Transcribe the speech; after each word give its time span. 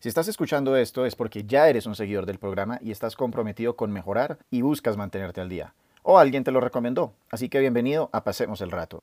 Si 0.00 0.08
estás 0.08 0.28
escuchando 0.28 0.76
esto 0.76 1.06
es 1.06 1.16
porque 1.16 1.42
ya 1.42 1.68
eres 1.68 1.84
un 1.86 1.96
seguidor 1.96 2.24
del 2.24 2.38
programa 2.38 2.78
y 2.80 2.92
estás 2.92 3.16
comprometido 3.16 3.74
con 3.74 3.90
mejorar 3.90 4.38
y 4.48 4.62
buscas 4.62 4.96
mantenerte 4.96 5.40
al 5.40 5.48
día. 5.48 5.74
O 6.04 6.20
alguien 6.20 6.44
te 6.44 6.52
lo 6.52 6.60
recomendó, 6.60 7.14
así 7.32 7.48
que 7.48 7.58
bienvenido 7.58 8.08
a 8.12 8.22
Pasemos 8.22 8.60
el 8.60 8.70
Rato. 8.70 9.02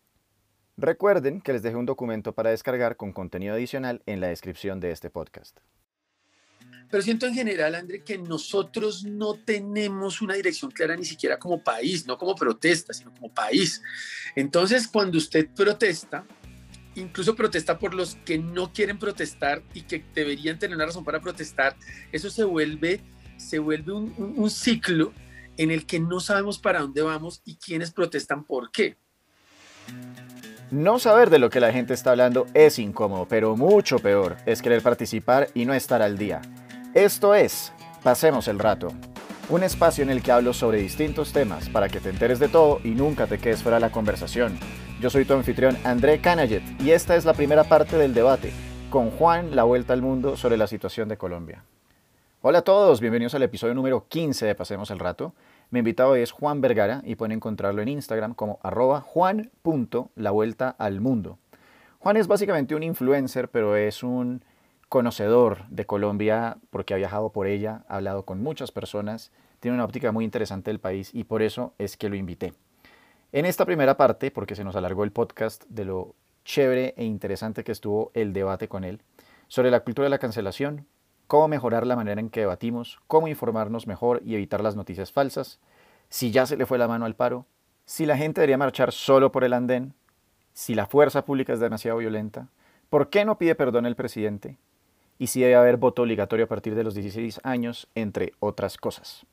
Recuerden 0.78 1.42
que 1.42 1.52
les 1.52 1.64
dejé 1.64 1.76
un 1.76 1.86
documento 1.86 2.32
para 2.32 2.52
descargar 2.52 2.96
con 2.96 3.12
contenido 3.12 3.56
adicional 3.56 4.04
en 4.06 4.22
la 4.22 4.28
descripción 4.28 4.80
de 4.80 4.92
este 4.92 5.10
podcast. 5.10 5.60
Pero 6.90 7.04
siento 7.04 7.26
en 7.26 7.34
general, 7.34 7.76
André, 7.76 8.02
que 8.02 8.18
nosotros 8.18 9.04
no 9.04 9.34
tenemos 9.34 10.22
una 10.22 10.36
dirección 10.36 10.72
clara 10.72 10.96
ni 10.96 11.04
siquiera 11.04 11.38
como 11.38 11.62
país, 11.62 12.06
no 12.08 12.18
como 12.18 12.36
protesta, 12.36 12.94
sino 12.94 13.14
como 13.14 13.34
país. 13.34 13.82
Entonces, 14.34 14.88
cuando 14.88 15.18
usted 15.18 15.50
protesta, 15.54 16.24
incluso 16.96 17.36
protesta 17.36 17.78
por 17.78 17.94
los 17.94 18.16
que 18.26 18.38
no 18.38 18.74
quieren 18.74 18.98
protestar 18.98 19.62
y 19.74 19.82
que 19.82 20.04
deberían 20.14 20.60
tener 20.60 20.76
una 20.76 20.86
razón 20.86 21.04
para 21.04 21.22
protestar, 21.22 21.76
eso 22.12 22.30
se 22.30 22.44
vuelve, 22.44 23.02
se 23.38 23.60
vuelve 23.60 23.94
un, 23.94 24.14
un 24.18 24.50
ciclo 24.50 25.14
en 25.58 25.72
el 25.72 25.86
que 25.86 26.00
no 26.00 26.20
sabemos 26.20 26.60
para 26.60 26.82
dónde 26.82 27.02
vamos 27.02 27.42
y 27.46 27.56
quiénes 27.58 27.92
protestan 27.92 28.44
por 28.44 28.72
qué. 28.72 28.98
No 30.72 30.98
saber 31.00 31.30
de 31.30 31.40
lo 31.40 31.50
que 31.50 31.60
la 31.60 31.72
gente 31.72 31.94
está 31.94 32.12
hablando 32.12 32.48
es 32.54 32.80
incómodo, 32.80 33.28
pero 33.28 33.56
mucho 33.56 34.00
peor 34.00 34.38
es 34.46 34.62
querer 34.62 34.82
participar 34.82 35.50
y 35.54 35.66
no 35.66 35.74
estar 35.74 36.02
al 36.02 36.18
día. 36.18 36.42
Esto 36.94 37.36
es 37.36 37.72
Pasemos 38.04 38.48
el 38.48 38.60
Rato, 38.60 38.90
un 39.50 39.64
espacio 39.64 40.04
en 40.04 40.10
el 40.10 40.22
que 40.22 40.32
hablo 40.32 40.54
sobre 40.54 40.80
distintos 40.80 41.34
temas 41.34 41.70
para 41.70 41.90
que 41.90 42.00
te 42.00 42.10
enteres 42.10 42.40
de 42.40 42.50
todo 42.50 42.80
y 42.84 42.90
nunca 42.90 43.28
te 43.28 43.38
quedes 43.38 43.64
fuera 43.64 43.78
de 43.78 43.82
la 43.82 43.92
conversación. 43.92 44.58
Yo 45.02 45.10
soy 45.10 45.26
tu 45.26 45.34
anfitrión 45.34 45.76
André 45.84 46.22
Canayet 46.22 46.64
y 46.82 46.92
esta 46.92 47.18
es 47.18 47.26
la 47.26 47.34
primera 47.34 47.66
parte 47.66 47.98
del 47.98 48.14
debate 48.14 48.54
con 48.90 49.12
Juan 49.12 49.54
La 49.54 49.66
Vuelta 49.66 49.92
al 49.92 50.02
Mundo 50.02 50.38
sobre 50.38 50.56
la 50.56 50.68
situación 50.68 51.10
de 51.10 51.18
Colombia. 51.18 51.66
Hola 52.42 52.60
a 52.60 52.62
todos, 52.62 53.02
bienvenidos 53.02 53.36
al 53.36 53.44
episodio 53.44 53.74
número 53.74 54.08
15 54.08 54.46
de 54.46 54.56
Pasemos 54.56 54.92
el 54.92 55.00
Rato. 55.00 55.34
Mi 55.70 55.80
invitado 55.80 56.12
hoy 56.12 56.22
es 56.22 56.32
Juan 56.32 56.62
Vergara 56.62 57.02
y 57.04 57.16
pueden 57.16 57.34
encontrarlo 57.34 57.82
en 57.82 57.90
Instagram 57.90 58.36
como 58.36 58.58
arroba 58.64 59.02
juan.lavueltaalmundo. 59.02 61.40
Juan 62.00 62.16
es 62.16 62.28
básicamente 62.28 62.74
un 62.74 62.84
influencer, 62.84 63.50
pero 63.50 63.76
es 63.76 64.02
un 64.02 64.46
conocedor 64.88 65.68
de 65.68 65.86
Colombia 65.86 66.56
porque 66.70 66.94
ha 66.94 66.98
viajado 66.98 67.34
por 67.34 67.48
ella, 67.48 67.84
ha 67.90 67.98
hablado 67.98 68.24
con 68.24 68.42
muchas 68.42 68.72
personas, 68.72 69.34
tiene 69.60 69.76
una 69.76 69.84
óptica 69.84 70.14
muy 70.14 70.24
interesante 70.24 70.72
del 70.72 70.80
país 70.80 71.10
y 71.14 71.26
por 71.26 71.42
eso 71.42 71.74
es 71.80 71.98
que 71.98 72.08
lo 72.08 72.16
invité. 72.16 72.54
En 73.36 73.46
esta 73.46 73.66
primera 73.66 73.98
parte, 73.98 74.32
porque 74.32 74.56
se 74.56 74.64
nos 74.64 74.78
alargó 74.78 75.04
el 75.04 75.12
podcast 75.12 75.66
de 75.68 75.84
lo 75.84 76.16
chévere 76.46 76.94
e 76.96 77.04
interesante 77.04 77.66
que 77.66 77.74
estuvo 77.74 78.10
el 78.14 78.32
debate 78.32 78.70
con 78.70 78.86
él, 78.86 79.02
sobre 79.50 79.72
la 79.72 79.82
cultura 79.82 80.06
de 80.06 80.10
la 80.12 80.20
cancelación, 80.20 80.88
cómo 81.28 81.50
mejorar 81.50 81.86
la 81.86 81.98
manera 81.98 82.22
en 82.22 82.30
que 82.30 82.40
debatimos, 82.40 83.02
cómo 83.08 83.28
informarnos 83.28 83.88
mejor 83.88 84.22
y 84.24 84.36
evitar 84.36 84.64
las 84.64 84.78
noticias 84.78 85.12
falsas, 85.12 85.60
si 86.08 86.32
ya 86.32 86.46
se 86.46 86.56
le 86.56 86.66
fue 86.66 86.78
la 86.78 86.88
mano 86.88 87.04
al 87.04 87.18
paro, 87.18 87.46
si 87.84 88.06
la 88.06 88.16
gente 88.16 88.40
debería 88.40 88.58
marchar 88.58 88.94
solo 88.94 89.34
por 89.34 89.44
el 89.44 89.52
andén, 89.52 89.96
si 90.54 90.74
la 90.74 90.86
fuerza 90.86 91.26
pública 91.26 91.52
es 91.52 91.60
demasiado 91.60 91.98
violenta, 91.98 92.48
por 92.90 93.10
qué 93.10 93.26
no 93.26 93.38
pide 93.38 93.56
perdón 93.56 93.86
el 93.86 93.98
presidente, 93.98 94.60
y 95.20 95.28
si 95.28 95.42
debe 95.42 95.56
haber 95.56 95.76
voto 95.76 96.04
obligatorio 96.04 96.46
a 96.46 96.48
partir 96.48 96.74
de 96.74 96.86
los 96.86 96.96
16 96.96 97.42
años, 97.44 97.90
entre 97.96 98.32
otras 98.40 98.78
cosas. 98.78 99.26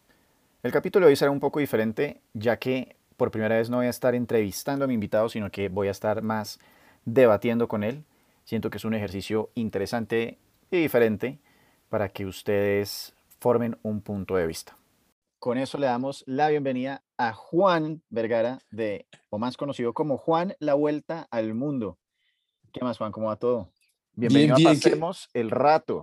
El 0.65 0.73
capítulo 0.73 1.07
de 1.07 1.11
hoy 1.11 1.17
será 1.17 1.31
un 1.31 1.39
poco 1.39 1.61
diferente, 1.61 2.21
ya 2.35 2.57
que 2.57 2.97
por 3.17 3.31
primera 3.31 3.57
vez 3.57 3.71
no 3.71 3.79
voy 3.79 3.87
a 3.87 3.91
estar 3.91 4.15
entrevistando 4.15 4.85
a 4.85 4.89
mi 4.89 4.95
invitado, 4.95 5.29
sino 5.29 5.51
que 5.51 5.69
voy 5.69 5.89
a 5.89 5.93
estar 5.93 6.23
más 6.23 6.59
debatiendo 7.05 7.69
con 7.69 7.85
él. 7.85 8.05
Siento 8.45 8.71
que 8.71 8.79
es 8.79 8.85
un 8.85 8.95
ejercicio 8.95 9.51
interesante 9.55 10.39
y 10.71 10.79
diferente 10.79 11.39
para 11.89 12.09
que 12.09 12.27
ustedes 12.27 13.15
formen 13.39 13.79
un 13.83 14.01
punto 14.01 14.37
de 14.37 14.47
vista. 14.47 14.77
Con 15.39 15.59
eso 15.59 15.77
le 15.77 15.87
damos 15.87 16.23
la 16.27 16.49
bienvenida 16.49 17.03
a 17.17 17.33
Juan 17.33 18.03
Vergara, 18.09 18.61
de, 18.71 19.07
o 19.29 19.39
más 19.39 19.57
conocido 19.57 19.93
como 19.93 20.17
Juan 20.17 20.55
La 20.61 20.75
Vuelta 20.75 21.27
al 21.31 21.55
Mundo. 21.55 21.99
¿Qué 22.73 22.81
más, 22.85 22.97
Juan? 22.99 23.13
¿Cómo 23.13 23.27
va 23.27 23.37
todo? 23.37 23.71
Bienvenido 24.15 24.55
a 24.55 24.73
Pasemos 24.73 25.29
el 25.35 25.51
Rato. 25.51 26.03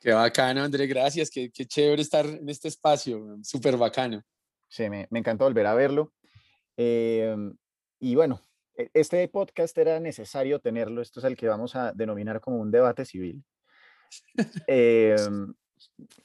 Qué 0.00 0.12
bacano, 0.12 0.62
André, 0.62 0.86
gracias. 0.86 1.30
Qué, 1.30 1.50
qué 1.50 1.64
chévere 1.64 2.02
estar 2.02 2.26
en 2.26 2.48
este 2.48 2.68
espacio, 2.68 3.38
súper 3.42 3.76
bacano. 3.76 4.22
Sí, 4.68 4.90
me, 4.90 5.06
me, 5.10 5.20
encantó 5.20 5.44
volver 5.44 5.66
a 5.66 5.74
verlo. 5.74 6.12
Eh, 6.76 7.34
y 7.98 8.14
bueno, 8.14 8.42
e, 8.76 8.90
este 8.94 9.26
podcast 9.28 9.76
era 9.78 10.00
necesario 10.00 10.60
tenerlo. 10.60 11.02
Esto 11.02 11.20
es 11.20 11.24
el 11.24 11.36
que 11.36 11.48
vamos 11.48 11.76
a 11.76 11.92
denominar 11.92 12.40
como 12.40 12.58
un 12.58 12.70
debate 12.70 13.04
civil. 13.04 13.44
Eh, 14.66 15.16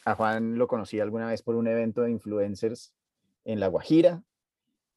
a 0.06 0.16
Juan 0.16 0.58
lo 0.58 0.68
conocí 0.68 1.00
alguna 1.00 1.28
vez 1.28 1.42
por 1.42 1.56
un 1.56 1.68
evento 1.68 2.02
de 2.02 2.12
influencers 2.12 2.94
en 3.44 3.60
La 3.60 3.68
Guajira 3.68 4.24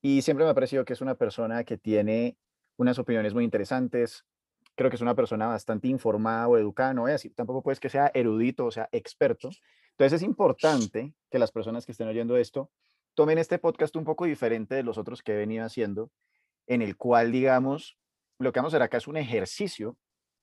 y 0.01 0.23
siempre 0.23 0.45
me 0.45 0.51
ha 0.51 0.55
parecido 0.55 0.85
que 0.85 0.93
es 0.93 1.01
una 1.01 1.15
persona 1.15 1.65
que 1.65 1.79
tiene 1.79 2.37
unas 2.77 2.99
opiniones 2.99 3.35
muy 3.35 3.45
interesantes, 3.45 4.25
creo 4.75 4.91
que 4.91 4.97
es 4.97 5.03
una 5.03 5.15
persona 5.15 5.47
bastante 5.47 5.89
informada 5.89 6.49
o 6.49 6.59
educada, 6.59 6.93
no 6.93 7.09
es 7.09 7.15
así, 7.15 7.31
tampoco 7.31 7.63
puedes 7.63 7.81
que 7.81 7.89
sea 7.89 8.11
erudito 8.15 8.67
o 8.67 8.71
sea 8.71 8.89
experto. 8.93 9.51
Entonces 9.93 10.21
es 10.21 10.23
importante 10.23 11.15
que 11.31 11.39
las 11.39 11.53
personas 11.53 11.87
que 11.87 11.93
estén 11.93 12.09
oyendo 12.09 12.37
esto 12.37 12.71
tomen 13.15 13.39
este 13.39 13.59
podcast 13.59 13.97
un 13.97 14.05
poco 14.05 14.25
diferente 14.25 14.75
de 14.75 14.83
los 14.83 14.99
otros 14.99 15.23
que 15.23 15.33
he 15.33 15.37
venido 15.37 15.65
haciendo, 15.65 16.11
en 16.67 16.83
el 16.83 16.97
cual, 16.97 17.33
digamos, 17.33 17.99
lo 18.39 18.53
que 18.53 18.61
vamos 18.61 18.75
a 18.75 18.77
hacer 18.77 18.83
acá 18.83 18.97
es 18.97 19.09
un 19.09 19.17
ejercicio 19.17 19.97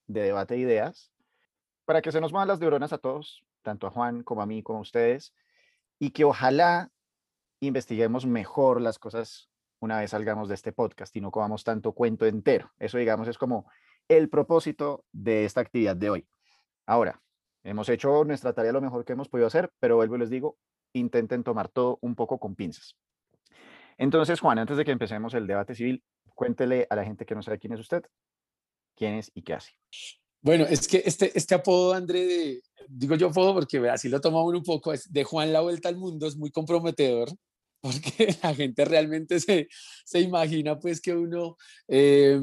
de 0.08 0.22
debate 0.22 0.56
de 0.56 0.62
ideas 0.62 1.12
para 1.86 2.02
que 2.02 2.12
se 2.12 2.22
nos 2.22 2.32
muevan 2.32 2.48
las 2.48 2.60
neuronas 2.60 2.94
a 2.94 2.98
todos, 2.98 3.44
tanto 3.62 3.88
a 3.88 3.92
Juan 3.92 4.24
como 4.24 4.42
a 4.42 4.46
mí, 4.46 4.64
como 4.64 4.80
a 4.80 4.82
ustedes, 4.82 5.34
y 6.00 6.12
que 6.12 6.24
ojalá 6.24 6.90
investiguemos 7.60 8.26
mejor 8.26 8.82
las 8.82 8.98
cosas 8.98 9.50
una 9.80 10.00
vez 10.00 10.12
salgamos 10.12 10.48
de 10.48 10.56
este 10.56 10.72
podcast 10.72 11.16
y 11.16 11.22
no 11.22 11.32
comamos 11.32 11.64
tanto 11.64 11.94
cuento 11.94 12.26
entero. 12.26 12.72
Eso, 12.78 13.00
digamos, 13.00 13.28
es 13.28 13.38
como 13.38 13.70
el 14.08 14.30
propósito 14.30 15.04
de 15.12 15.44
esta 15.46 15.62
actividad 15.62 15.96
de 15.96 16.10
hoy. 16.10 16.28
Ahora, 16.86 17.22
hemos 17.64 17.90
hecho 17.90 18.24
nuestra 18.24 18.54
tarea 18.54 18.72
lo 18.72 18.82
mejor 18.82 19.06
que 19.06 19.14
hemos 19.14 19.28
podido 19.28 19.48
hacer, 19.48 19.72
pero 19.80 19.96
vuelvo 19.96 20.16
y 20.16 20.20
les 20.20 20.30
digo, 20.30 20.58
intenten 20.94 21.44
tomar 21.44 21.70
todo 21.70 21.98
un 22.02 22.16
poco 22.16 22.40
con 22.40 22.56
pinzas. 22.56 22.96
Entonces, 23.98 24.40
Juan, 24.40 24.60
antes 24.60 24.78
de 24.78 24.86
que 24.86 24.92
empecemos 24.92 25.34
el 25.34 25.48
debate 25.48 25.76
civil, 25.76 26.04
cuéntele 26.34 26.88
a 26.90 26.96
la 26.96 27.04
gente 27.04 27.26
que 27.26 27.36
no 27.36 27.44
sabe 27.44 27.60
quién 27.60 27.74
es 27.74 27.80
usted, 27.80 28.04
quién 28.96 29.16
es 29.16 29.32
y 29.34 29.44
qué 29.44 29.54
hace. 29.54 29.72
Bueno, 30.42 30.66
es 30.68 30.88
que 30.88 31.04
este, 31.06 31.38
este 31.38 31.54
apodo, 31.54 31.94
André, 31.94 32.26
de, 32.26 32.64
digo 32.88 33.16
yo 33.16 33.28
apodo 33.28 33.54
porque 33.54 33.78
así 33.90 34.10
lo 34.10 34.20
tomamos 34.20 34.54
un 34.54 34.64
poco, 34.64 34.92
es 34.92 35.12
de 35.12 35.24
Juan 35.24 35.54
la 35.54 35.62
Vuelta 35.62 35.88
al 35.88 35.98
Mundo, 35.98 36.26
es 36.28 36.36
muy 36.36 36.50
comprometedor, 36.50 37.30
porque 37.82 38.36
la 38.44 38.54
gente 38.54 38.86
realmente 38.86 39.40
se, 39.40 39.68
se 40.06 40.20
imagina 40.20 40.80
pues 40.80 41.02
que 41.02 41.16
uno, 41.16 41.58
eh, 41.88 42.40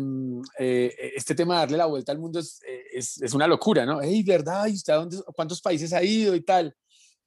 eh, 0.59 1.13
este 1.17 1.35
tema 1.35 1.55
de 1.55 1.61
darle 1.61 1.77
la 1.79 1.87
vuelta 1.87 2.11
al 2.11 2.19
mundo 2.19 2.41
es, 2.41 2.61
eh, 2.67 2.85
es, 2.93 3.33
una 3.35 3.47
locura, 3.47 3.87
¿no? 3.87 4.01
¡Ey, 4.01 4.23
verdad! 4.25 4.67
¿Y 4.67 4.75
usted 4.75 4.93
a 4.93 4.97
dónde, 4.97 5.17
cuántos 5.35 5.61
países 5.61 5.93
ha 5.93 6.03
ido 6.03 6.35
y 6.35 6.41
tal? 6.41 6.75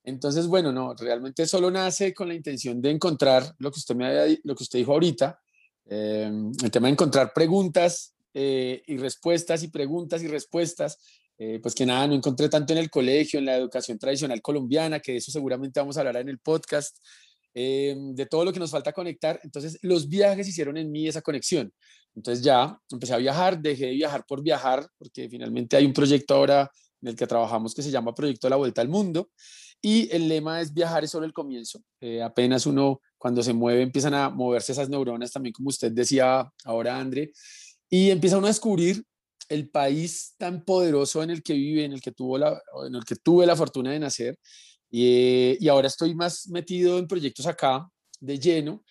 Entonces, 0.04 0.48
bueno, 0.48 0.72
no, 0.72 0.94
realmente 0.96 1.46
solo 1.46 1.70
nace 1.70 2.14
con 2.14 2.28
la 2.28 2.34
intención 2.34 2.82
de 2.82 2.92
encontrar 2.92 3.56
lo 3.60 3.72
que 3.72 3.80
usted, 3.80 3.96
me 3.96 4.08
había, 4.08 4.38
lo 4.44 4.56
que 4.56 4.64
usted 4.64 4.80
dijo 4.80 4.94
ahorita, 4.94 5.40
el 5.86 6.72
tema 6.72 6.88
de 6.88 6.94
encontrar 6.94 7.34
preguntas 7.34 8.16
y 8.34 8.98
respuestas 8.98 9.62
y 9.64 9.68
preguntas 9.68 10.24
y 10.24 10.28
respuestas 10.28 10.98
pues 11.62 11.74
que 11.74 11.86
nada, 11.88 12.08
no 12.08 12.14
encontré 12.14 12.50
tanto 12.50 12.72
en 12.74 12.80
el 12.80 12.90
colegio, 12.90 13.40
en 13.40 13.46
la 13.46 13.58
educación 13.58 13.98
tradicional 13.98 14.42
colombiana, 14.42 15.00
que 15.00 15.14
de 15.14 15.18
eso 15.18 15.32
seguramente 15.32 15.80
vamos 15.80 15.98
a 15.98 16.02
hablar 16.02 16.18
en 16.18 16.30
el 16.30 16.38
podcast, 16.38 16.98
eh, 17.54 17.96
de 17.98 18.26
todo 18.28 18.46
lo 18.46 18.54
que 18.54 18.60
nos 18.60 18.70
falta 18.70 18.94
conectar. 18.94 19.40
Entonces, 19.44 19.80
los 19.82 20.08
viajes 20.08 20.48
hicieron 20.48 20.78
en 20.78 20.92
mí 20.92 21.08
esa 21.08 21.22
conexión. 21.22 21.74
Entonces 22.16 22.44
ya 22.44 22.78
empecé 22.92 23.14
a 23.14 23.18
viajar, 23.18 23.60
dejé 23.60 23.88
de 23.88 23.94
viajar 23.94 24.26
por 24.26 24.44
viajar, 24.44 24.88
porque 24.98 25.30
finalmente 25.30 25.78
hay 25.78 25.86
un 25.86 25.94
proyecto 25.94 26.36
ahora 26.36 26.70
en 27.02 27.10
el 27.10 27.16
que 27.16 27.26
trabajamos 27.26 27.74
que 27.74 27.82
se 27.82 27.90
llama 27.90 28.14
Proyecto 28.14 28.48
la 28.48 28.58
Vuelta 28.58 28.82
al 28.82 28.90
Mundo. 28.90 29.32
Y 29.82 30.14
el 30.16 30.28
lema 30.28 30.62
es 30.62 30.74
viajar 30.74 31.04
es 31.04 31.12
solo 31.12 31.26
el 31.26 31.34
comienzo. 31.34 31.82
Eh, 32.00 32.22
apenas 32.22 32.66
uno, 32.66 33.02
cuando 33.18 33.42
se 33.42 33.54
mueve, 33.54 33.82
empiezan 33.82 34.14
a 34.14 34.30
moverse 34.30 34.74
esas 34.74 34.90
neuronas, 34.90 35.32
también 35.32 35.54
como 35.54 35.70
usted 35.70 35.92
decía 35.92 36.52
ahora, 36.64 37.00
André, 37.00 37.32
y 37.90 38.12
empieza 38.12 38.38
uno 38.38 38.48
a 38.48 38.52
descubrir 38.52 39.04
el 39.50 39.70
país 39.70 40.36
tan 40.38 40.64
poderoso 40.64 41.24
en 41.24 41.32
el 41.32 41.44
que 41.44 41.54
vive, 41.54 41.84
en 41.84 41.94
el 41.94 42.02
que, 42.02 42.12
tuvo 42.12 42.38
la, 42.38 42.62
en 42.88 42.96
el 42.96 43.04
que 43.04 43.16
tuve 43.16 43.46
la 43.46 43.56
fortuna 43.56 43.92
de 43.92 44.00
nacer, 44.00 44.38
y, 44.92 45.68
ahora 45.68 45.88
estoy 45.88 46.14
más 46.14 46.48
metido 46.50 47.00
en 47.00 47.08
proyectos 47.08 47.48
acá 47.48 47.90
de 48.20 48.38
lleno, 48.38 48.84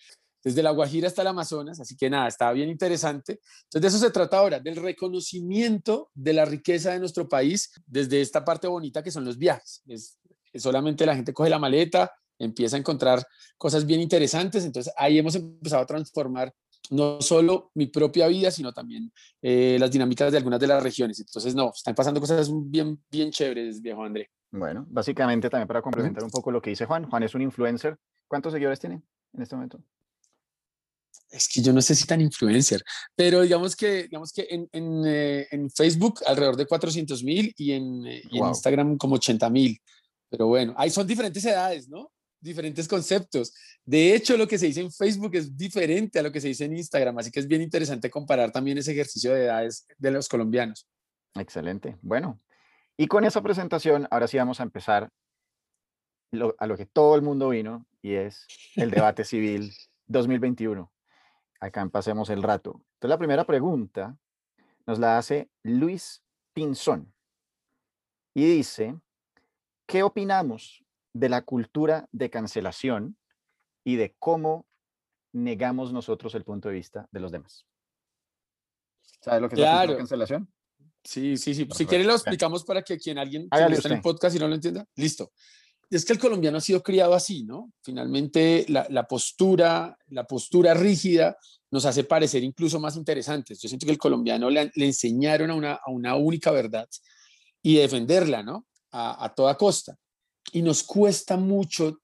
desde 0.43 0.63
La 0.63 0.71
Guajira 0.71 1.07
hasta 1.07 1.21
el 1.21 1.27
Amazonas, 1.27 1.79
así 1.79 1.95
que 1.95 2.09
nada, 2.09 2.27
está 2.27 2.51
bien 2.51 2.69
interesante. 2.69 3.39
Entonces 3.65 3.81
de 3.81 3.87
eso 3.87 3.97
se 3.99 4.11
trata 4.11 4.39
ahora, 4.39 4.59
del 4.59 4.75
reconocimiento 4.75 6.09
de 6.15 6.33
la 6.33 6.45
riqueza 6.45 6.91
de 6.93 6.99
nuestro 6.99 7.29
país 7.29 7.71
desde 7.85 8.21
esta 8.21 8.43
parte 8.43 8.67
bonita 8.67 9.03
que 9.03 9.11
son 9.11 9.23
los 9.23 9.37
viajes. 9.37 9.83
Es, 9.87 10.17
solamente 10.59 11.05
la 11.05 11.15
gente 11.15 11.33
coge 11.33 11.49
la 11.49 11.59
maleta, 11.59 12.11
empieza 12.39 12.75
a 12.75 12.79
encontrar 12.79 13.25
cosas 13.57 13.85
bien 13.85 14.01
interesantes, 14.01 14.65
entonces 14.65 14.93
ahí 14.97 15.19
hemos 15.19 15.35
empezado 15.35 15.83
a 15.83 15.85
transformar 15.85 16.53
no 16.89 17.21
solo 17.21 17.71
mi 17.75 17.87
propia 17.87 18.27
vida, 18.27 18.51
sino 18.51 18.73
también 18.73 19.11
eh, 19.41 19.77
las 19.79 19.91
dinámicas 19.91 20.31
de 20.31 20.37
algunas 20.37 20.59
de 20.59 20.67
las 20.67 20.83
regiones. 20.83 21.19
Entonces, 21.19 21.55
no, 21.55 21.71
están 21.73 21.95
pasando 21.95 22.19
cosas 22.19 22.49
bien, 22.51 23.01
bien 23.09 23.31
chéveres, 23.31 23.81
viejo 23.81 24.03
André. 24.03 24.29
Bueno, 24.51 24.85
básicamente 24.89 25.49
también 25.49 25.67
para 25.67 25.81
complementar 25.81 26.23
un 26.23 26.29
poco 26.29 26.51
lo 26.51 26.61
que 26.61 26.71
dice 26.71 26.85
Juan, 26.85 27.09
Juan 27.09 27.23
es 27.23 27.33
un 27.33 27.41
influencer. 27.41 27.97
¿Cuántos 28.27 28.51
seguidores 28.51 28.79
tiene 28.79 29.01
en 29.33 29.41
este 29.41 29.55
momento? 29.55 29.81
Es 31.29 31.47
que 31.47 31.61
yo 31.61 31.71
no 31.71 31.81
sé 31.81 31.95
si 31.95 32.05
tan 32.05 32.19
influencer, 32.19 32.83
pero 33.15 33.41
digamos 33.41 33.77
que, 33.77 34.03
digamos 34.03 34.33
que 34.33 34.47
en, 34.49 34.67
en, 34.73 35.03
eh, 35.05 35.47
Facebook 35.73 36.19
alrededor 36.25 36.57
de 36.57 36.65
400 36.65 37.23
mil 37.23 37.53
y, 37.55 37.71
en, 37.71 38.05
eh, 38.05 38.21
y 38.29 38.39
en 38.39 38.47
Instagram 38.47 38.97
como 38.97 39.15
80 39.15 39.49
mil. 39.49 39.79
Pero 40.31 40.47
bueno, 40.47 40.73
ahí 40.77 40.89
son 40.89 41.05
diferentes 41.05 41.45
edades, 41.45 41.87
¿no? 41.87 42.11
diferentes 42.41 42.87
conceptos. 42.87 43.53
De 43.85 44.13
hecho, 44.15 44.35
lo 44.35 44.47
que 44.47 44.57
se 44.57 44.65
dice 44.65 44.81
en 44.81 44.91
Facebook 44.91 45.35
es 45.35 45.55
diferente 45.55 46.19
a 46.19 46.23
lo 46.23 46.31
que 46.31 46.41
se 46.41 46.47
dice 46.49 46.65
en 46.65 46.75
Instagram, 46.75 47.17
así 47.19 47.31
que 47.31 47.39
es 47.39 47.47
bien 47.47 47.61
interesante 47.61 48.09
comparar 48.09 48.51
también 48.51 48.77
ese 48.77 48.91
ejercicio 48.91 49.33
de 49.33 49.45
edades 49.45 49.87
de 49.97 50.11
los 50.11 50.27
colombianos. 50.27 50.87
Excelente. 51.35 51.97
Bueno, 52.01 52.39
y 52.97 53.07
con 53.07 53.23
esa 53.23 53.41
presentación, 53.41 54.07
ahora 54.11 54.27
sí 54.27 54.37
vamos 54.37 54.59
a 54.59 54.63
empezar 54.63 55.09
a 56.57 56.67
lo 56.67 56.77
que 56.77 56.85
todo 56.85 57.15
el 57.15 57.21
mundo 57.21 57.49
vino 57.49 57.85
y 58.01 58.13
es 58.13 58.47
el 58.75 58.91
debate 58.91 59.23
civil 59.23 59.73
2021. 60.07 60.91
Acá 61.59 61.85
Pasemos 61.87 62.29
el 62.31 62.41
Rato. 62.41 62.81
Entonces, 62.93 63.09
la 63.09 63.17
primera 63.19 63.45
pregunta 63.45 64.17
nos 64.87 64.97
la 64.97 65.17
hace 65.17 65.49
Luis 65.61 66.23
Pinzón 66.53 67.13
y 68.33 68.45
dice, 68.45 68.95
¿qué 69.91 70.03
opinamos 70.03 70.83
de 71.13 71.27
la 71.27 71.41
cultura 71.41 72.07
de 72.11 72.29
cancelación 72.29 73.17
y 73.83 73.97
de 73.97 74.15
cómo 74.19 74.65
negamos 75.33 75.91
nosotros 75.91 76.33
el 76.35 76.43
punto 76.43 76.69
de 76.69 76.75
vista 76.75 77.07
de 77.11 77.19
los 77.19 77.31
demás. 77.31 77.65
¿Sabes 79.21 79.41
lo 79.41 79.49
que 79.49 79.55
es 79.55 79.61
la 79.61 79.71
cultura 79.71 79.91
de 79.91 79.97
cancelación? 79.97 80.53
Sí, 81.03 81.37
sí, 81.37 81.53
sí. 81.53 81.67
Si 81.75 81.85
quiere 81.85 82.03
lo 82.03 82.13
explicamos 82.13 82.63
para 82.63 82.83
que 82.83 82.97
quien 82.97 83.17
alguien 83.17 83.49
que 83.49 83.73
está 83.73 83.87
en 83.89 83.95
el 83.95 84.01
podcast 84.01 84.35
y 84.35 84.39
no 84.39 84.47
lo 84.47 84.55
entienda, 84.55 84.85
listo. 84.95 85.31
Es 85.89 86.05
que 86.05 86.13
el 86.13 86.19
colombiano 86.19 86.57
ha 86.57 86.61
sido 86.61 86.81
criado 86.81 87.13
así, 87.13 87.43
¿no? 87.43 87.73
Finalmente 87.83 88.65
la, 88.69 88.87
la 88.89 89.05
postura, 89.05 89.97
la 90.07 90.23
postura 90.25 90.73
rígida 90.73 91.35
nos 91.69 91.85
hace 91.85 92.05
parecer 92.05 92.43
incluso 92.43 92.79
más 92.79 92.95
interesantes. 92.95 93.59
Yo 93.59 93.67
siento 93.67 93.85
que 93.85 93.91
el 93.91 93.97
colombiano 93.97 94.49
le, 94.49 94.71
le 94.73 94.85
enseñaron 94.85 95.51
a 95.51 95.55
una, 95.55 95.73
a 95.73 95.91
una, 95.91 96.15
única 96.15 96.51
verdad 96.51 96.87
y 97.61 97.75
defenderla, 97.75 98.41
¿no? 98.41 98.67
A, 98.93 99.33
toda 99.33 99.55
costa 99.55 99.97
y 100.51 100.61
nos 100.61 100.83
cuesta 100.83 101.37
mucho 101.37 102.01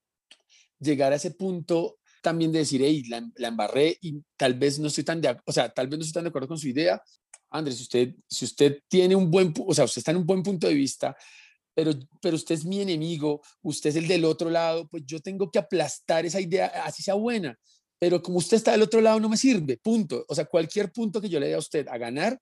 llegar 0.80 1.12
a 1.12 1.18
ese 1.18 1.32
punto 1.32 1.98
también 2.22 2.52
de 2.52 2.60
decir, 2.60 2.82
hey, 2.82 3.04
la, 3.10 3.30
la, 3.36 3.50
embarré 3.50 3.98
y 4.02 4.22
tal 4.38 4.54
vez 4.54 4.80
no 4.80 4.88
estoy 4.88 5.04
tan 5.04 5.20
de, 5.20 5.36
o 5.46 5.52
sea, 5.52 5.70
tal 5.70 5.88
vez 5.88 6.00
no 6.00 6.06
estoy 6.06 6.14
tan 6.14 6.24
de 6.24 6.30
acuerdo 6.30 6.48
con 6.48 6.58
su 6.58 6.70
idea. 6.70 7.02
Andrés, 7.50 7.78
si 7.78 7.84
usted, 7.84 8.16
si 8.28 8.46
usted 8.46 8.80
tiene 8.88 9.16
un 9.16 9.30
buen, 9.30 9.54
o 9.66 9.74
sea, 9.74 9.86
usted 9.86 10.00
está 10.00 10.12
en 10.12 10.18
un 10.18 10.26
buen 10.26 10.44
punto 10.44 10.68
de 10.68 10.74
vista, 10.74 11.16
pero, 11.74 11.92
pero 12.22 12.36
usted 12.36 12.56
es 12.56 12.66
mi 12.66 12.82
enemigo, 12.82 13.42
usted 13.62 13.92
es 13.92 13.96
el 13.98 14.08
del 14.08 14.26
otro 14.26 14.50
lado, 14.50 14.88
pues 14.88 15.04
yo 15.06 15.20
tengo 15.20 15.50
que 15.52 15.60
aplastar 15.60 16.26
esa 16.26 16.42
idea, 16.42 16.68
así 16.84 17.04
sea 17.04 17.14
buena, 17.14 17.58
pero 18.00 18.22
como 18.22 18.40
usted 18.40 18.58
está 18.58 18.72
del 18.72 18.82
otro 18.82 19.02
lado 19.02 19.20
no 19.20 19.30
me 19.30 19.38
sirve, 19.38 19.78
punto. 19.78 20.26
O 20.28 20.36
sea, 20.36 20.46
cualquier 20.46 20.92
punto 20.92 21.22
que 21.22 21.30
yo 21.30 21.40
le 21.40 21.48
dé 21.48 21.54
a 21.54 21.60
usted 21.60 21.88
a 21.88 21.98
ganar 21.98 22.40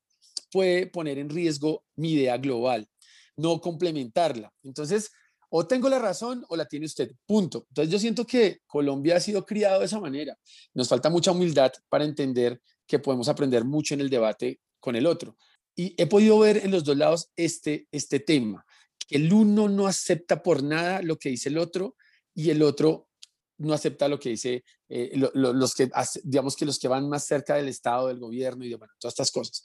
puede 0.51 0.88
poner 0.88 1.18
en 1.18 1.30
riesgo 1.30 1.83
mi 1.95 2.13
idea 2.13 2.38
global, 2.38 2.88
no 3.37 3.59
complementarla. 3.59 4.51
Entonces, 4.63 5.11
o 5.49 5.65
tengo 5.67 5.89
la 5.89 5.99
razón 5.99 6.43
o 6.49 6.55
la 6.55 6.65
tiene 6.65 6.85
usted, 6.85 7.11
punto. 7.25 7.65
Entonces 7.69 7.91
yo 7.91 7.99
siento 7.99 8.25
que 8.25 8.59
Colombia 8.65 9.17
ha 9.17 9.19
sido 9.19 9.45
criado 9.45 9.79
de 9.79 9.85
esa 9.85 9.99
manera. 9.99 10.37
Nos 10.73 10.89
falta 10.89 11.09
mucha 11.09 11.31
humildad 11.31 11.71
para 11.89 12.03
entender 12.03 12.61
que 12.87 12.99
podemos 12.99 13.29
aprender 13.29 13.63
mucho 13.63 13.93
en 13.93 14.01
el 14.01 14.09
debate 14.09 14.59
con 14.79 14.95
el 14.95 15.05
otro. 15.05 15.37
Y 15.75 15.93
he 16.01 16.07
podido 16.07 16.39
ver 16.39 16.57
en 16.57 16.71
los 16.71 16.83
dos 16.83 16.97
lados 16.97 17.31
este, 17.35 17.87
este 17.91 18.19
tema, 18.19 18.65
que 19.07 19.17
el 19.17 19.31
uno 19.31 19.67
no 19.69 19.87
acepta 19.87 20.41
por 20.41 20.63
nada 20.63 21.01
lo 21.01 21.17
que 21.17 21.29
dice 21.29 21.49
el 21.49 21.57
otro 21.57 21.95
y 22.33 22.49
el 22.49 22.61
otro 22.61 23.09
no 23.57 23.73
acepta 23.73 24.07
lo 24.07 24.19
que 24.19 24.29
dice 24.29 24.63
eh, 24.89 25.11
los 25.33 25.73
que, 25.73 25.89
digamos 26.23 26.55
que 26.55 26.65
los 26.65 26.77
que 26.79 26.87
van 26.87 27.09
más 27.09 27.25
cerca 27.25 27.55
del 27.55 27.69
Estado, 27.69 28.07
del 28.07 28.19
gobierno 28.19 28.65
y 28.65 28.69
de 28.69 28.77
todas 28.77 29.13
estas 29.13 29.31
cosas. 29.31 29.63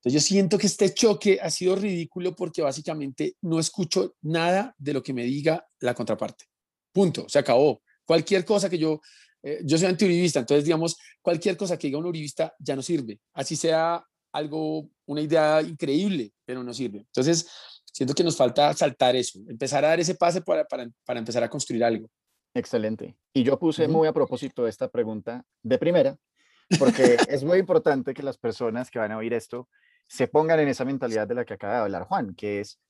Entonces 0.00 0.22
yo 0.22 0.26
siento 0.26 0.56
que 0.56 0.66
este 0.66 0.94
choque 0.94 1.38
ha 1.42 1.50
sido 1.50 1.76
ridículo 1.76 2.34
porque 2.34 2.62
básicamente 2.62 3.36
no 3.42 3.60
escucho 3.60 4.14
nada 4.22 4.74
de 4.78 4.94
lo 4.94 5.02
que 5.02 5.12
me 5.12 5.24
diga 5.24 5.66
la 5.80 5.92
contraparte. 5.92 6.46
Punto, 6.90 7.28
se 7.28 7.38
acabó. 7.38 7.82
Cualquier 8.06 8.46
cosa 8.46 8.70
que 8.70 8.78
yo, 8.78 9.02
eh, 9.42 9.60
yo 9.62 9.76
soy 9.76 9.88
antiuribista, 9.88 10.40
entonces 10.40 10.64
digamos, 10.64 10.96
cualquier 11.20 11.54
cosa 11.58 11.78
que 11.78 11.88
diga 11.88 11.98
un 11.98 12.06
uribista 12.06 12.54
ya 12.58 12.74
no 12.74 12.80
sirve. 12.80 13.20
Así 13.34 13.56
sea 13.56 14.02
algo, 14.32 14.88
una 15.04 15.20
idea 15.20 15.60
increíble, 15.60 16.32
pero 16.46 16.64
no 16.64 16.72
sirve. 16.72 17.00
Entonces, 17.00 17.46
siento 17.84 18.14
que 18.14 18.24
nos 18.24 18.38
falta 18.38 18.72
saltar 18.72 19.16
eso, 19.16 19.38
empezar 19.48 19.84
a 19.84 19.88
dar 19.88 20.00
ese 20.00 20.14
pase 20.14 20.40
para, 20.40 20.64
para, 20.64 20.88
para 21.04 21.18
empezar 21.18 21.44
a 21.44 21.50
construir 21.50 21.84
algo. 21.84 22.08
Excelente. 22.54 23.16
Y 23.34 23.42
yo 23.42 23.58
puse 23.58 23.86
muy 23.86 24.08
a 24.08 24.14
propósito 24.14 24.66
esta 24.66 24.88
pregunta 24.88 25.44
de 25.62 25.76
primera, 25.76 26.16
porque 26.78 27.16
es 27.28 27.44
muy 27.44 27.58
importante 27.58 28.14
que 28.14 28.22
las 28.22 28.38
personas 28.38 28.90
que 28.90 28.98
van 28.98 29.12
a 29.12 29.18
oír 29.18 29.34
esto 29.34 29.68
se 30.10 30.26
pongan 30.26 30.58
en 30.58 30.66
esa 30.66 30.84
mentalidad 30.84 31.28
de 31.28 31.36
la 31.36 31.44
que 31.44 31.54
acaba 31.54 31.74
de 31.74 31.80
hablar 31.82 32.02
Juan, 32.02 32.34
que 32.34 32.58
es 32.58 32.80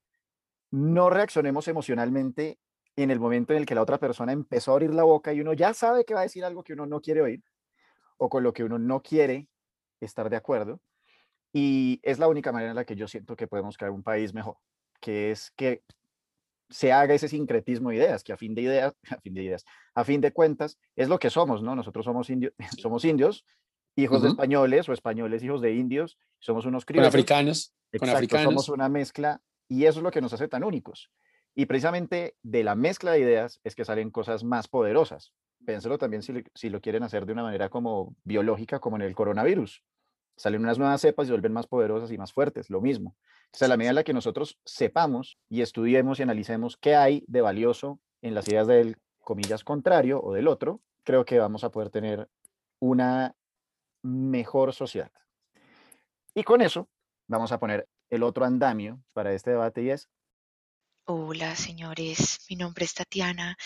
no 0.70 1.10
reaccionemos 1.10 1.68
emocionalmente 1.68 2.58
en 2.96 3.10
el 3.10 3.20
momento 3.20 3.52
en 3.52 3.58
el 3.58 3.66
que 3.66 3.74
la 3.74 3.82
otra 3.82 3.98
persona 3.98 4.32
empezó 4.32 4.70
a 4.70 4.74
abrir 4.74 4.94
la 4.94 5.02
boca 5.02 5.34
y 5.34 5.42
uno 5.42 5.52
ya 5.52 5.74
sabe 5.74 6.06
que 6.06 6.14
va 6.14 6.20
a 6.20 6.22
decir 6.22 6.46
algo 6.46 6.64
que 6.64 6.72
uno 6.72 6.86
no 6.86 7.02
quiere 7.02 7.20
oír 7.20 7.42
o 8.16 8.30
con 8.30 8.42
lo 8.42 8.54
que 8.54 8.64
uno 8.64 8.78
no 8.78 9.02
quiere 9.02 9.48
estar 10.00 10.30
de 10.30 10.36
acuerdo. 10.36 10.80
Y 11.52 12.00
es 12.02 12.18
la 12.18 12.26
única 12.26 12.52
manera 12.52 12.70
en 12.70 12.76
la 12.76 12.86
que 12.86 12.96
yo 12.96 13.06
siento 13.06 13.36
que 13.36 13.46
podemos 13.46 13.76
crear 13.76 13.92
un 13.92 14.02
país 14.02 14.32
mejor, 14.32 14.56
que 14.98 15.30
es 15.30 15.50
que 15.56 15.82
se 16.70 16.90
haga 16.90 17.12
ese 17.12 17.28
sincretismo 17.28 17.90
de 17.90 17.96
ideas, 17.96 18.24
que 18.24 18.32
a 18.32 18.38
fin 18.38 18.54
de 18.54 18.62
ideas, 18.62 18.96
a 19.10 19.20
fin 19.20 19.34
de 19.34 19.42
ideas, 19.42 19.64
a 19.94 20.04
fin 20.04 20.22
de 20.22 20.32
cuentas, 20.32 20.78
es 20.96 21.10
lo 21.10 21.18
que 21.18 21.28
somos, 21.28 21.62
¿no? 21.62 21.76
Nosotros 21.76 22.06
somos, 22.06 22.30
indios 22.30 22.54
somos 22.78 23.04
indios 23.04 23.44
hijos 23.96 24.22
de 24.22 24.28
españoles 24.28 24.88
o 24.88 24.92
españoles 24.92 25.42
hijos 25.42 25.60
de 25.60 25.74
indios, 25.74 26.18
somos 26.38 26.66
unos 26.66 26.84
criollos. 26.84 27.10
Con 27.10 27.20
africanos. 27.20 27.74
con 27.98 28.08
africanos. 28.08 28.44
somos 28.44 28.68
una 28.68 28.88
mezcla 28.88 29.40
y 29.68 29.84
eso 29.84 30.00
es 30.00 30.02
lo 30.02 30.10
que 30.10 30.20
nos 30.20 30.32
hace 30.32 30.48
tan 30.48 30.64
únicos. 30.64 31.10
Y 31.54 31.66
precisamente 31.66 32.36
de 32.42 32.64
la 32.64 32.74
mezcla 32.74 33.12
de 33.12 33.20
ideas 33.20 33.60
es 33.64 33.74
que 33.74 33.84
salen 33.84 34.10
cosas 34.10 34.44
más 34.44 34.68
poderosas. 34.68 35.32
Pénselo 35.64 35.98
también 35.98 36.22
si, 36.22 36.44
si 36.54 36.70
lo 36.70 36.80
quieren 36.80 37.02
hacer 37.02 37.26
de 37.26 37.32
una 37.32 37.42
manera 37.42 37.68
como 37.68 38.14
biológica, 38.24 38.78
como 38.78 38.96
en 38.96 39.02
el 39.02 39.14
coronavirus. 39.14 39.82
Salen 40.36 40.62
unas 40.62 40.78
nuevas 40.78 41.00
cepas 41.00 41.28
y 41.28 41.32
vuelven 41.32 41.52
más 41.52 41.66
poderosas 41.66 42.10
y 42.12 42.18
más 42.18 42.32
fuertes, 42.32 42.70
lo 42.70 42.80
mismo. 42.80 43.16
O 43.52 43.56
sea, 43.56 43.66
a 43.66 43.68
la 43.68 43.76
medida 43.76 43.90
en 43.90 43.96
la 43.96 44.04
que 44.04 44.14
nosotros 44.14 44.58
sepamos 44.64 45.38
y 45.48 45.60
estudiemos 45.60 46.18
y 46.18 46.22
analicemos 46.22 46.76
qué 46.76 46.94
hay 46.94 47.24
de 47.26 47.40
valioso 47.40 48.00
en 48.22 48.34
las 48.34 48.48
ideas 48.48 48.66
del, 48.66 48.96
comillas, 49.18 49.64
contrario 49.64 50.20
o 50.22 50.32
del 50.32 50.48
otro, 50.48 50.80
creo 51.04 51.24
que 51.24 51.38
vamos 51.38 51.64
a 51.64 51.70
poder 51.70 51.90
tener 51.90 52.28
una 52.78 53.34
mejor 54.02 54.72
sociedad. 54.72 55.12
Y 56.34 56.42
con 56.42 56.62
eso 56.62 56.88
vamos 57.26 57.52
a 57.52 57.58
poner 57.58 57.88
el 58.08 58.22
otro 58.22 58.44
andamio 58.44 59.02
para 59.12 59.32
este 59.32 59.50
debate 59.50 59.82
y 59.82 59.90
es... 59.90 60.08
Hola 61.04 61.56
señores, 61.56 62.38
mi 62.48 62.56
nombre 62.56 62.84
es 62.84 62.94
Tatiana 62.94 63.56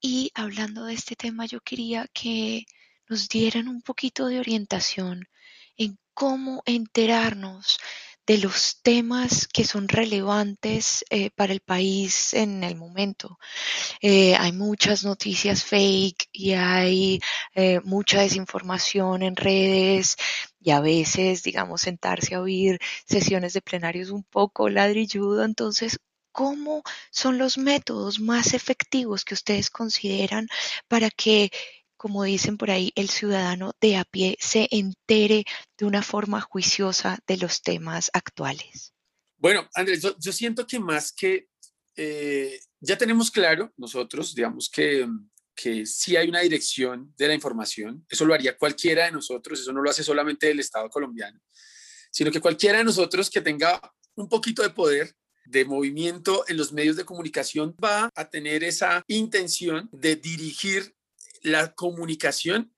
y 0.00 0.30
hablando 0.34 0.84
de 0.84 0.94
este 0.94 1.16
tema 1.16 1.46
yo 1.46 1.60
quería 1.60 2.06
que 2.12 2.66
nos 3.08 3.28
dieran 3.28 3.68
un 3.68 3.80
poquito 3.80 4.26
de 4.26 4.38
orientación 4.38 5.26
en 5.76 5.98
cómo 6.14 6.62
enterarnos 6.66 7.78
de 8.30 8.38
los 8.38 8.80
temas 8.82 9.48
que 9.48 9.64
son 9.64 9.88
relevantes 9.88 11.04
eh, 11.10 11.30
para 11.30 11.52
el 11.52 11.58
país 11.58 12.32
en 12.32 12.62
el 12.62 12.76
momento. 12.76 13.40
Eh, 14.00 14.36
hay 14.36 14.52
muchas 14.52 15.02
noticias 15.02 15.64
fake 15.64 16.28
y 16.30 16.52
hay 16.52 17.20
eh, 17.56 17.80
mucha 17.82 18.20
desinformación 18.20 19.24
en 19.24 19.34
redes 19.34 20.14
y 20.60 20.70
a 20.70 20.78
veces, 20.80 21.42
digamos, 21.42 21.80
sentarse 21.80 22.36
a 22.36 22.40
oír 22.40 22.78
sesiones 23.04 23.52
de 23.52 23.62
plenarios 23.62 24.10
un 24.10 24.22
poco 24.22 24.68
ladrilludo. 24.68 25.44
Entonces, 25.44 25.98
¿cómo 26.30 26.84
son 27.10 27.36
los 27.36 27.58
métodos 27.58 28.20
más 28.20 28.54
efectivos 28.54 29.24
que 29.24 29.34
ustedes 29.34 29.70
consideran 29.70 30.46
para 30.86 31.10
que 31.10 31.50
como 32.00 32.24
dicen 32.24 32.56
por 32.56 32.70
ahí, 32.70 32.92
el 32.94 33.10
ciudadano 33.10 33.72
de 33.78 33.98
a 33.98 34.06
pie 34.06 34.34
se 34.40 34.68
entere 34.70 35.44
de 35.76 35.84
una 35.84 36.02
forma 36.02 36.40
juiciosa 36.40 37.18
de 37.26 37.36
los 37.36 37.60
temas 37.60 38.10
actuales? 38.14 38.94
Bueno, 39.36 39.68
Andrés, 39.74 40.00
yo, 40.00 40.32
siento 40.32 40.66
que 40.66 40.78
más 40.78 41.12
que 41.12 41.48
eh, 41.94 42.58
ya 42.80 42.96
tenemos 42.96 43.30
claro 43.30 43.74
nosotros, 43.76 44.34
digamos 44.34 44.70
que, 44.70 45.06
que 45.54 45.84
sí 45.84 46.16
hay 46.16 46.30
una 46.30 46.40
dirección 46.40 47.12
de 47.18 47.28
la 47.28 47.34
información, 47.34 48.02
eso 48.08 48.24
lo 48.24 48.32
haría 48.32 48.56
cualquiera 48.56 49.04
de 49.04 49.12
nosotros, 49.12 49.60
eso 49.60 49.70
no 49.70 49.82
lo 49.82 49.90
hace 49.90 50.02
solamente 50.02 50.50
el 50.50 50.60
Estado 50.60 50.88
colombiano, 50.88 51.38
sino 52.10 52.30
que 52.30 52.40
cualquiera 52.40 52.78
de 52.78 52.84
nosotros 52.84 53.28
que 53.28 53.42
tenga 53.42 53.78
un 54.14 54.26
poquito 54.26 54.62
de 54.62 54.70
poder 54.70 55.14
de 55.44 55.66
movimiento 55.66 56.44
en 56.48 56.56
los 56.56 56.72
medios 56.72 56.96
de 56.96 57.04
comunicación 57.04 57.76
va 57.82 58.08
a 58.14 58.30
tener 58.30 58.64
esa 58.64 59.04
intención 59.06 59.90
de 59.92 60.16
dirigir 60.16 60.94
la 61.42 61.74
comunicación 61.74 62.74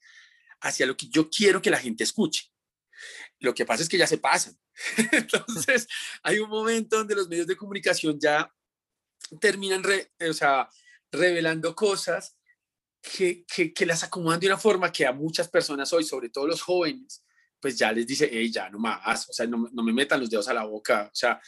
hacia 0.60 0.86
lo 0.86 0.96
que 0.96 1.08
yo 1.08 1.28
quiero 1.28 1.60
que 1.60 1.70
la 1.70 1.78
gente 1.78 2.04
escuche. 2.04 2.52
Lo 3.40 3.54
que 3.54 3.66
pasa 3.66 3.82
es 3.82 3.88
que 3.88 3.98
ya 3.98 4.06
se 4.06 4.18
pasan. 4.18 4.56
Entonces, 5.12 5.88
hay 6.22 6.38
un 6.38 6.48
momento 6.48 6.98
donde 6.98 7.14
los 7.14 7.28
medios 7.28 7.46
de 7.46 7.56
comunicación 7.56 8.18
ya 8.20 8.52
terminan 9.40 9.82
o 10.28 10.32
sea, 10.32 10.68
revelando 11.10 11.74
cosas 11.74 12.36
que, 13.00 13.44
que, 13.46 13.86
las 13.86 14.04
acomodan 14.04 14.38
de 14.38 14.46
una 14.46 14.58
forma 14.58 14.92
que 14.92 15.04
a 15.04 15.12
muchas 15.12 15.48
personas 15.48 15.92
hoy, 15.92 16.04
sobre 16.04 16.28
todo 16.28 16.46
los 16.46 16.62
jóvenes, 16.62 17.24
pues 17.60 17.76
ya 17.76 17.92
les 17.92 18.06
dice, 18.06 18.28
hey, 18.30 18.50
ya 18.50 18.70
no 18.70 18.78
más, 18.78 19.28
o 19.28 19.32
sea, 19.32 19.46
no, 19.46 19.68
no 19.72 19.82
me 19.82 19.92
metan 19.92 20.20
los 20.20 20.30
dedos 20.30 20.48
a 20.48 20.54
la 20.54 20.64
boca, 20.64 21.08
o 21.12 21.14
sea, 21.14 21.40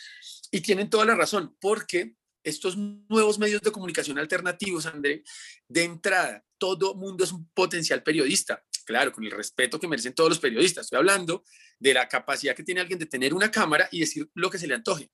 y 0.51 0.61
tienen 0.61 0.91
toda 0.91 1.05
la 1.05 1.15
razón, 1.15 1.57
porque 1.61 2.17
estos 2.45 2.77
nuevos 2.77 3.39
medios 3.39 3.63
de 3.63 3.73
comunicación 3.73 4.19
alternativos, 4.19 4.87
André, 4.87 5.25
de 5.67 5.83
entrada, 5.83 6.45
todo 6.59 6.95
mundo 6.95 7.25
es 7.25 7.33
un 7.33 7.49
potencial 7.49 8.03
periodista. 8.03 8.63
Claro, 8.85 9.13
con 9.13 9.25
el 9.25 9.31
respeto 9.31 9.81
que 9.81 9.89
merecen 9.89 10.15
todos 10.15 10.29
los 10.29 10.39
periodistas. 10.39 10.85
Estoy 10.87 10.99
hablando 10.99 11.43
de 11.79 11.95
la 11.95 12.07
capacidad 12.07 12.55
que 12.55 12.63
tiene 12.63 12.83
alguien 12.83 12.99
de 12.99 13.07
tener 13.07 13.33
una 13.33 13.51
cámara 13.51 13.89
y 13.91 14.01
decir 14.01 14.29
lo 14.35 14.51
que 14.51 14.59
se 14.59 14.67
le 14.67 14.75
antoje. 14.75 15.11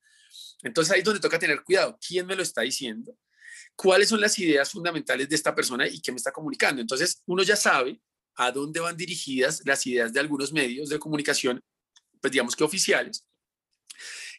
Entonces 0.63 0.93
ahí 0.93 0.99
es 0.99 1.05
donde 1.05 1.21
toca 1.21 1.39
tener 1.39 1.63
cuidado. 1.63 1.97
¿Quién 2.07 2.27
me 2.27 2.35
lo 2.35 2.43
está 2.43 2.63
diciendo? 2.63 3.17
¿Cuáles 3.77 4.09
son 4.09 4.21
las 4.21 4.37
ideas 4.39 4.71
fundamentales 4.71 5.29
de 5.29 5.37
esta 5.37 5.55
persona 5.55 5.87
y 5.87 6.01
qué 6.01 6.11
me 6.11 6.17
está 6.17 6.33
comunicando? 6.33 6.81
Entonces 6.81 7.23
uno 7.27 7.45
ya 7.45 7.57
sabe 7.57 8.01
a 8.35 8.51
dónde 8.51 8.81
van 8.81 8.97
dirigidas 8.97 9.63
las 9.65 9.87
ideas 9.87 10.13
de 10.13 10.21
algunos 10.21 10.53
medios 10.53 10.89
de 10.89 10.99
comunicación, 10.99 11.63
pues 12.21 12.33
digamos 12.33 12.57
que 12.57 12.65
oficiales, 12.65 13.25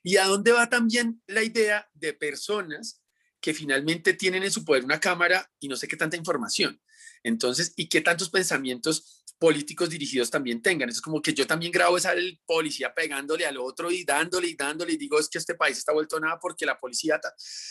y 0.04 0.18
a 0.18 0.26
dónde 0.26 0.52
va 0.52 0.70
también 0.70 1.22
la 1.28 1.44
idea 1.44 1.90
de 1.94 2.14
personas 2.14 3.02
que 3.40 3.54
finalmente 3.54 4.14
tienen 4.14 4.44
en 4.44 4.52
su 4.52 4.64
poder 4.64 4.84
una 4.84 5.00
cámara 5.00 5.50
y 5.60 5.68
no 5.68 5.76
sé 5.76 5.88
qué 5.88 5.98
tanta 5.98 6.18
información. 6.18 6.80
Entonces, 7.24 7.74
y 7.76 7.88
qué 7.88 8.02
tantos 8.02 8.30
pensamientos 8.30 9.24
políticos 9.42 9.90
dirigidos 9.90 10.30
también 10.30 10.62
tengan. 10.62 10.88
es 10.90 11.02
como 11.02 11.20
que 11.20 11.34
yo 11.34 11.48
también 11.48 11.72
grabo 11.72 11.98
esa 11.98 12.14
el 12.14 12.40
policía 12.46 12.94
pegándole 12.94 13.44
al 13.48 13.58
otro 13.58 13.92
y 13.92 14.04
dándole 14.04 14.48
y 14.48 14.56
dándole 14.56 14.94
y 14.94 14.98
digo, 14.98 15.20
es 15.20 15.28
que 15.30 15.40
este 15.40 15.56
país 15.56 15.80
está 15.80 15.92
vuelto 15.94 16.20
nada 16.20 16.40
porque 16.40 16.64
la 16.64 16.78
policía... 16.78 17.20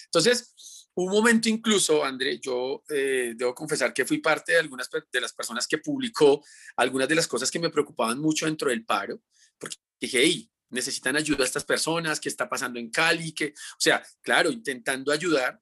Entonces, 0.06 0.88
un 0.94 1.12
momento 1.12 1.48
incluso, 1.48 2.04
André, 2.04 2.40
yo 2.40 2.82
eh, 2.88 3.34
debo 3.36 3.54
confesar 3.54 3.94
que 3.94 4.04
fui 4.04 4.18
parte 4.18 4.52
de 4.52 4.58
algunas 4.58 4.88
de 5.12 5.20
las 5.20 5.32
personas 5.32 5.68
que 5.68 5.78
publicó 5.78 6.44
algunas 6.76 7.08
de 7.08 7.14
las 7.14 7.28
cosas 7.28 7.52
que 7.52 7.60
me 7.60 7.70
preocupaban 7.70 8.18
mucho 8.18 8.46
dentro 8.46 8.70
del 8.70 8.84
paro, 8.84 9.22
porque 9.56 9.76
dije, 10.00 10.18
hey, 10.20 10.49
necesitan 10.70 11.16
ayuda 11.16 11.42
a 11.42 11.46
estas 11.46 11.64
personas, 11.64 12.20
qué 12.20 12.28
está 12.28 12.48
pasando 12.48 12.78
en 12.78 12.90
Cali, 12.90 13.32
que, 13.32 13.46
o 13.48 13.80
sea, 13.80 14.02
claro, 14.22 14.50
intentando 14.50 15.12
ayudar. 15.12 15.60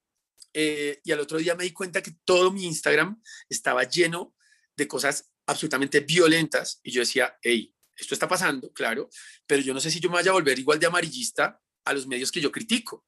Eh, 0.52 1.00
y 1.04 1.12
al 1.12 1.20
otro 1.20 1.38
día 1.38 1.54
me 1.54 1.64
di 1.64 1.72
cuenta 1.72 2.02
que 2.02 2.16
todo 2.24 2.50
mi 2.50 2.64
Instagram 2.64 3.20
estaba 3.48 3.84
lleno 3.84 4.34
de 4.76 4.88
cosas 4.88 5.30
absolutamente 5.46 6.00
violentas 6.00 6.80
y 6.82 6.90
yo 6.92 7.00
decía, 7.00 7.36
hey, 7.42 7.74
esto 7.96 8.14
está 8.14 8.28
pasando, 8.28 8.72
claro, 8.72 9.08
pero 9.46 9.60
yo 9.60 9.74
no 9.74 9.80
sé 9.80 9.90
si 9.90 9.98
yo 9.98 10.08
me 10.08 10.16
vaya 10.16 10.30
a 10.30 10.34
volver 10.34 10.58
igual 10.58 10.78
de 10.78 10.86
amarillista 10.86 11.60
a 11.84 11.92
los 11.92 12.06
medios 12.06 12.30
que 12.30 12.40
yo 12.40 12.52
critico. 12.52 13.04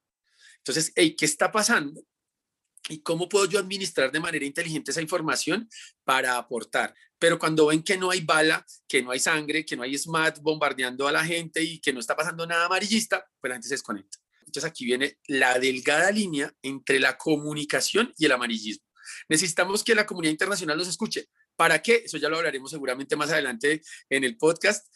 Entonces, 0.58 0.92
hey, 0.96 1.14
¿qué 1.16 1.24
está 1.24 1.52
pasando? 1.52 2.02
¿Y 2.88 3.02
cómo 3.02 3.28
puedo 3.28 3.46
yo 3.46 3.58
administrar 3.58 4.10
de 4.10 4.20
manera 4.20 4.44
inteligente 4.44 4.90
esa 4.90 5.02
información 5.02 5.68
para 6.04 6.36
aportar? 6.36 6.94
Pero 7.18 7.38
cuando 7.38 7.66
ven 7.66 7.82
que 7.82 7.96
no 7.96 8.10
hay 8.10 8.22
bala, 8.22 8.64
que 8.88 9.02
no 9.02 9.10
hay 9.10 9.20
sangre, 9.20 9.64
que 9.64 9.76
no 9.76 9.82
hay 9.82 9.96
SMAT 9.96 10.40
bombardeando 10.40 11.06
a 11.06 11.12
la 11.12 11.24
gente 11.24 11.62
y 11.62 11.80
que 11.80 11.92
no 11.92 12.00
está 12.00 12.16
pasando 12.16 12.46
nada 12.46 12.66
amarillista, 12.66 13.24
pues 13.40 13.48
la 13.48 13.56
gente 13.56 13.68
se 13.68 13.74
desconecta. 13.74 14.18
Entonces 14.40 14.64
aquí 14.64 14.84
viene 14.84 15.18
la 15.28 15.58
delgada 15.58 16.10
línea 16.10 16.52
entre 16.62 16.98
la 16.98 17.16
comunicación 17.16 18.12
y 18.16 18.26
el 18.26 18.32
amarillismo. 18.32 18.84
Necesitamos 19.28 19.84
que 19.84 19.94
la 19.94 20.06
comunidad 20.06 20.32
internacional 20.32 20.78
nos 20.78 20.88
escuche. 20.88 21.28
¿Para 21.54 21.82
qué? 21.82 22.02
Eso 22.06 22.16
ya 22.16 22.28
lo 22.28 22.38
hablaremos 22.38 22.70
seguramente 22.70 23.16
más 23.16 23.30
adelante 23.30 23.82
en 24.08 24.24
el 24.24 24.36
podcast 24.36 24.86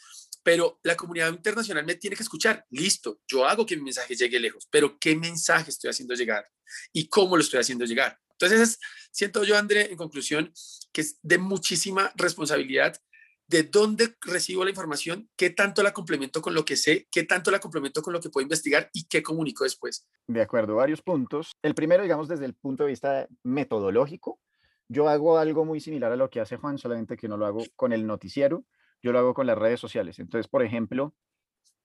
pero 0.45 0.79
la 0.83 0.95
comunidad 0.95 1.33
internacional 1.33 1.85
me 1.87 1.95
tiene 1.95 2.17
que 2.17 2.23
escuchar. 2.23 2.65
Listo, 2.71 3.21
yo 3.27 3.47
hago 3.47 3.65
que 3.65 3.77
mi 3.77 3.83
mensaje 3.83 4.15
llegue 4.15 4.39
lejos, 4.39 4.69
pero 4.71 4.99
¿qué 5.01 5.17
mensaje 5.17 5.71
estoy 5.71 5.91
haciendo 5.91 6.15
llegar? 6.15 6.47
¿Y 6.93 7.09
cómo 7.09 7.37
lo 7.37 7.43
estoy 7.43 7.61
haciendo 7.61 7.85
llegar? 7.85 8.19
Entonces, 8.33 8.79
siento 9.13 9.45
yo, 9.45 9.57
André, 9.57 9.91
en 9.91 9.97
conclusión, 9.97 10.53
que 10.93 11.03
es 11.03 11.19
de 11.23 11.39
muchísima 11.39 12.13
responsabilidad 12.17 13.01
de 13.47 13.63
dónde 13.63 14.17
recibo 14.23 14.65
la 14.65 14.71
información, 14.71 15.29
qué 15.37 15.51
tanto 15.51 15.83
la 15.83 15.93
complemento 15.93 16.41
con 16.41 16.55
lo 16.55 16.65
que 16.65 16.77
sé, 16.77 17.07
qué 17.11 17.25
tanto 17.25 17.51
la 17.51 17.61
complemento 17.61 18.01
con 18.01 18.13
lo 18.13 18.21
que 18.21 18.31
puedo 18.31 18.43
investigar 18.43 18.91
y 18.93 19.07
qué 19.07 19.23
comunico 19.23 19.65
después. 19.65 20.07
De 20.27 20.41
acuerdo, 20.41 20.77
varios 20.77 21.03
puntos. 21.03 21.53
El 21.63 21.75
primero, 21.75 22.03
digamos, 22.03 22.27
desde 22.27 22.47
el 22.47 22.55
punto 22.55 22.85
de 22.85 22.91
vista 22.91 23.29
metodológico, 23.43 24.41
yo 24.89 25.09
hago 25.09 25.39
algo 25.39 25.65
muy 25.65 25.81
similar 25.81 26.11
a 26.13 26.17
lo 26.17 26.31
que 26.31 26.41
hace 26.41 26.57
Juan, 26.57 26.79
solamente 26.79 27.17
que 27.17 27.29
no 27.29 27.37
lo 27.37 27.47
hago 27.47 27.65
con 27.77 27.93
el 27.93 28.07
noticiero 28.07 28.65
yo 29.05 29.13
lo 29.13 29.19
hago 29.19 29.35
con 29.35 29.47
las 29.47 29.59
redes 29.59 29.79
sociales. 29.79 30.19
Entonces, 30.19 30.49
por 30.49 30.65
ejemplo, 30.65 31.15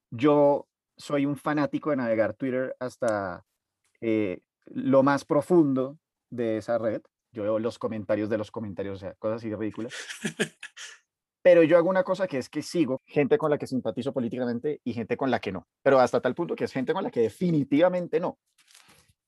yo 0.10 0.70
soy 0.98 1.26
un 1.26 1.36
fanático 1.36 1.90
de 1.90 1.98
navegar 1.98 2.34
Twitter 2.34 2.76
hasta 2.80 3.46
eh, 4.00 4.40
lo 4.70 5.04
más 5.04 5.26
profundo 5.26 5.98
de 6.30 6.58
esa 6.58 6.78
red. 6.78 7.02
Yo 7.32 7.44
veo 7.44 7.60
los 7.60 7.78
comentarios 7.78 8.30
de 8.30 8.38
los 8.38 8.52
comentarios, 8.52 8.98
o 8.98 9.00
sea, 9.00 9.14
cosas 9.16 9.38
así 9.38 9.50
de 9.50 9.56
ridículas. 9.56 9.94
Pero 11.42 11.64
yo 11.64 11.78
hago 11.78 11.90
una 11.90 12.04
cosa 12.04 12.28
que 12.28 12.38
es 12.38 12.50
que 12.50 12.62
sigo 12.62 13.02
gente 13.06 13.38
con 13.38 13.50
la 13.50 13.58
que 13.58 13.68
simpatizo 13.68 14.12
políticamente 14.12 14.82
y 14.84 14.94
gente 14.94 15.16
con 15.16 15.32
la 15.32 15.40
que 15.40 15.52
no. 15.52 15.68
Pero 15.82 16.00
hasta 16.00 16.22
tal 16.22 16.36
punto 16.36 16.56
que 16.56 16.66
es 16.66 16.74
gente 16.74 16.94
con 16.94 17.04
la 17.04 17.12
que 17.12 17.22
definitivamente 17.22 18.20
no. 18.20 18.38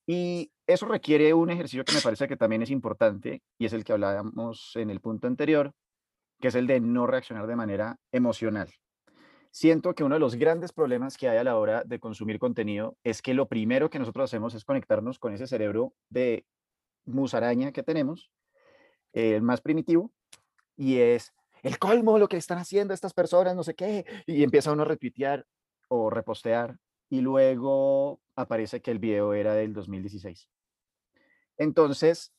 Y 0.06 0.52
eso 0.68 0.88
requiere 0.88 1.34
un 1.34 1.52
ejercicio 1.52 1.86
que 1.86 1.94
me 1.94 2.02
parece 2.02 2.28
que 2.28 2.36
también 2.36 2.64
es 2.64 2.70
importante 2.70 3.42
y 3.58 3.66
es 3.66 3.74
el 3.74 3.84
que 3.84 3.94
hablábamos 3.94 4.74
en 4.76 4.90
el 4.90 5.00
punto 5.00 5.28
anterior, 5.28 5.72
que 6.40 6.50
es 6.50 6.56
el 6.56 6.68
de 6.68 6.82
no 6.82 7.08
reaccionar 7.08 7.48
de 7.48 7.56
manera 7.56 7.98
emocional. 8.12 8.70
Siento 9.54 9.94
que 9.94 10.06
uno 10.06 10.16
de 10.16 10.20
los 10.22 10.36
grandes 10.36 10.72
problemas 10.72 11.18
que 11.18 11.28
hay 11.28 11.38
a 11.38 11.44
la 11.44 11.58
hora 11.58 11.84
de 11.84 12.00
consumir 12.00 12.40
contenido 12.40 12.98
es 13.04 13.22
que 13.22 13.34
lo 13.34 13.50
primero 13.50 13.90
que 13.90 14.00
nosotros 14.00 14.30
hacemos 14.30 14.56
es 14.56 14.64
conectarnos 14.64 15.20
con 15.20 15.34
ese 15.34 15.46
cerebro 15.46 15.94
de 16.10 16.46
musaraña 17.04 17.74
que 17.74 17.84
tenemos, 17.84 18.32
el 19.12 19.42
más 19.42 19.60
primitivo, 19.60 20.12
y 20.78 21.00
es 21.00 21.34
el 21.64 21.78
colmo 21.80 22.18
lo 22.18 22.30
que 22.30 22.38
están 22.38 22.60
haciendo 22.60 22.94
estas 22.94 23.14
personas, 23.14 23.54
no 23.54 23.64
sé 23.64 23.76
qué, 23.76 24.06
y 24.26 24.44
empieza 24.44 24.72
uno 24.72 24.84
a 24.84 24.86
retuitear 24.86 25.46
o 25.90 26.10
repostear, 26.10 26.78
y 27.10 27.20
luego 27.20 28.22
aparece 28.38 28.82
que 28.82 28.92
el 28.92 29.00
video 29.00 29.34
era 29.34 29.54
del 29.54 29.74
2016. 29.74 30.48
Entonces, 31.58 32.32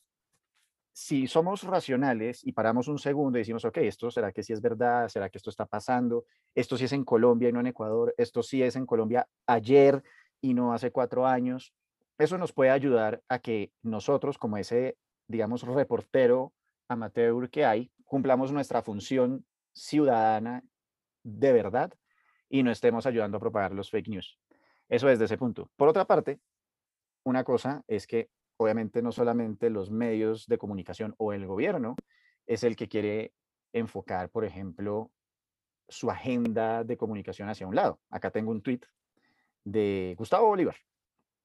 si 0.93 1.25
somos 1.25 1.63
racionales 1.63 2.45
y 2.45 2.51
paramos 2.51 2.87
un 2.87 2.99
segundo 2.99 3.37
y 3.37 3.41
decimos, 3.41 3.65
ok, 3.65 3.77
esto 3.77 4.11
será 4.11 4.31
que 4.31 4.43
sí 4.43 4.53
es 4.53 4.61
verdad, 4.61 5.09
será 5.09 5.29
que 5.29 5.39
esto 5.39 5.49
está 5.49 5.65
pasando, 5.65 6.25
esto 6.53 6.77
sí 6.77 6.85
es 6.85 6.93
en 6.93 7.03
Colombia 7.03 7.49
y 7.49 7.51
no 7.51 7.59
en 7.59 7.67
Ecuador, 7.67 8.13
esto 8.17 8.43
sí 8.43 8.61
es 8.61 8.75
en 8.75 8.85
Colombia 8.85 9.27
ayer 9.47 10.03
y 10.39 10.53
no 10.53 10.71
hace 10.71 10.91
cuatro 10.91 11.25
años, 11.25 11.73
eso 12.19 12.37
nos 12.37 12.53
puede 12.53 12.69
ayudar 12.69 13.23
a 13.27 13.39
que 13.39 13.71
nosotros, 13.81 14.37
como 14.37 14.57
ese, 14.57 14.97
digamos, 15.27 15.63
reportero 15.63 16.53
amateur 16.87 17.49
que 17.49 17.65
hay, 17.65 17.91
cumplamos 18.05 18.51
nuestra 18.51 18.83
función 18.83 19.45
ciudadana 19.73 20.63
de 21.23 21.53
verdad 21.53 21.91
y 22.49 22.61
no 22.61 22.69
estemos 22.69 23.07
ayudando 23.07 23.37
a 23.37 23.39
propagar 23.39 23.71
los 23.71 23.89
fake 23.89 24.09
news. 24.09 24.37
Eso 24.89 25.09
es 25.09 25.17
de 25.17 25.25
ese 25.25 25.39
punto. 25.39 25.71
Por 25.75 25.87
otra 25.87 26.05
parte, 26.05 26.39
una 27.23 27.43
cosa 27.43 27.83
es 27.87 28.05
que 28.05 28.29
obviamente 28.57 29.01
no 29.01 29.11
solamente 29.11 29.69
los 29.69 29.91
medios 29.91 30.47
de 30.47 30.57
comunicación 30.57 31.15
o 31.17 31.33
el 31.33 31.45
gobierno 31.45 31.95
es 32.45 32.63
el 32.63 32.75
que 32.75 32.87
quiere 32.87 33.33
enfocar, 33.73 34.29
por 34.29 34.45
ejemplo, 34.45 35.11
su 35.89 36.09
agenda 36.09 36.83
de 36.83 36.97
comunicación 36.97 37.49
hacia 37.49 37.67
un 37.67 37.75
lado. 37.75 37.99
Acá 38.09 38.31
tengo 38.31 38.51
un 38.51 38.61
tweet 38.61 38.81
de 39.63 40.15
Gustavo 40.17 40.47
Bolívar 40.47 40.75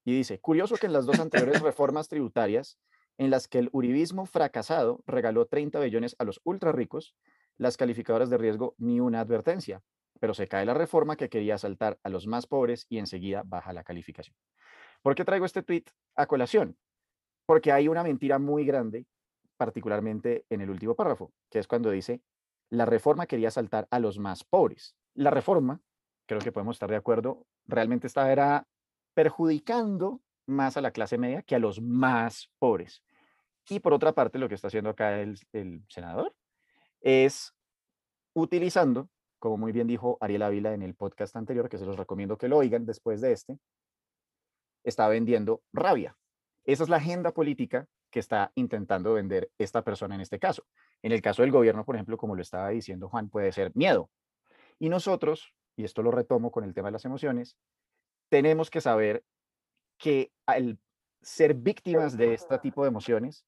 y 0.05 0.13
dice, 0.13 0.39
curioso 0.39 0.75
que 0.75 0.87
en 0.87 0.93
las 0.93 1.05
dos 1.05 1.19
anteriores 1.19 1.61
reformas 1.61 2.07
tributarias 2.07 2.79
en 3.17 3.29
las 3.29 3.47
que 3.47 3.59
el 3.59 3.69
uribismo 3.73 4.25
fracasado 4.25 5.03
regaló 5.05 5.45
30 5.45 5.79
billones 5.79 6.15
a 6.19 6.23
los 6.23 6.39
ultra 6.43 6.71
ricos, 6.71 7.15
las 7.57 7.75
calificadoras 7.75 8.29
de 8.29 8.37
riesgo 8.37 8.75
ni 8.77 9.01
una 9.01 9.19
advertencia, 9.19 9.83
pero 10.19 10.33
se 10.33 10.47
cae 10.47 10.65
la 10.65 10.73
reforma 10.73 11.17
que 11.17 11.29
quería 11.29 11.55
asaltar 11.55 11.99
a 12.03 12.09
los 12.09 12.27
más 12.27 12.47
pobres 12.47 12.85
y 12.89 12.97
enseguida 12.97 13.43
baja 13.45 13.73
la 13.73 13.83
calificación. 13.83 14.35
¿Por 15.01 15.15
qué 15.15 15.25
traigo 15.25 15.45
este 15.45 15.63
tweet 15.63 15.83
a 16.15 16.27
colación? 16.27 16.77
Porque 17.49 17.71
hay 17.71 17.87
una 17.87 18.03
mentira 18.03 18.37
muy 18.37 18.63
grande, 18.63 19.07
particularmente 19.57 20.45
en 20.51 20.61
el 20.61 20.69
último 20.69 20.93
párrafo, 20.93 21.33
que 21.49 21.57
es 21.57 21.65
cuando 21.65 21.89
dice, 21.89 22.21
la 22.69 22.85
reforma 22.85 23.25
quería 23.25 23.49
saltar 23.49 23.87
a 23.89 23.97
los 23.97 24.19
más 24.19 24.43
pobres. 24.43 24.95
La 25.15 25.31
reforma, 25.31 25.81
creo 26.27 26.41
que 26.41 26.51
podemos 26.51 26.75
estar 26.75 26.91
de 26.91 26.97
acuerdo, 26.97 27.47
realmente 27.65 28.05
estaba 28.05 28.67
perjudicando 29.15 30.21
más 30.45 30.77
a 30.77 30.81
la 30.81 30.91
clase 30.91 31.17
media 31.17 31.41
que 31.41 31.55
a 31.55 31.59
los 31.59 31.81
más 31.81 32.51
pobres. 32.59 33.01
Y 33.67 33.79
por 33.79 33.93
otra 33.93 34.13
parte, 34.13 34.37
lo 34.37 34.47
que 34.47 34.53
está 34.53 34.67
haciendo 34.67 34.91
acá 34.91 35.19
el, 35.19 35.39
el 35.51 35.83
senador 35.89 36.35
es 37.01 37.55
utilizando, 38.35 39.09
como 39.39 39.57
muy 39.57 39.71
bien 39.71 39.87
dijo 39.87 40.19
Ariel 40.21 40.43
Ávila 40.43 40.75
en 40.75 40.83
el 40.83 40.93
podcast 40.93 41.35
anterior, 41.35 41.67
que 41.67 41.79
se 41.79 41.85
los 41.87 41.97
recomiendo 41.97 42.37
que 42.37 42.47
lo 42.47 42.57
oigan 42.57 42.85
después 42.85 43.21
de 43.21 43.31
este, 43.31 43.57
está 44.83 45.07
vendiendo 45.07 45.63
rabia. 45.73 46.15
Esa 46.69 46.83
es 46.83 46.89
la 46.89 46.97
agenda 46.97 47.31
política 47.31 47.87
que 48.11 48.19
está 48.19 48.51
intentando 48.53 49.15
vender 49.15 49.49
esta 49.57 49.83
persona 49.83 50.13
en 50.13 50.21
este 50.21 50.37
caso. 50.37 50.67
En 51.01 51.11
el 51.11 51.19
caso 51.19 51.41
del 51.41 51.51
gobierno, 51.51 51.83
por 51.83 51.95
ejemplo, 51.95 52.15
como 52.15 52.35
lo 52.35 52.43
estaba 52.43 52.69
diciendo 52.69 53.09
Juan, 53.09 53.27
puede 53.27 53.51
ser 53.51 53.71
miedo. 53.73 54.11
Y 54.77 54.89
nosotros, 54.89 55.55
y 55.75 55.83
esto 55.83 56.03
lo 56.03 56.11
retomo 56.11 56.51
con 56.51 56.63
el 56.63 56.75
tema 56.75 56.89
de 56.89 56.91
las 56.91 57.05
emociones, 57.05 57.57
tenemos 58.29 58.69
que 58.69 58.81
saber 58.81 59.25
que 59.97 60.31
el 60.45 60.77
ser 61.23 61.55
víctimas 61.55 62.15
de 62.15 62.35
este 62.35 62.59
tipo 62.59 62.83
de 62.83 62.89
emociones, 62.89 63.47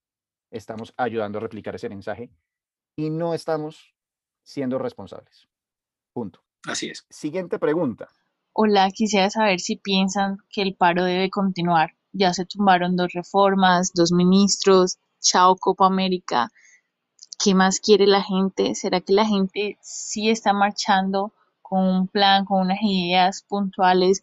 estamos 0.49 0.91
ayudando 0.97 1.37
a 1.37 1.41
replicar 1.41 1.75
ese 1.75 1.89
mensaje 1.89 2.31
y 2.95 3.11
no 3.11 3.35
estamos 3.35 3.93
siendo 4.41 4.79
responsables. 4.79 5.47
Punto. 6.11 6.43
Así 6.67 6.89
es. 6.89 7.05
Siguiente 7.11 7.59
pregunta. 7.59 8.07
Hola, 8.51 8.89
quisiera 8.91 9.29
saber 9.29 9.59
si 9.59 9.75
piensan 9.75 10.37
que 10.49 10.63
el 10.63 10.75
paro 10.75 11.03
debe 11.03 11.29
continuar. 11.29 12.00
Ya 12.13 12.33
se 12.33 12.45
tumbaron 12.45 12.95
dos 12.95 13.13
reformas, 13.13 13.91
dos 13.93 14.11
ministros, 14.11 14.97
chao 15.21 15.55
Copa 15.55 15.85
América. 15.85 16.49
¿Qué 17.43 17.55
más 17.55 17.79
quiere 17.79 18.05
la 18.05 18.21
gente? 18.21 18.75
¿Será 18.75 19.01
que 19.01 19.13
la 19.13 19.25
gente 19.25 19.77
sí 19.81 20.29
está 20.29 20.53
marchando 20.53 21.33
con 21.61 21.83
un 21.87 22.07
plan, 22.07 22.45
con 22.45 22.61
unas 22.61 22.79
ideas 22.81 23.43
puntuales 23.47 24.21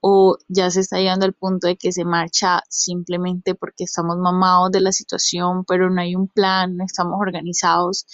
o 0.00 0.36
ya 0.48 0.70
se 0.70 0.80
está 0.80 0.98
llegando 0.98 1.24
al 1.26 1.32
punto 1.32 1.66
de 1.66 1.76
que 1.76 1.90
se 1.90 2.04
marcha 2.04 2.62
simplemente 2.68 3.54
porque 3.54 3.84
estamos 3.84 4.18
mamados 4.18 4.70
de 4.70 4.80
la 4.80 4.92
situación, 4.92 5.64
pero 5.64 5.90
no 5.90 6.00
hay 6.00 6.14
un 6.14 6.28
plan, 6.28 6.76
no 6.76 6.84
estamos 6.84 7.18
organizados 7.18 8.06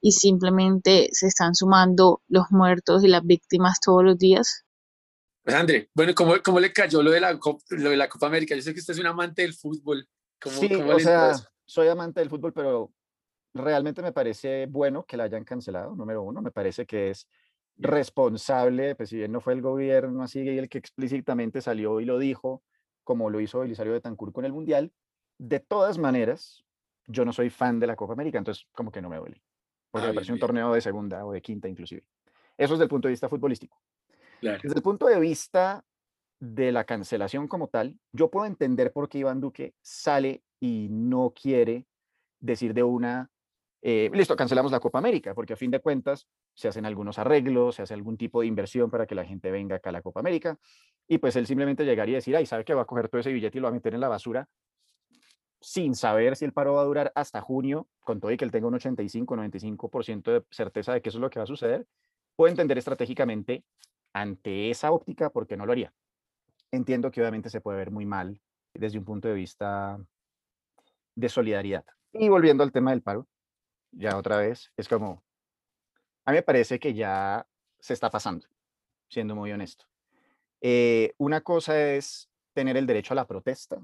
y 0.00 0.12
simplemente 0.12 1.08
se 1.12 1.26
están 1.28 1.54
sumando 1.54 2.22
los 2.28 2.46
muertos 2.50 3.04
y 3.04 3.08
las 3.08 3.24
víctimas 3.24 3.78
todos 3.80 4.02
los 4.04 4.18
días? 4.18 4.63
Pues 5.44 5.54
André, 5.54 5.90
bueno, 5.94 6.14
¿cómo, 6.14 6.34
cómo 6.42 6.58
le 6.58 6.72
cayó 6.72 7.02
lo 7.02 7.10
de, 7.10 7.20
la 7.20 7.38
Copa, 7.38 7.62
lo 7.68 7.90
de 7.90 7.96
la 7.96 8.08
Copa 8.08 8.26
América? 8.28 8.54
Yo 8.54 8.62
sé 8.62 8.72
que 8.72 8.80
usted 8.80 8.94
es 8.94 9.00
un 9.00 9.06
amante 9.06 9.42
del 9.42 9.52
fútbol. 9.52 10.08
¿Cómo, 10.40 10.56
sí, 10.56 10.74
o 10.74 10.98
sea, 10.98 11.34
soy 11.66 11.88
amante 11.88 12.20
del 12.20 12.30
fútbol, 12.30 12.54
pero 12.54 12.90
realmente 13.52 14.00
me 14.00 14.12
parece 14.12 14.64
bueno 14.66 15.04
que 15.04 15.18
la 15.18 15.24
hayan 15.24 15.44
cancelado, 15.44 15.94
número 15.94 16.22
uno. 16.22 16.40
Me 16.40 16.50
parece 16.50 16.86
que 16.86 17.10
es 17.10 17.28
responsable, 17.76 18.94
pues 18.94 19.10
si 19.10 19.16
bien 19.16 19.32
no 19.32 19.42
fue 19.42 19.52
el 19.52 19.60
gobierno 19.60 20.22
así 20.22 20.48
el 20.48 20.68
que 20.68 20.78
explícitamente 20.78 21.60
salió 21.60 22.00
y 22.00 22.06
lo 22.06 22.18
dijo, 22.18 22.62
como 23.02 23.28
lo 23.28 23.40
hizo 23.40 23.60
Belisario 23.60 23.92
de 23.92 24.00
Tancur 24.00 24.32
con 24.32 24.46
el 24.46 24.52
Mundial, 24.52 24.92
de 25.38 25.60
todas 25.60 25.98
maneras, 25.98 26.64
yo 27.06 27.24
no 27.26 27.34
soy 27.34 27.50
fan 27.50 27.80
de 27.80 27.86
la 27.86 27.96
Copa 27.96 28.14
América, 28.14 28.38
entonces 28.38 28.66
como 28.72 28.90
que 28.90 29.02
no 29.02 29.10
me 29.10 29.18
duele, 29.18 29.42
porque 29.90 30.06
ah, 30.06 30.08
me 30.08 30.14
parece 30.14 30.32
un 30.32 30.38
torneo 30.38 30.72
de 30.72 30.80
segunda 30.80 31.26
o 31.26 31.32
de 31.32 31.42
quinta 31.42 31.68
inclusive. 31.68 32.02
Eso 32.56 32.74
es 32.74 32.78
desde 32.78 32.84
el 32.84 32.88
punto 32.88 33.08
de 33.08 33.12
vista 33.12 33.28
futbolístico. 33.28 33.76
Desde 34.40 34.74
el 34.74 34.82
punto 34.82 35.06
de 35.06 35.18
vista 35.18 35.84
de 36.40 36.72
la 36.72 36.84
cancelación 36.84 37.48
como 37.48 37.68
tal, 37.68 37.98
yo 38.12 38.30
puedo 38.30 38.46
entender 38.46 38.92
por 38.92 39.08
qué 39.08 39.18
Iván 39.18 39.40
Duque 39.40 39.74
sale 39.80 40.42
y 40.60 40.88
no 40.90 41.32
quiere 41.34 41.86
decir 42.40 42.74
de 42.74 42.82
una, 42.82 43.30
eh, 43.80 44.10
listo, 44.12 44.36
cancelamos 44.36 44.70
la 44.70 44.80
Copa 44.80 44.98
América, 44.98 45.34
porque 45.34 45.54
a 45.54 45.56
fin 45.56 45.70
de 45.70 45.80
cuentas 45.80 46.28
se 46.54 46.68
hacen 46.68 46.84
algunos 46.84 47.18
arreglos, 47.18 47.76
se 47.76 47.82
hace 47.82 47.94
algún 47.94 48.16
tipo 48.16 48.40
de 48.40 48.46
inversión 48.46 48.90
para 48.90 49.06
que 49.06 49.14
la 49.14 49.24
gente 49.24 49.50
venga 49.50 49.76
acá 49.76 49.90
a 49.90 49.92
la 49.92 50.02
Copa 50.02 50.20
América, 50.20 50.58
y 51.08 51.18
pues 51.18 51.36
él 51.36 51.46
simplemente 51.46 51.84
llegaría 51.84 52.16
a 52.16 52.18
decir, 52.18 52.36
ay, 52.36 52.46
sabe 52.46 52.64
que 52.64 52.74
va 52.74 52.82
a 52.82 52.86
coger 52.86 53.08
todo 53.08 53.20
ese 53.20 53.32
billete 53.32 53.58
y 53.58 53.60
lo 53.60 53.66
va 53.66 53.70
a 53.70 53.74
meter 53.74 53.94
en 53.94 54.00
la 54.00 54.08
basura, 54.08 54.48
sin 55.60 55.94
saber 55.94 56.36
si 56.36 56.44
el 56.44 56.52
paro 56.52 56.74
va 56.74 56.82
a 56.82 56.84
durar 56.84 57.12
hasta 57.14 57.40
junio, 57.40 57.88
con 58.00 58.20
todo 58.20 58.30
y 58.30 58.36
que 58.36 58.44
él 58.44 58.50
tenga 58.50 58.66
un 58.66 58.74
85, 58.74 59.34
95% 59.34 60.30
de 60.30 60.44
certeza 60.50 60.92
de 60.92 61.00
que 61.00 61.08
eso 61.08 61.18
es 61.18 61.22
lo 61.22 61.30
que 61.30 61.38
va 61.38 61.44
a 61.44 61.46
suceder, 61.46 61.86
puedo 62.36 62.50
entender 62.50 62.76
estratégicamente 62.76 63.64
ante 64.14 64.70
esa 64.70 64.92
óptica 64.92 65.28
por 65.28 65.46
qué 65.46 65.56
no 65.58 65.66
lo 65.66 65.72
haría. 65.72 65.92
Entiendo 66.70 67.10
que 67.10 67.20
obviamente 67.20 67.50
se 67.50 67.60
puede 67.60 67.78
ver 67.78 67.90
muy 67.90 68.06
mal 68.06 68.40
desde 68.72 68.98
un 68.98 69.04
punto 69.04 69.28
de 69.28 69.34
vista 69.34 69.98
de 71.14 71.28
solidaridad. 71.28 71.84
Y 72.12 72.28
volviendo 72.28 72.62
al 72.64 72.72
tema 72.72 72.92
del 72.92 73.02
paro, 73.02 73.26
ya 73.92 74.16
otra 74.16 74.38
vez, 74.38 74.72
es 74.76 74.88
como, 74.88 75.22
a 76.24 76.30
mí 76.30 76.36
me 76.36 76.42
parece 76.42 76.78
que 76.78 76.94
ya 76.94 77.46
se 77.78 77.92
está 77.92 78.10
pasando, 78.10 78.46
siendo 79.08 79.34
muy 79.34 79.52
honesto. 79.52 79.84
Eh, 80.60 81.12
una 81.18 81.42
cosa 81.42 81.92
es 81.92 82.30
tener 82.54 82.76
el 82.76 82.86
derecho 82.86 83.12
a 83.12 83.16
la 83.16 83.26
protesta. 83.26 83.78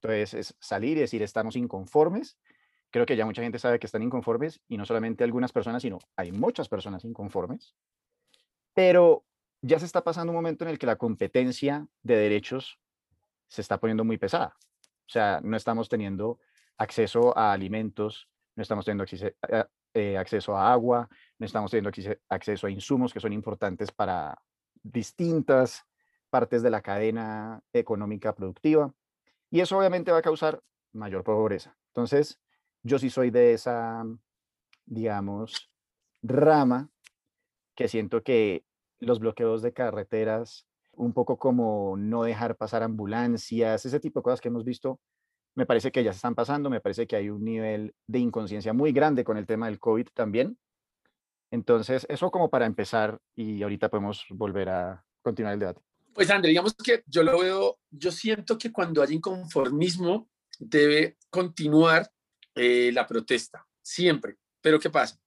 Entonces, 0.00 0.34
es 0.34 0.56
salir 0.58 0.96
y 0.96 1.00
decir, 1.00 1.22
estamos 1.22 1.54
inconformes. 1.54 2.36
Creo 2.90 3.06
que 3.06 3.16
ya 3.16 3.24
mucha 3.24 3.42
gente 3.42 3.58
sabe 3.58 3.78
que 3.78 3.86
están 3.86 4.02
inconformes 4.02 4.60
y 4.68 4.76
no 4.76 4.84
solamente 4.84 5.22
algunas 5.22 5.52
personas, 5.52 5.82
sino 5.82 5.98
hay 6.16 6.32
muchas 6.32 6.68
personas 6.68 7.04
inconformes. 7.04 7.74
Pero 8.74 9.24
ya 9.60 9.78
se 9.78 9.86
está 9.86 10.02
pasando 10.02 10.32
un 10.32 10.36
momento 10.36 10.64
en 10.64 10.70
el 10.70 10.78
que 10.78 10.86
la 10.86 10.96
competencia 10.96 11.86
de 12.02 12.16
derechos 12.16 12.78
se 13.48 13.60
está 13.60 13.78
poniendo 13.78 14.04
muy 14.04 14.18
pesada. 14.18 14.56
O 15.06 15.10
sea, 15.12 15.40
no 15.42 15.56
estamos 15.56 15.88
teniendo 15.88 16.40
acceso 16.78 17.36
a 17.36 17.52
alimentos, 17.52 18.28
no 18.56 18.62
estamos 18.62 18.84
teniendo 18.84 19.04
eh, 19.94 20.16
acceso 20.16 20.56
a 20.56 20.72
agua, 20.72 21.08
no 21.38 21.46
estamos 21.46 21.70
teniendo 21.70 21.90
acceso 22.28 22.66
a 22.66 22.70
insumos 22.70 23.12
que 23.12 23.20
son 23.20 23.32
importantes 23.32 23.92
para 23.92 24.40
distintas 24.82 25.84
partes 26.30 26.62
de 26.62 26.70
la 26.70 26.80
cadena 26.80 27.62
económica 27.72 28.34
productiva. 28.34 28.92
Y 29.50 29.60
eso 29.60 29.78
obviamente 29.78 30.10
va 30.10 30.18
a 30.18 30.22
causar 30.22 30.62
mayor 30.92 31.22
pobreza. 31.22 31.76
Entonces, 31.88 32.40
yo 32.82 32.98
sí 32.98 33.10
soy 33.10 33.30
de 33.30 33.52
esa, 33.52 34.04
digamos, 34.86 35.70
rama 36.22 36.88
que 37.74 37.88
siento 37.88 38.22
que 38.22 38.64
los 38.98 39.18
bloqueos 39.18 39.62
de 39.62 39.72
carreteras, 39.72 40.66
un 40.92 41.12
poco 41.12 41.38
como 41.38 41.96
no 41.96 42.22
dejar 42.22 42.56
pasar 42.56 42.82
ambulancias, 42.82 43.84
ese 43.84 44.00
tipo 44.00 44.20
de 44.20 44.24
cosas 44.24 44.40
que 44.40 44.48
hemos 44.48 44.64
visto 44.64 45.00
me 45.54 45.66
parece 45.66 45.92
que 45.92 46.02
ya 46.02 46.12
se 46.12 46.16
están 46.16 46.34
pasando, 46.34 46.70
me 46.70 46.80
parece 46.80 47.06
que 47.06 47.16
hay 47.16 47.28
un 47.28 47.44
nivel 47.44 47.94
de 48.06 48.18
inconsciencia 48.18 48.72
muy 48.72 48.92
grande 48.92 49.24
con 49.24 49.36
el 49.36 49.46
tema 49.46 49.66
del 49.66 49.78
COVID 49.78 50.08
también. 50.14 50.58
Entonces, 51.50 52.06
eso 52.08 52.30
como 52.30 52.48
para 52.48 52.64
empezar 52.64 53.20
y 53.34 53.62
ahorita 53.62 53.90
podemos 53.90 54.24
volver 54.30 54.70
a 54.70 55.04
continuar 55.20 55.54
el 55.54 55.60
debate. 55.60 55.82
Pues 56.14 56.30
André, 56.30 56.50
digamos 56.50 56.74
que 56.74 57.02
yo 57.06 57.22
lo 57.22 57.38
veo, 57.38 57.78
yo 57.90 58.10
siento 58.10 58.56
que 58.56 58.72
cuando 58.72 59.02
hay 59.02 59.14
inconformismo 59.14 60.30
debe 60.58 61.18
continuar 61.28 62.10
eh, 62.54 62.90
la 62.92 63.06
protesta, 63.06 63.66
siempre. 63.82 64.36
Pero 64.60 64.78
¿qué 64.78 64.90
pasa? 64.90 65.21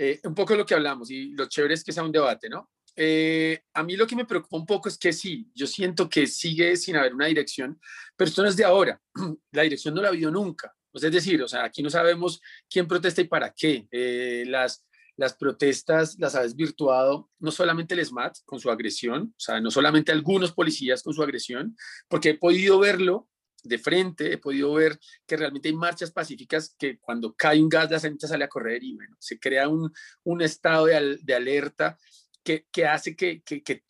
Eh, 0.00 0.20
un 0.22 0.34
poco 0.34 0.54
lo 0.54 0.64
que 0.64 0.74
hablamos 0.74 1.10
y 1.10 1.30
lo 1.32 1.46
chévere 1.46 1.74
es 1.74 1.82
que 1.82 1.92
sea 1.92 2.04
un 2.04 2.12
debate, 2.12 2.48
¿no? 2.48 2.70
Eh, 2.94 3.60
a 3.74 3.82
mí 3.82 3.96
lo 3.96 4.06
que 4.06 4.14
me 4.14 4.24
preocupa 4.24 4.56
un 4.56 4.66
poco 4.66 4.88
es 4.88 4.96
que 4.96 5.12
sí, 5.12 5.50
yo 5.54 5.66
siento 5.66 6.08
que 6.08 6.26
sigue 6.28 6.76
sin 6.76 6.96
haber 6.96 7.14
una 7.14 7.26
dirección, 7.26 7.80
pero 8.16 8.28
esto 8.28 8.42
no 8.42 8.48
es 8.48 8.56
de 8.56 8.64
ahora, 8.64 9.00
la 9.52 9.62
dirección 9.62 9.94
no 9.94 10.02
la 10.02 10.08
habido 10.08 10.30
nunca. 10.30 10.72
es 10.94 11.02
decir, 11.02 11.44
aquí 11.60 11.82
no 11.82 11.90
sabemos 11.90 12.40
quién 12.70 12.86
protesta 12.86 13.20
y 13.20 13.28
para 13.28 13.52
qué. 13.52 13.88
Eh, 13.90 14.44
las, 14.46 14.84
las 15.16 15.34
protestas 15.34 16.16
las 16.18 16.36
ha 16.36 16.42
desvirtuado 16.42 17.30
no 17.40 17.50
solamente 17.50 17.94
el 17.94 18.04
SMAT 18.04 18.38
con 18.44 18.60
su 18.60 18.70
agresión, 18.70 19.34
o 19.36 19.40
sea, 19.40 19.60
no 19.60 19.70
solamente 19.70 20.12
algunos 20.12 20.52
policías 20.52 21.02
con 21.02 21.12
su 21.12 21.22
agresión, 21.22 21.76
porque 22.08 22.30
he 22.30 22.34
podido 22.38 22.78
verlo 22.78 23.28
de 23.64 23.78
frente, 23.78 24.32
he 24.32 24.38
podido 24.38 24.72
ver 24.74 24.98
que 25.26 25.36
realmente 25.36 25.68
hay 25.68 25.74
marchas 25.74 26.10
pacíficas 26.10 26.74
que 26.78 26.98
cuando 26.98 27.34
cae 27.34 27.60
un 27.60 27.68
gas 27.68 27.90
la 27.90 28.00
gente 28.00 28.28
sale 28.28 28.44
a 28.44 28.48
correr 28.48 28.82
y 28.84 28.94
bueno, 28.94 29.16
se 29.18 29.38
crea 29.38 29.68
un, 29.68 29.92
un 30.24 30.42
estado 30.42 30.86
de, 30.86 31.18
de 31.22 31.34
alerta 31.34 31.98
que, 32.42 32.86
hace 32.86 33.14
que, 33.14 33.42
que, 33.42 33.62
que, 33.62 33.82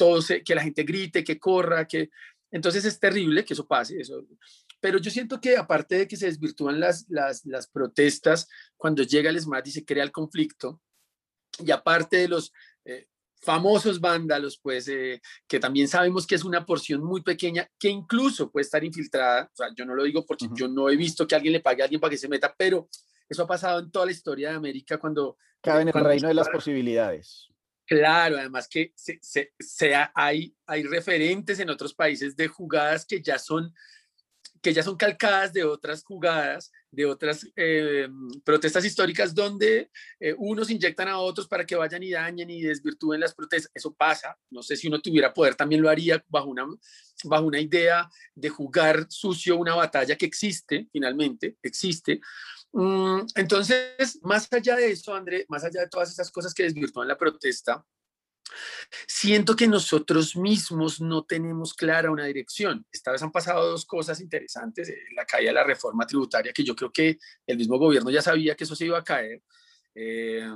que 0.44 0.54
la 0.54 0.62
gente 0.62 0.82
grite, 0.82 1.24
que 1.24 1.38
corra, 1.38 1.86
que... 1.86 2.10
Entonces 2.50 2.84
es 2.84 2.98
terrible 2.98 3.44
que 3.44 3.54
eso 3.54 3.66
pase. 3.66 4.00
Eso. 4.00 4.26
Pero 4.80 4.98
yo 4.98 5.10
siento 5.10 5.40
que 5.40 5.56
aparte 5.56 5.96
de 5.96 6.08
que 6.08 6.16
se 6.16 6.26
desvirtúan 6.26 6.80
las, 6.80 7.06
las, 7.08 7.44
las 7.44 7.68
protestas, 7.68 8.48
cuando 8.76 9.02
llega 9.02 9.30
el 9.30 9.40
SMAT 9.40 9.66
y 9.66 9.70
se 9.70 9.84
crea 9.84 10.02
el 10.02 10.12
conflicto, 10.12 10.80
y 11.64 11.70
aparte 11.70 12.16
de 12.18 12.28
los 12.28 12.52
famosos 13.40 14.00
vándalos, 14.00 14.58
pues 14.60 14.88
eh, 14.88 15.20
que 15.46 15.60
también 15.60 15.88
sabemos 15.88 16.26
que 16.26 16.34
es 16.34 16.44
una 16.44 16.64
porción 16.66 17.02
muy 17.02 17.22
pequeña, 17.22 17.68
que 17.78 17.88
incluso 17.88 18.50
puede 18.50 18.64
estar 18.64 18.82
infiltrada, 18.84 19.50
o 19.52 19.56
sea, 19.56 19.68
yo 19.76 19.84
no 19.84 19.94
lo 19.94 20.04
digo 20.04 20.24
porque 20.26 20.48
yo 20.54 20.68
no 20.68 20.88
he 20.88 20.96
visto 20.96 21.26
que 21.26 21.34
alguien 21.34 21.52
le 21.52 21.60
pague 21.60 21.82
a 21.82 21.84
alguien 21.84 22.00
para 22.00 22.10
que 22.10 22.18
se 22.18 22.28
meta, 22.28 22.54
pero 22.56 22.88
eso 23.28 23.42
ha 23.42 23.46
pasado 23.46 23.80
en 23.80 23.90
toda 23.90 24.06
la 24.06 24.12
historia 24.12 24.50
de 24.50 24.56
América 24.56 24.98
cuando... 24.98 25.36
Cabe 25.60 25.82
en 25.82 25.88
el 25.88 26.04
reino 26.04 26.28
de 26.28 26.34
las 26.34 26.48
posibilidades. 26.48 27.48
Claro, 27.88 28.36
además 28.36 28.68
que 28.68 28.92
se, 28.94 29.18
se, 29.58 29.94
hay, 30.14 30.54
hay 30.66 30.82
referentes 30.82 31.58
en 31.58 31.70
otros 31.70 31.94
países 31.94 32.36
de 32.36 32.46
jugadas 32.46 33.06
que 33.06 33.22
ya 33.22 33.38
son, 33.38 33.74
que 34.60 34.72
ya 34.72 34.82
son 34.82 34.96
calcadas 34.96 35.52
de 35.52 35.64
otras 35.64 36.02
jugadas, 36.04 36.72
de 36.90 37.06
otras 37.06 37.46
eh, 37.56 38.08
protestas 38.44 38.84
históricas 38.84 39.34
donde 39.34 39.90
eh, 40.20 40.34
unos 40.38 40.70
inyectan 40.70 41.08
a 41.08 41.18
otros 41.18 41.46
para 41.46 41.64
que 41.64 41.76
vayan 41.76 42.02
y 42.02 42.10
dañen 42.10 42.50
y 42.50 42.62
desvirtúen 42.62 43.20
las 43.20 43.34
protestas. 43.34 43.70
Eso 43.74 43.92
pasa. 43.94 44.36
No 44.50 44.62
sé 44.62 44.76
si 44.76 44.88
uno 44.88 45.00
tuviera 45.00 45.32
poder 45.32 45.54
también 45.54 45.82
lo 45.82 45.88
haría 45.88 46.22
bajo 46.28 46.48
una, 46.48 46.66
bajo 47.24 47.46
una 47.46 47.60
idea 47.60 48.08
de 48.34 48.48
jugar 48.48 49.06
sucio 49.08 49.56
una 49.56 49.74
batalla 49.74 50.16
que 50.16 50.26
existe, 50.26 50.88
finalmente, 50.92 51.56
existe. 51.62 52.20
Mm, 52.72 53.20
entonces, 53.34 54.18
más 54.22 54.48
allá 54.52 54.76
de 54.76 54.90
eso, 54.90 55.14
André, 55.14 55.46
más 55.48 55.64
allá 55.64 55.80
de 55.80 55.88
todas 55.88 56.10
esas 56.10 56.30
cosas 56.30 56.52
que 56.52 56.64
desvirtúan 56.64 57.08
la 57.08 57.16
protesta, 57.16 57.84
siento 59.06 59.56
que 59.56 59.66
nosotros 59.66 60.36
mismos 60.36 61.00
no 61.00 61.24
tenemos 61.24 61.74
clara 61.74 62.10
una 62.10 62.26
dirección. 62.26 62.86
Esta 62.90 63.12
vez 63.12 63.22
han 63.22 63.32
pasado 63.32 63.70
dos 63.70 63.84
cosas 63.84 64.20
interesantes. 64.20 64.88
Eh, 64.88 64.98
la 65.14 65.24
caída 65.24 65.50
de 65.50 65.54
la 65.54 65.64
reforma 65.64 66.06
tributaria, 66.06 66.52
que 66.52 66.64
yo 66.64 66.74
creo 66.74 66.92
que 66.92 67.18
el 67.46 67.56
mismo 67.56 67.78
gobierno 67.78 68.10
ya 68.10 68.22
sabía 68.22 68.54
que 68.54 68.64
eso 68.64 68.76
se 68.76 68.86
iba 68.86 68.98
a 68.98 69.04
caer. 69.04 69.42
Eh, 70.00 70.46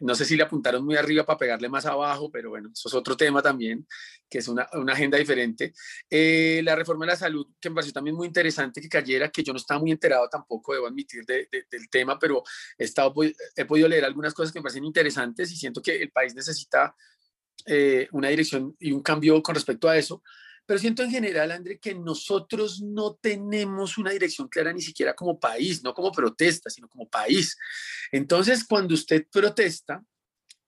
no 0.00 0.14
sé 0.16 0.24
si 0.24 0.36
le 0.36 0.42
apuntaron 0.42 0.84
muy 0.84 0.96
arriba 0.96 1.24
para 1.24 1.38
pegarle 1.38 1.68
más 1.68 1.86
abajo, 1.86 2.28
pero 2.28 2.50
bueno, 2.50 2.70
eso 2.72 2.88
es 2.88 2.94
otro 2.94 3.16
tema 3.16 3.40
también, 3.40 3.86
que 4.28 4.38
es 4.38 4.48
una, 4.48 4.68
una 4.72 4.94
agenda 4.94 5.16
diferente. 5.16 5.72
Eh, 6.10 6.60
la 6.64 6.74
reforma 6.74 7.04
de 7.04 7.12
la 7.12 7.16
salud, 7.16 7.46
que 7.60 7.70
me 7.70 7.76
pareció 7.76 7.92
también 7.92 8.16
muy 8.16 8.26
interesante 8.26 8.80
que 8.80 8.88
cayera, 8.88 9.28
que 9.28 9.44
yo 9.44 9.52
no 9.52 9.58
estaba 9.58 9.78
muy 9.78 9.92
enterado 9.92 10.28
tampoco, 10.28 10.72
debo 10.74 10.88
admitir, 10.88 11.24
de, 11.24 11.46
del 11.70 11.88
tema, 11.88 12.18
pero 12.18 12.42
he, 12.76 12.82
estado, 12.82 13.14
he 13.54 13.64
podido 13.64 13.86
leer 13.86 14.04
algunas 14.04 14.34
cosas 14.34 14.52
que 14.52 14.58
me 14.58 14.64
parecen 14.64 14.84
interesantes 14.84 15.52
y 15.52 15.56
siento 15.56 15.80
que 15.80 16.02
el 16.02 16.10
país 16.10 16.34
necesita 16.34 16.96
eh, 17.66 18.08
una 18.12 18.28
dirección 18.28 18.76
y 18.78 18.92
un 18.92 19.02
cambio 19.02 19.42
con 19.42 19.54
respecto 19.54 19.88
a 19.88 19.96
eso. 19.96 20.22
Pero 20.66 20.78
siento 20.78 21.02
en 21.02 21.10
general, 21.10 21.50
André, 21.50 21.78
que 21.78 21.94
nosotros 21.94 22.80
no 22.80 23.16
tenemos 23.16 23.98
una 23.98 24.12
dirección 24.12 24.48
clara 24.48 24.72
ni 24.72 24.80
siquiera 24.80 25.14
como 25.14 25.38
país, 25.38 25.82
no 25.82 25.92
como 25.92 26.10
protesta, 26.10 26.70
sino 26.70 26.88
como 26.88 27.08
país. 27.08 27.56
Entonces, 28.10 28.64
cuando 28.66 28.94
usted 28.94 29.26
protesta, 29.30 30.02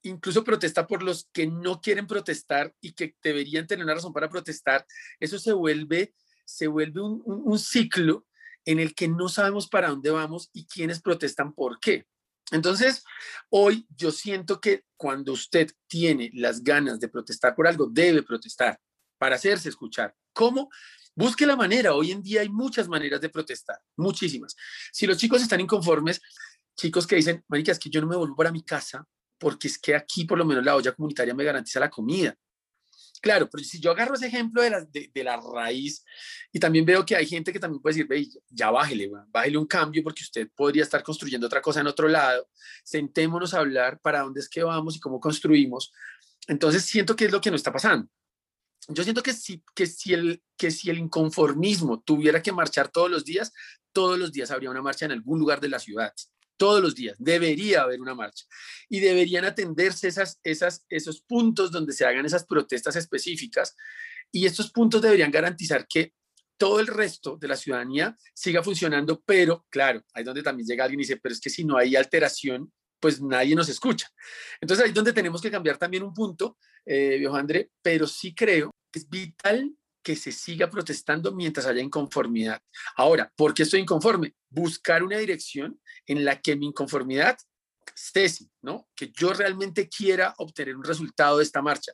incluso 0.02 0.44
protesta 0.44 0.86
por 0.86 1.02
los 1.02 1.28
que 1.32 1.46
no 1.46 1.80
quieren 1.80 2.06
protestar 2.06 2.74
y 2.80 2.92
que 2.92 3.16
deberían 3.22 3.66
tener 3.66 3.84
una 3.84 3.94
razón 3.94 4.12
para 4.12 4.28
protestar, 4.28 4.86
eso 5.18 5.38
se 5.38 5.52
vuelve, 5.52 6.14
se 6.44 6.66
vuelve 6.66 7.00
un, 7.00 7.22
un 7.24 7.58
ciclo 7.58 8.26
en 8.66 8.80
el 8.80 8.94
que 8.94 9.08
no 9.08 9.28
sabemos 9.28 9.68
para 9.68 9.88
dónde 9.88 10.10
vamos 10.10 10.50
y 10.52 10.66
quiénes 10.66 11.00
protestan 11.00 11.54
por 11.54 11.80
qué. 11.80 12.06
Entonces, 12.52 13.04
hoy 13.50 13.86
yo 13.96 14.10
siento 14.12 14.60
que 14.60 14.84
cuando 14.96 15.32
usted 15.32 15.70
tiene 15.88 16.30
las 16.34 16.62
ganas 16.62 17.00
de 17.00 17.08
protestar 17.08 17.54
por 17.54 17.66
algo, 17.66 17.88
debe 17.90 18.22
protestar 18.22 18.78
para 19.18 19.36
hacerse 19.36 19.68
escuchar. 19.68 20.14
¿Cómo? 20.32 20.68
Busque 21.14 21.46
la 21.46 21.56
manera. 21.56 21.94
Hoy 21.94 22.12
en 22.12 22.22
día 22.22 22.42
hay 22.42 22.48
muchas 22.48 22.88
maneras 22.88 23.20
de 23.20 23.30
protestar, 23.30 23.78
muchísimas. 23.96 24.54
Si 24.92 25.06
los 25.06 25.16
chicos 25.16 25.42
están 25.42 25.60
inconformes, 25.60 26.20
chicos 26.76 27.06
que 27.06 27.16
dicen, 27.16 27.44
marica, 27.48 27.72
es 27.72 27.78
que 27.78 27.90
yo 27.90 28.00
no 28.00 28.06
me 28.06 28.16
vuelvo 28.16 28.36
para 28.36 28.52
mi 28.52 28.62
casa 28.62 29.06
porque 29.38 29.68
es 29.68 29.78
que 29.78 29.94
aquí 29.94 30.24
por 30.24 30.38
lo 30.38 30.44
menos 30.44 30.64
la 30.64 30.76
olla 30.76 30.92
comunitaria 30.92 31.34
me 31.34 31.44
garantiza 31.44 31.80
la 31.80 31.90
comida. 31.90 32.36
Claro, 33.20 33.48
pero 33.50 33.64
si 33.64 33.80
yo 33.80 33.90
agarro 33.90 34.14
ese 34.14 34.26
ejemplo 34.26 34.62
de 34.62 34.70
la, 34.70 34.80
de, 34.84 35.24
la 35.24 35.36
raíz 35.36 36.04
y 36.52 36.58
también 36.58 36.84
veo 36.84 37.04
que 37.04 37.16
hay 37.16 37.26
gente 37.26 37.52
que 37.52 37.58
también 37.58 37.80
puede 37.80 37.94
decir, 37.94 38.06
ve, 38.08 38.26
ya 38.50 38.70
bájele, 38.70 39.10
bájele 39.28 39.58
un 39.58 39.66
cambio 39.66 40.02
porque 40.02 40.22
usted 40.22 40.48
podría 40.54 40.82
estar 40.82 41.02
construyendo 41.02 41.46
otra 41.46 41.62
cosa 41.62 41.80
en 41.80 41.86
otro 41.86 42.08
lado, 42.08 42.48
sentémonos 42.84 43.54
a 43.54 43.60
hablar 43.60 44.00
para 44.00 44.20
dónde 44.20 44.40
es 44.40 44.48
que 44.48 44.62
vamos 44.62 44.96
y 44.96 45.00
cómo 45.00 45.20
construimos. 45.20 45.92
Entonces 46.48 46.84
siento 46.84 47.16
que 47.16 47.26
es 47.26 47.32
lo 47.32 47.40
que 47.40 47.50
no 47.50 47.56
está 47.56 47.72
pasando 47.72 48.08
yo 48.88 49.02
siento 49.02 49.22
que 49.22 49.32
si, 49.32 49.62
que, 49.74 49.86
si 49.86 50.14
el, 50.14 50.42
que 50.56 50.70
si 50.70 50.90
el 50.90 50.98
inconformismo 50.98 52.00
tuviera 52.00 52.42
que 52.42 52.52
marchar 52.52 52.88
todos 52.88 53.10
los 53.10 53.24
días, 53.24 53.52
todos 53.92 54.18
los 54.18 54.32
días 54.32 54.50
habría 54.50 54.70
una 54.70 54.82
marcha 54.82 55.06
en 55.06 55.12
algún 55.12 55.38
lugar 55.38 55.60
de 55.60 55.68
la 55.68 55.78
ciudad. 55.78 56.12
Todos 56.56 56.82
los 56.82 56.94
días. 56.94 57.16
Debería 57.18 57.82
haber 57.82 58.00
una 58.00 58.14
marcha. 58.14 58.44
Y 58.88 59.00
deberían 59.00 59.44
atenderse 59.44 60.08
esas, 60.08 60.40
esas, 60.42 60.84
esos 60.88 61.20
puntos 61.20 61.70
donde 61.70 61.92
se 61.92 62.04
hagan 62.04 62.24
esas 62.24 62.46
protestas 62.46 62.96
específicas. 62.96 63.76
Y 64.32 64.46
estos 64.46 64.70
puntos 64.70 65.02
deberían 65.02 65.30
garantizar 65.30 65.86
que 65.86 66.12
todo 66.56 66.80
el 66.80 66.86
resto 66.86 67.36
de 67.36 67.48
la 67.48 67.56
ciudadanía 67.56 68.16
siga 68.34 68.62
funcionando, 68.62 69.22
pero 69.24 69.66
claro, 69.68 70.02
ahí 70.14 70.24
donde 70.24 70.42
también 70.42 70.66
llega 70.66 70.84
alguien 70.84 71.00
y 71.00 71.02
dice, 71.02 71.18
pero 71.18 71.32
es 71.34 71.40
que 71.40 71.50
si 71.50 71.64
no 71.64 71.76
hay 71.76 71.96
alteración, 71.96 72.72
pues 72.98 73.20
nadie 73.20 73.54
nos 73.54 73.68
escucha. 73.68 74.08
Entonces 74.60 74.84
ahí 74.84 74.90
es 74.90 74.94
donde 74.94 75.12
tenemos 75.12 75.42
que 75.42 75.50
cambiar 75.50 75.76
también 75.76 76.02
un 76.02 76.14
punto, 76.14 76.58
eh, 76.84 77.24
André, 77.32 77.70
pero 77.82 78.06
sí 78.06 78.34
creo 78.34 78.70
que 78.90 79.00
es 79.00 79.08
vital 79.08 79.74
que 80.06 80.14
se 80.14 80.30
siga 80.30 80.70
protestando 80.70 81.32
mientras 81.32 81.66
haya 81.66 81.82
inconformidad. 81.82 82.62
Ahora, 82.94 83.32
¿por 83.34 83.52
qué 83.52 83.64
estoy 83.64 83.80
inconforme? 83.80 84.36
Buscar 84.48 85.02
una 85.02 85.18
dirección 85.18 85.80
en 86.06 86.24
la 86.24 86.40
que 86.40 86.54
mi 86.54 86.66
inconformidad 86.66 87.36
cese, 87.92 88.48
¿no? 88.62 88.88
Que 88.94 89.10
yo 89.10 89.32
realmente 89.32 89.88
quiera 89.88 90.32
obtener 90.38 90.76
un 90.76 90.84
resultado 90.84 91.38
de 91.38 91.42
esta 91.42 91.60
marcha. 91.60 91.90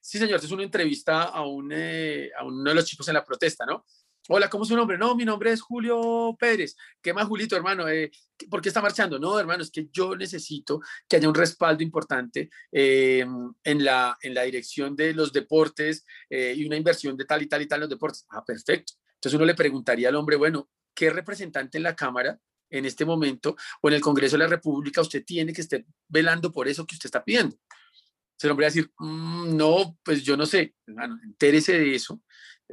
Sí, 0.00 0.18
señor, 0.18 0.42
es 0.42 0.50
una 0.50 0.62
entrevista 0.62 1.24
a, 1.24 1.46
un, 1.46 1.70
eh, 1.70 2.30
a 2.34 2.46
uno 2.46 2.70
de 2.70 2.74
los 2.76 2.86
chicos 2.86 3.06
en 3.08 3.14
la 3.14 3.26
protesta, 3.26 3.66
¿no? 3.66 3.84
Hola, 4.32 4.48
¿cómo 4.48 4.62
es 4.62 4.68
su 4.68 4.76
nombre? 4.76 4.96
No, 4.96 5.16
mi 5.16 5.24
nombre 5.24 5.50
es 5.50 5.60
Julio 5.60 6.36
Pérez. 6.38 6.76
¿Qué 7.02 7.12
más, 7.12 7.26
Julito, 7.26 7.56
hermano? 7.56 7.88
Eh, 7.88 8.12
¿Por 8.48 8.60
qué 8.60 8.68
está 8.68 8.80
marchando? 8.80 9.18
No, 9.18 9.36
hermano, 9.36 9.64
es 9.64 9.72
que 9.72 9.88
yo 9.92 10.14
necesito 10.14 10.80
que 11.08 11.16
haya 11.16 11.26
un 11.26 11.34
respaldo 11.34 11.82
importante 11.82 12.48
eh, 12.70 13.26
en, 13.64 13.84
la, 13.84 14.16
en 14.22 14.34
la 14.34 14.42
dirección 14.42 14.94
de 14.94 15.14
los 15.14 15.32
deportes 15.32 16.06
eh, 16.28 16.54
y 16.56 16.64
una 16.64 16.76
inversión 16.76 17.16
de 17.16 17.24
tal 17.24 17.42
y 17.42 17.48
tal 17.48 17.62
y 17.62 17.66
tal 17.66 17.78
en 17.78 17.80
los 17.80 17.90
deportes. 17.90 18.24
Ah, 18.30 18.44
perfecto. 18.44 18.92
Entonces 19.14 19.34
uno 19.34 19.44
le 19.44 19.56
preguntaría 19.56 20.10
al 20.10 20.14
hombre, 20.14 20.36
bueno, 20.36 20.70
¿qué 20.94 21.10
representante 21.10 21.78
en 21.78 21.82
la 21.82 21.96
Cámara 21.96 22.38
en 22.70 22.84
este 22.84 23.04
momento 23.04 23.56
o 23.82 23.88
en 23.88 23.94
el 23.94 24.00
Congreso 24.00 24.36
de 24.36 24.44
la 24.44 24.48
República 24.48 25.00
usted 25.00 25.24
tiene 25.24 25.52
que 25.52 25.62
estar 25.62 25.84
velando 26.06 26.52
por 26.52 26.68
eso 26.68 26.86
que 26.86 26.94
usted 26.94 27.08
está 27.08 27.24
pidiendo? 27.24 27.56
Entonces 27.56 28.44
el 28.44 28.50
hombre 28.52 28.66
va 28.66 28.68
a 28.68 28.74
decir, 28.74 28.92
mm, 28.96 29.56
no, 29.56 29.98
pues 30.04 30.22
yo 30.22 30.36
no 30.36 30.46
sé, 30.46 30.76
hermano, 30.86 31.18
entérese 31.24 31.76
de 31.76 31.96
eso 31.96 32.22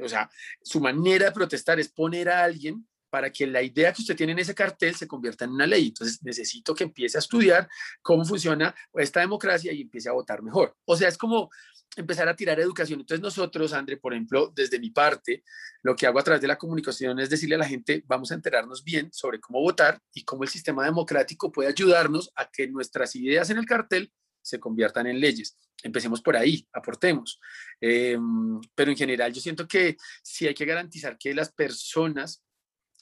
o 0.02 0.08
sea, 0.08 0.30
su 0.62 0.80
manera 0.80 1.26
de 1.26 1.32
protestar 1.32 1.78
es 1.80 1.88
poner 1.88 2.28
a 2.28 2.44
alguien 2.44 2.86
para 3.10 3.32
que 3.32 3.46
la 3.46 3.62
idea 3.62 3.92
que 3.92 4.02
usted 4.02 4.16
tiene 4.16 4.32
en 4.32 4.40
ese 4.40 4.54
cartel 4.54 4.94
se 4.94 5.08
convierta 5.08 5.44
en 5.44 5.52
una 5.52 5.66
ley. 5.66 5.88
Entonces 5.88 6.22
necesito 6.22 6.74
que 6.74 6.84
empiece 6.84 7.18
a 7.18 7.20
estudiar 7.20 7.68
cómo 8.02 8.24
funciona 8.24 8.74
esta 8.94 9.20
democracia 9.20 9.72
y 9.72 9.82
empiece 9.82 10.08
a 10.08 10.12
votar 10.12 10.42
mejor. 10.42 10.76
O 10.84 10.96
sea, 10.96 11.08
es 11.08 11.16
como 11.16 11.50
empezar 11.96 12.28
a 12.28 12.36
tirar 12.36 12.60
educación. 12.60 13.00
Entonces 13.00 13.22
nosotros, 13.22 13.72
André, 13.72 13.96
por 13.96 14.12
ejemplo, 14.12 14.52
desde 14.54 14.78
mi 14.78 14.90
parte, 14.90 15.42
lo 15.82 15.96
que 15.96 16.06
hago 16.06 16.18
a 16.18 16.22
través 16.22 16.40
de 16.42 16.48
la 16.48 16.58
comunicación 16.58 17.18
es 17.18 17.30
decirle 17.30 17.54
a 17.54 17.58
la 17.58 17.68
gente, 17.68 18.04
vamos 18.06 18.30
a 18.30 18.34
enterarnos 18.34 18.84
bien 18.84 19.10
sobre 19.12 19.40
cómo 19.40 19.60
votar 19.60 19.98
y 20.12 20.24
cómo 20.24 20.44
el 20.44 20.50
sistema 20.50 20.84
democrático 20.84 21.50
puede 21.50 21.70
ayudarnos 21.70 22.30
a 22.36 22.48
que 22.50 22.68
nuestras 22.68 23.16
ideas 23.16 23.50
en 23.50 23.58
el 23.58 23.66
cartel 23.66 24.12
se 24.48 24.60
conviertan 24.60 25.06
en 25.06 25.20
leyes. 25.20 25.56
Empecemos 25.82 26.20
por 26.20 26.36
ahí, 26.36 26.66
aportemos. 26.72 27.40
Em, 27.80 28.60
pero 28.74 28.90
en 28.90 28.96
general 28.96 29.32
yo 29.32 29.40
siento 29.40 29.68
que 29.68 29.96
sí 30.22 30.46
hay 30.46 30.54
que 30.54 30.64
garantizar 30.64 31.16
que 31.16 31.34
las 31.34 31.52
personas, 31.52 32.42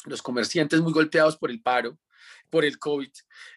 los 0.05 0.23
comerciantes 0.23 0.81
muy 0.81 0.93
golpeados 0.93 1.37
por 1.39 1.51
el 1.51 1.63
paro, 1.63 1.99
por 2.51 2.65
el 2.65 2.79
COVID, 2.79 3.11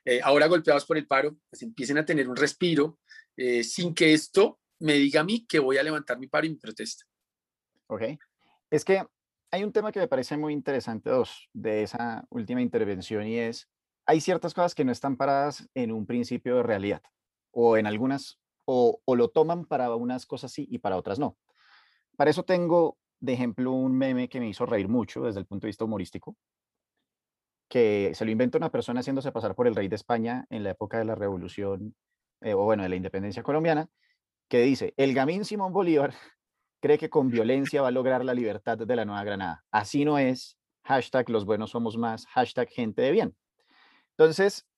eh, 0.06 0.22
ahora 0.24 0.48
golpeados 0.48 0.86
por 0.86 0.98
el 0.98 1.08
paro, 1.08 1.38
pues 1.50 1.62
empiecen 1.64 1.98
a 1.98 2.06
tener 2.06 2.30
un 2.30 2.36
respiro 2.36 3.00
eh, 3.36 3.64
sin 3.64 3.94
que 3.94 4.14
esto 4.14 4.60
me 4.80 4.94
diga 4.94 5.22
a 5.22 5.26
mí 5.26 5.46
que 5.46 5.60
voy 5.60 5.78
a 5.78 5.84
levantar 5.84 6.18
mi 6.18 6.28
paro 6.28 6.46
y 6.46 6.52
mi 6.52 6.56
protesta. 6.56 7.06
Ok. 7.88 8.04
Es 8.70 8.86
que 8.86 9.06
hay 9.52 9.64
un 9.64 9.72
tema 9.72 9.92
que 9.92 10.00
me 10.00 10.08
parece 10.08 10.38
muy 10.38 10.54
interesante, 10.54 11.10
dos, 11.10 11.50
de 11.54 11.84
esa 11.84 12.26
última 12.30 12.62
intervención 12.62 13.28
y 13.28 13.38
es, 13.38 13.68
hay 14.06 14.22
ciertas 14.22 14.54
cosas 14.54 14.76
que 14.76 14.86
no 14.86 14.92
están 14.92 15.18
paradas 15.18 15.68
en 15.74 15.92
un 15.92 16.06
principio 16.06 16.58
de 16.58 16.64
realidad 16.64 17.02
o 17.52 17.78
en 17.78 17.88
algunas, 17.88 18.40
o, 18.66 19.02
lo 19.08 19.30
toman 19.30 19.66
para 19.66 19.94
unas 19.96 20.26
cosas 20.26 20.52
sí 20.52 20.68
y 20.70 20.80
para 20.80 20.98
otras 20.98 21.20
no. 21.20 21.38
Para 22.16 22.30
eso 22.32 22.44
tengo 22.44 22.98
de 23.20 23.34
ejemplo 23.34 23.72
un 23.72 23.98
meme 23.98 24.30
que 24.30 24.40
me 24.40 24.50
hizo 24.50 24.66
reír 24.66 24.88
mucho 24.88 25.24
desde 25.24 25.40
el 25.40 25.46
punto 25.46 25.66
de 25.66 25.70
vista 25.70 25.86
humorístico, 25.86 26.36
que 27.68 28.12
se 28.14 28.26
lo 28.26 28.32
inventa 28.32 28.58
una 28.58 28.72
persona 28.72 29.02
haciéndose 29.02 29.32
pasar 29.32 29.56
por 29.56 29.68
el 29.68 29.76
rey 29.76 29.88
de 29.88 29.96
España 29.96 30.46
en 30.50 30.64
la 30.64 30.72
época 30.72 30.98
de 30.98 31.06
la 31.06 31.16
revolución, 31.16 31.96
eh, 32.42 32.54
o 32.54 32.64
bueno, 32.64 32.84
de 32.84 32.90
la 32.90 32.96
independencia 32.96 33.44
colombiana, 33.44 33.90
que 34.48 34.62
dice, 34.62 34.94
el 34.98 35.14
gamín 35.14 35.46
Simón 35.46 35.74
Bolívar 35.74 36.14
cree 36.82 36.98
que 36.98 37.10
con 37.10 37.30
violencia 37.30 37.82
va 37.82 37.90
a 37.90 37.92
lograr 37.92 38.26
la 38.26 38.34
libertad 38.34 38.78
de 38.78 38.96
la 38.96 39.06
Nueva 39.06 39.24
Granada. 39.24 39.64
Así 39.72 40.06
no 40.06 40.18
es, 40.18 40.58
hashtag 40.84 41.30
los 41.30 41.46
buenos 41.46 41.72
somos 41.72 41.98
más, 41.98 42.26
hashtag 42.28 42.70
gente 42.70 43.02
de 43.02 43.12
bien. 43.12 43.36
Entonces, 44.18 44.69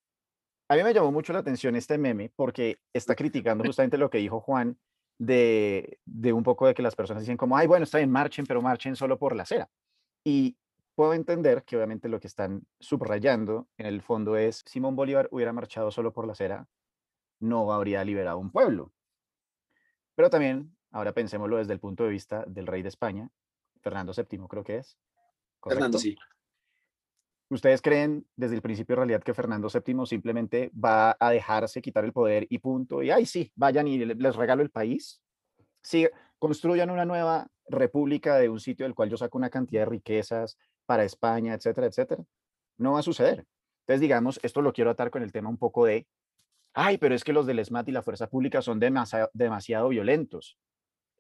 a 0.71 0.75
mí 0.75 0.84
me 0.84 0.93
llamó 0.93 1.12
mucho 1.12 1.34
la 1.34 1.39
atención 1.39 1.75
este 1.75 1.97
meme 1.97 2.31
porque 2.34 2.79
está 2.93 3.13
criticando 3.13 3.63
justamente 3.67 3.97
lo 3.97 4.10
que 4.10 4.19
dijo 4.19 4.39
Juan 4.39 4.79
de, 5.17 5.99
un 6.34 6.43
poco 6.43 6.65
de 6.65 6.73
que 6.73 6.81
las 6.81 6.95
personas 6.95 7.23
dicen 7.23 7.36
como, 7.36 7.57
ay, 7.57 7.67
bueno, 7.67 7.84
está 7.84 7.97
bien, 7.97 8.10
marchen, 8.10 8.45
pero 8.45 8.62
marchen 8.62 8.95
solo 8.95 9.19
por 9.19 9.36
la 9.36 9.43
acera. 9.43 9.69
Y 10.23 10.55
puedo 10.95 11.13
entender 11.13 11.63
que 11.65 11.75
obviamente 11.75 12.07
lo 12.07 12.21
que 12.21 12.27
están 12.27 12.65
subrayando 12.79 13.67
en 13.77 13.86
el 13.86 14.01
fondo 14.01 14.38
es, 14.38 14.63
Simón 14.65 14.95
Bolívar 14.95 15.27
hubiera 15.31 15.51
marchado 15.51 15.91
solo 15.91 16.13
por 16.13 16.25
la 16.25 16.31
acera, 16.31 16.69
no 17.41 17.73
habría 17.73 18.05
liberado 18.05 18.39
un 18.39 18.49
pueblo. 18.49 18.93
Pero 20.15 20.29
también, 20.29 20.73
ahora 20.89 21.12
pensémoslo 21.12 21.57
desde 21.57 21.73
el 21.73 21.81
punto 21.81 22.05
de 22.05 22.12
vista 22.12 22.45
del 22.47 22.65
rey 22.65 22.81
de 22.81 22.89
España, 22.89 23.29
Fernando 23.81 24.13
VII 24.15 24.47
creo 24.47 24.63
que 24.63 24.77
es. 24.77 24.97
Fernando, 25.62 25.99
sí. 25.99 26.15
¿Ustedes 27.51 27.81
creen 27.81 28.25
desde 28.37 28.55
el 28.55 28.61
principio 28.61 28.93
de 28.93 29.01
realidad 29.01 29.23
que 29.23 29.33
Fernando 29.33 29.67
VII 29.67 30.05
simplemente 30.05 30.71
va 30.73 31.17
a 31.19 31.31
dejarse 31.31 31.81
quitar 31.81 32.05
el 32.05 32.13
poder 32.13 32.47
y 32.49 32.59
punto? 32.59 33.03
Y 33.03 33.11
ay, 33.11 33.25
sí, 33.25 33.51
vayan 33.55 33.89
y 33.89 33.97
les 34.05 34.35
regalo 34.37 34.61
el 34.63 34.69
país. 34.69 35.21
Sí, 35.81 36.07
construyan 36.39 36.89
una 36.89 37.03
nueva 37.03 37.49
república 37.67 38.37
de 38.37 38.47
un 38.47 38.61
sitio 38.61 38.85
del 38.85 38.95
cual 38.95 39.09
yo 39.09 39.17
saco 39.17 39.37
una 39.37 39.49
cantidad 39.49 39.81
de 39.81 39.89
riquezas 39.89 40.57
para 40.85 41.03
España, 41.03 41.53
etcétera, 41.53 41.87
etcétera. 41.87 42.23
No 42.77 42.93
va 42.93 42.99
a 42.99 43.03
suceder. 43.03 43.45
Entonces, 43.81 43.99
digamos, 43.99 44.39
esto 44.43 44.61
lo 44.61 44.71
quiero 44.71 44.89
atar 44.89 45.11
con 45.11 45.21
el 45.21 45.33
tema 45.33 45.49
un 45.49 45.57
poco 45.57 45.83
de, 45.83 46.07
ay, 46.73 46.97
pero 46.99 47.15
es 47.15 47.25
que 47.25 47.33
los 47.33 47.45
del 47.45 47.59
ESMAD 47.59 47.87
y 47.87 47.91
la 47.91 48.01
fuerza 48.01 48.29
pública 48.29 48.61
son 48.61 48.79
demasiado, 48.79 49.89
violentos. 49.89 50.57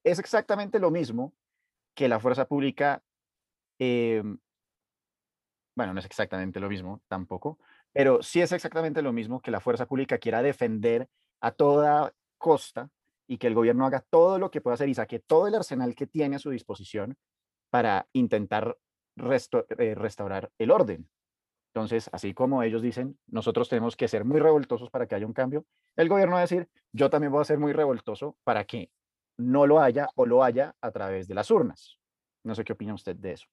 Es 0.01 0.17
exactamente 0.17 0.79
lo 0.79 0.91
mismo 0.91 1.33
que 1.93 2.07
la 2.07 2.21
fuerza 2.21 2.47
pública 2.47 3.03
eh, 3.79 4.23
bueno, 5.75 5.93
no 5.93 5.99
es 5.99 6.05
exactamente 6.05 6.59
lo 6.59 6.69
mismo 6.69 7.01
tampoco, 7.07 7.59
pero 7.93 8.21
sí 8.21 8.41
es 8.41 8.51
exactamente 8.51 9.01
lo 9.01 9.13
mismo 9.13 9.41
que 9.41 9.51
la 9.51 9.59
fuerza 9.59 9.85
pública 9.85 10.17
quiera 10.17 10.41
defender 10.41 11.07
a 11.41 11.51
toda 11.51 12.13
costa 12.37 12.89
y 13.27 13.37
que 13.37 13.47
el 13.47 13.53
gobierno 13.53 13.85
haga 13.85 14.03
todo 14.09 14.39
lo 14.39 14.51
que 14.51 14.61
pueda 14.61 14.75
hacer 14.75 14.89
y 14.89 14.93
saque 14.93 15.19
todo 15.19 15.47
el 15.47 15.55
arsenal 15.55 15.95
que 15.95 16.07
tiene 16.07 16.35
a 16.35 16.39
su 16.39 16.49
disposición 16.49 17.15
para 17.69 18.07
intentar 18.13 18.77
eh, 19.17 19.95
restaurar 19.95 20.51
el 20.57 20.71
orden. 20.71 21.09
Entonces, 21.73 22.09
así 22.11 22.33
como 22.33 22.63
ellos 22.63 22.81
dicen, 22.81 23.17
nosotros 23.27 23.69
tenemos 23.69 23.95
que 23.95 24.09
ser 24.09 24.25
muy 24.25 24.41
revoltosos 24.41 24.89
para 24.89 25.07
que 25.07 25.15
haya 25.15 25.25
un 25.25 25.33
cambio, 25.33 25.65
el 25.95 26.09
gobierno 26.09 26.33
va 26.33 26.39
a 26.39 26.41
decir, 26.41 26.67
yo 26.91 27.09
también 27.09 27.31
voy 27.31 27.41
a 27.41 27.45
ser 27.45 27.59
muy 27.59 27.71
revoltoso 27.71 28.35
para 28.43 28.65
que 28.65 28.91
no 29.37 29.65
lo 29.65 29.79
haya 29.79 30.09
o 30.15 30.25
lo 30.25 30.43
haya 30.43 30.75
a 30.81 30.91
través 30.91 31.27
de 31.29 31.35
las 31.35 31.49
urnas. 31.49 31.97
No 32.43 32.55
sé 32.55 32.65
qué 32.65 32.73
opina 32.73 32.93
usted 32.93 33.15
de 33.15 33.33
eso. 33.33 33.47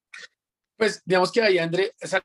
Pues 0.79 1.03
digamos 1.05 1.29
que 1.33 1.41
ahí, 1.41 1.57
André, 1.57 1.93
es 1.99 2.15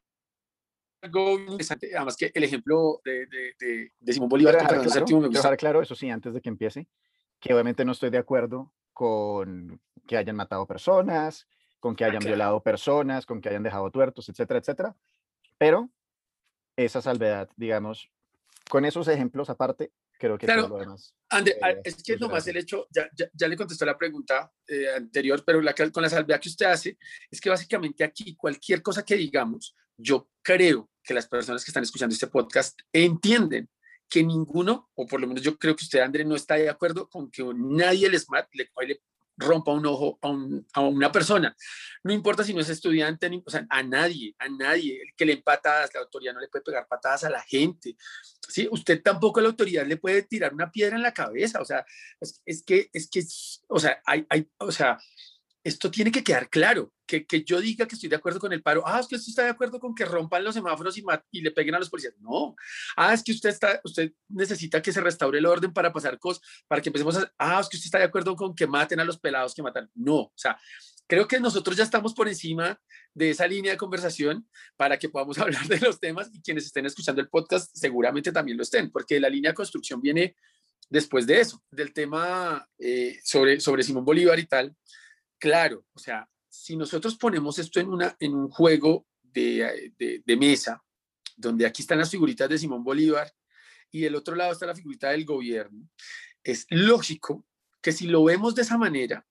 algo 1.02 1.38
interesante, 1.40 1.90
además 1.92 2.16
que 2.16 2.30
el 2.32 2.44
ejemplo 2.44 3.00
de, 3.04 3.26
de, 3.26 3.90
de, 3.98 4.12
Simón 4.12 4.28
Bolívar 4.28 4.54
dejar 4.54 4.80
claro, 4.80 5.20
me 5.20 5.28
dejar 5.28 5.56
claro, 5.56 5.82
eso 5.82 5.96
sí, 5.96 6.08
antes 6.08 6.32
de 6.32 6.40
que 6.40 6.50
empiece, 6.50 6.86
que 7.40 7.52
obviamente 7.52 7.84
no 7.84 7.90
estoy 7.90 8.10
de 8.10 8.18
acuerdo 8.18 8.72
con 8.92 9.80
que 10.06 10.16
hayan 10.16 10.36
matado 10.36 10.68
personas, 10.68 11.48
con 11.80 11.96
que 11.96 12.04
ah, 12.04 12.10
hayan 12.10 12.22
violado 12.22 12.62
personas, 12.62 13.26
con 13.26 13.40
que 13.40 13.48
hayan 13.48 13.64
dejado 13.64 13.90
tuertos, 13.90 14.28
etcétera, 14.28 14.60
etcétera. 14.60 14.96
Pero 15.58 15.90
esa 16.76 17.02
salvedad, 17.02 17.50
digamos, 17.56 18.08
con 18.70 18.84
esos 18.84 19.08
ejemplos 19.08 19.50
aparte, 19.50 19.90
creo 20.26 20.38
que 20.38 20.46
claro, 20.46 20.62
todo 20.62 20.78
lo 20.78 20.80
demás. 20.80 21.14
Ande, 21.30 21.56
es 21.84 22.02
que 22.02 22.16
nomás 22.16 22.46
el 22.46 22.56
hecho, 22.56 22.86
ya, 22.90 23.08
ya, 23.32 23.48
le 23.48 23.56
contestó 23.56 23.84
la 23.84 23.98
pregunta 23.98 24.50
eh, 24.66 24.88
anterior, 24.94 25.42
pero 25.44 25.60
la, 25.60 25.74
con 25.74 26.02
la 26.02 26.08
salvedad 26.08 26.40
que 26.40 26.48
usted 26.48 26.66
hace, 26.66 26.98
es 27.30 27.40
que 27.40 27.50
básicamente 27.50 28.04
aquí 28.04 28.34
cualquier 28.36 28.82
cosa 28.82 29.04
que 29.04 29.16
digamos, 29.16 29.74
yo 29.96 30.30
creo 30.42 30.90
que 31.02 31.14
las 31.14 31.26
personas 31.26 31.64
que 31.64 31.70
están 31.70 31.82
escuchando 31.82 32.14
este 32.14 32.28
podcast 32.28 32.78
entienden 32.92 33.68
que 34.08 34.22
ninguno, 34.22 34.90
o 34.94 35.06
por 35.06 35.20
lo 35.20 35.26
menos 35.26 35.42
yo 35.42 35.58
creo 35.58 35.74
que 35.76 35.84
usted, 35.84 36.00
André, 36.00 36.24
no 36.24 36.36
está 36.36 36.54
de 36.54 36.70
acuerdo 36.70 37.08
con 37.08 37.30
que 37.30 37.44
nadie 37.54 38.06
el 38.06 38.18
SMAT 38.18 38.48
le, 38.54 38.70
le 38.86 39.00
rompa 39.36 39.72
un 39.72 39.86
ojo 39.86 40.18
a, 40.22 40.80
una 40.80 41.10
persona. 41.10 41.54
No 42.02 42.12
importa 42.12 42.44
si 42.44 42.54
no 42.54 42.60
es 42.60 42.68
estudiante, 42.68 43.30
o 43.44 43.50
sea, 43.50 43.66
a 43.68 43.82
nadie, 43.82 44.34
a 44.38 44.48
nadie. 44.48 45.00
El 45.02 45.14
que 45.16 45.24
le 45.24 45.38
patadas, 45.38 45.90
la 45.94 46.00
autoridad 46.00 46.34
no 46.34 46.40
le 46.40 46.48
puede 46.48 46.64
pegar 46.64 46.86
patadas 46.86 47.24
a 47.24 47.30
la 47.30 47.42
gente. 47.42 47.96
¿sí? 48.48 48.68
Usted 48.70 49.02
tampoco 49.02 49.40
a 49.40 49.42
la 49.42 49.48
autoridad 49.50 49.86
le 49.86 49.96
puede 49.96 50.22
tirar 50.22 50.54
una 50.54 50.70
piedra 50.70 50.96
en 50.96 51.02
la 51.02 51.14
cabeza. 51.14 51.60
O 51.60 51.64
sea, 51.64 51.84
es, 52.20 52.40
es 52.44 52.62
que, 52.62 52.90
es 52.92 53.08
que, 53.08 53.22
o 53.68 53.78
sea, 53.78 54.00
hay, 54.06 54.26
hay, 54.28 54.48
o 54.58 54.72
sea, 54.72 54.98
esto 55.64 55.90
tiene 55.90 56.12
que 56.12 56.22
quedar 56.22 56.50
claro, 56.50 56.92
que, 57.06 57.24
que, 57.24 57.42
yo 57.42 57.58
diga 57.58 57.86
que 57.88 57.94
estoy 57.94 58.10
de 58.10 58.16
acuerdo 58.16 58.38
con 58.38 58.52
el 58.52 58.62
paro, 58.62 58.82
ah, 58.86 59.00
es 59.00 59.06
que 59.06 59.16
usted 59.16 59.30
está 59.30 59.44
de 59.44 59.48
acuerdo 59.48 59.80
con 59.80 59.94
que 59.94 60.04
rompan 60.04 60.44
los 60.44 60.54
semáforos 60.54 60.96
y, 60.98 61.40
le 61.40 61.50
peguen 61.52 61.74
a 61.74 61.78
los 61.78 61.88
policías. 61.88 62.14
No, 62.18 62.54
ah, 62.96 63.14
es 63.14 63.22
que 63.22 63.32
usted, 63.32 63.48
está, 63.48 63.80
usted 63.82 64.12
necesita 64.28 64.82
que 64.82 64.92
se 64.92 65.00
restaure 65.00 65.38
el 65.38 65.46
orden 65.46 65.72
para 65.72 65.90
pasar 65.90 66.18
cosas, 66.18 66.42
para 66.68 66.82
que 66.82 66.90
empecemos 66.90 67.16
a, 67.16 67.32
ah, 67.38 67.60
es 67.60 67.68
que 67.70 67.78
usted 67.78 67.86
está 67.86 67.98
de 67.98 68.04
acuerdo 68.04 68.36
con 68.36 68.54
que 68.54 68.66
maten 68.66 69.00
a 69.00 69.04
los 69.04 69.18
pelados 69.18 69.54
que 69.54 69.62
matan. 69.62 69.90
No, 69.94 70.16
o 70.16 70.32
sea, 70.36 70.58
creo 71.06 71.26
que 71.26 71.40
nosotros 71.40 71.78
ya 71.78 71.84
estamos 71.84 72.12
por 72.12 72.28
encima 72.28 72.78
de 73.14 73.30
esa 73.30 73.46
línea 73.46 73.72
de 73.72 73.78
conversación 73.78 74.46
para 74.76 74.98
que 74.98 75.08
podamos 75.08 75.38
hablar 75.38 75.66
de 75.66 75.80
los 75.80 75.98
temas 75.98 76.28
y 76.30 76.42
quienes 76.42 76.66
estén 76.66 76.84
escuchando 76.84 77.22
el 77.22 77.30
podcast 77.30 77.70
seguramente 77.74 78.32
también 78.32 78.58
lo 78.58 78.64
estén, 78.64 78.90
porque 78.90 79.18
la 79.18 79.30
línea 79.30 79.52
de 79.52 79.56
construcción 79.56 80.02
viene 80.02 80.36
después 80.90 81.26
de 81.26 81.40
eso, 81.40 81.62
del 81.70 81.94
tema 81.94 82.68
eh, 82.78 83.18
sobre, 83.24 83.58
sobre 83.60 83.82
Simón 83.82 84.04
Bolívar 84.04 84.38
y 84.38 84.44
tal 84.44 84.76
claro, 85.44 85.84
o 85.92 85.98
sea, 85.98 86.26
si 86.48 86.74
nosotros 86.74 87.16
ponemos 87.16 87.58
esto 87.58 87.78
en, 87.78 87.90
una, 87.90 88.16
en 88.18 88.34
un 88.34 88.48
juego 88.48 89.06
de, 89.20 89.92
de, 90.24 90.36
mesa, 90.38 90.82
donde 91.36 91.66
aquí 91.66 91.82
están 91.82 91.98
las 91.98 92.10
figuritas 92.10 92.48
de 92.48 92.56
Simón 92.56 92.82
Bolívar 92.82 93.30
y 93.90 94.00
del 94.00 94.14
otro 94.14 94.34
lado 94.34 94.52
está 94.52 94.64
la 94.64 94.74
figurita 94.74 95.10
del 95.10 95.26
gobierno, 95.26 95.86
es 96.42 96.64
lógico 96.70 97.44
que 97.82 97.92
si 97.92 98.06
lo 98.06 98.24
vemos 98.24 98.54
de 98.54 98.62
esa 98.62 98.78
manera, 98.78 99.26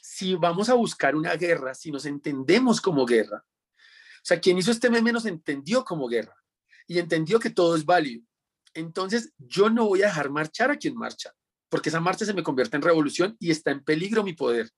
si 0.00 0.36
vamos 0.36 0.70
a 0.70 0.74
buscar 0.74 1.14
una 1.14 1.36
guerra, 1.36 1.74
si 1.74 1.90
nos 1.90 2.06
entendemos 2.06 2.80
como 2.80 3.04
guerra, 3.04 3.44
o 3.76 4.24
sea, 4.24 4.40
quien 4.40 4.56
hizo 4.56 4.70
este 4.70 4.88
meme 4.88 5.12
nos 5.12 5.26
entendió 5.26 5.84
como 5.84 6.08
guerra 6.08 6.42
y 6.86 6.98
entendió 6.98 7.38
que 7.38 7.50
todo 7.50 7.76
es 7.76 7.84
válido. 7.84 8.24
Entonces, 8.72 9.34
yo 9.36 9.68
no 9.68 9.86
voy 9.86 10.02
a 10.02 10.06
dejar 10.06 10.30
marchar 10.30 10.70
a 10.70 10.78
quien 10.78 10.96
marcha, 10.96 11.34
porque 11.68 11.90
esa 11.90 12.00
marcha 12.00 12.24
se 12.24 12.32
me 12.32 12.42
convierte 12.42 12.76
en 12.76 12.82
revolución 12.82 13.36
y 13.38 13.50
está 13.50 13.70
en 13.70 13.84
peligro 13.84 14.24
mi 14.24 14.32
poder. 14.32 14.72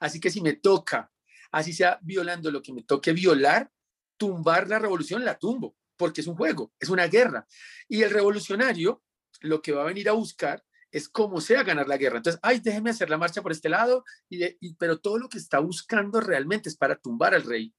Así 0.00 0.20
que 0.20 0.30
si 0.30 0.40
me 0.40 0.54
toca, 0.54 1.10
así 1.50 1.72
sea 1.72 1.98
violando 2.02 2.50
lo 2.50 2.62
que 2.62 2.72
me 2.72 2.82
toque 2.82 3.12
violar, 3.12 3.70
tumbar 4.16 4.68
la 4.68 4.78
revolución, 4.78 5.24
la 5.24 5.38
tumbo, 5.38 5.76
porque 5.96 6.20
es 6.20 6.26
un 6.26 6.36
juego, 6.36 6.72
es 6.78 6.88
una 6.88 7.06
guerra. 7.06 7.46
Y 7.88 8.02
el 8.02 8.10
revolucionario 8.10 9.02
lo 9.40 9.60
que 9.60 9.72
va 9.72 9.82
a 9.82 9.86
venir 9.86 10.08
a 10.08 10.12
buscar 10.12 10.64
es 10.90 11.08
cómo 11.08 11.40
sea 11.40 11.64
ganar 11.64 11.88
la 11.88 11.96
guerra. 11.96 12.18
Entonces, 12.18 12.40
ay, 12.42 12.60
déjeme 12.60 12.90
hacer 12.90 13.10
la 13.10 13.18
marcha 13.18 13.42
por 13.42 13.50
este 13.50 13.68
lado, 13.68 14.04
y, 14.28 14.74
pero 14.74 15.00
todo 15.00 15.18
lo 15.18 15.28
que 15.28 15.38
está 15.38 15.58
buscando 15.58 16.20
realmente 16.20 16.68
es 16.68 16.76
para 16.76 16.96
tumbar 16.96 17.34
al 17.34 17.42
rey. 17.42 17.74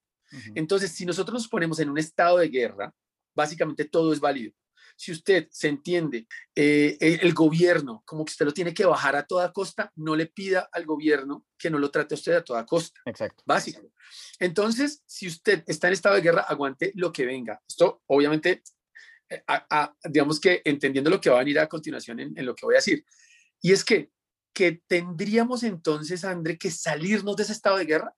Entonces, 0.53 0.91
si 0.91 1.05
nosotros 1.05 1.33
nos 1.33 1.47
ponemos 1.47 1.79
en 1.79 1.89
un 1.89 1.97
estado 1.97 2.39
de 2.39 2.49
guerra, 2.49 2.93
básicamente 3.33 3.85
todo 3.85 4.11
es 4.11 4.19
válido 4.19 4.53
si 4.95 5.11
usted 5.11 5.47
se 5.51 5.67
entiende 5.67 6.27
eh, 6.55 6.97
el 6.99 7.33
gobierno 7.33 8.01
como 8.05 8.23
que 8.23 8.31
usted 8.31 8.45
lo 8.45 8.53
tiene 8.53 8.73
que 8.73 8.85
bajar 8.85 9.15
a 9.15 9.25
toda 9.25 9.51
costa, 9.51 9.91
no 9.95 10.15
le 10.15 10.27
pida 10.27 10.69
al 10.71 10.85
gobierno 10.85 11.45
que 11.57 11.69
no 11.69 11.79
lo 11.79 11.91
trate 11.91 12.15
a 12.15 12.17
usted 12.17 12.33
a 12.33 12.43
toda 12.43 12.65
costa. 12.65 13.01
Exacto. 13.05 13.43
Básico. 13.45 13.91
Entonces, 14.39 15.03
si 15.05 15.27
usted 15.27 15.63
está 15.67 15.87
en 15.87 15.93
estado 15.93 16.15
de 16.15 16.21
guerra, 16.21 16.41
aguante 16.41 16.91
lo 16.95 17.11
que 17.11 17.25
venga. 17.25 17.61
Esto, 17.67 18.03
obviamente, 18.07 18.63
eh, 19.29 19.41
digamos 20.09 20.39
que 20.39 20.61
entendiendo 20.63 21.09
lo 21.09 21.19
que 21.19 21.29
va 21.29 21.37
a 21.37 21.39
venir 21.39 21.59
a 21.59 21.67
continuación 21.67 22.19
en, 22.19 22.37
en 22.37 22.45
lo 22.45 22.55
que 22.55 22.65
voy 22.65 22.75
a 22.75 22.77
decir. 22.77 23.05
Y 23.61 23.71
es 23.71 23.83
que, 23.83 24.11
que 24.53 24.81
tendríamos 24.87 25.63
entonces, 25.63 26.23
André, 26.23 26.57
que 26.57 26.71
salirnos 26.71 27.35
de 27.35 27.43
ese 27.43 27.53
estado 27.53 27.77
de 27.77 27.85
guerra. 27.85 28.15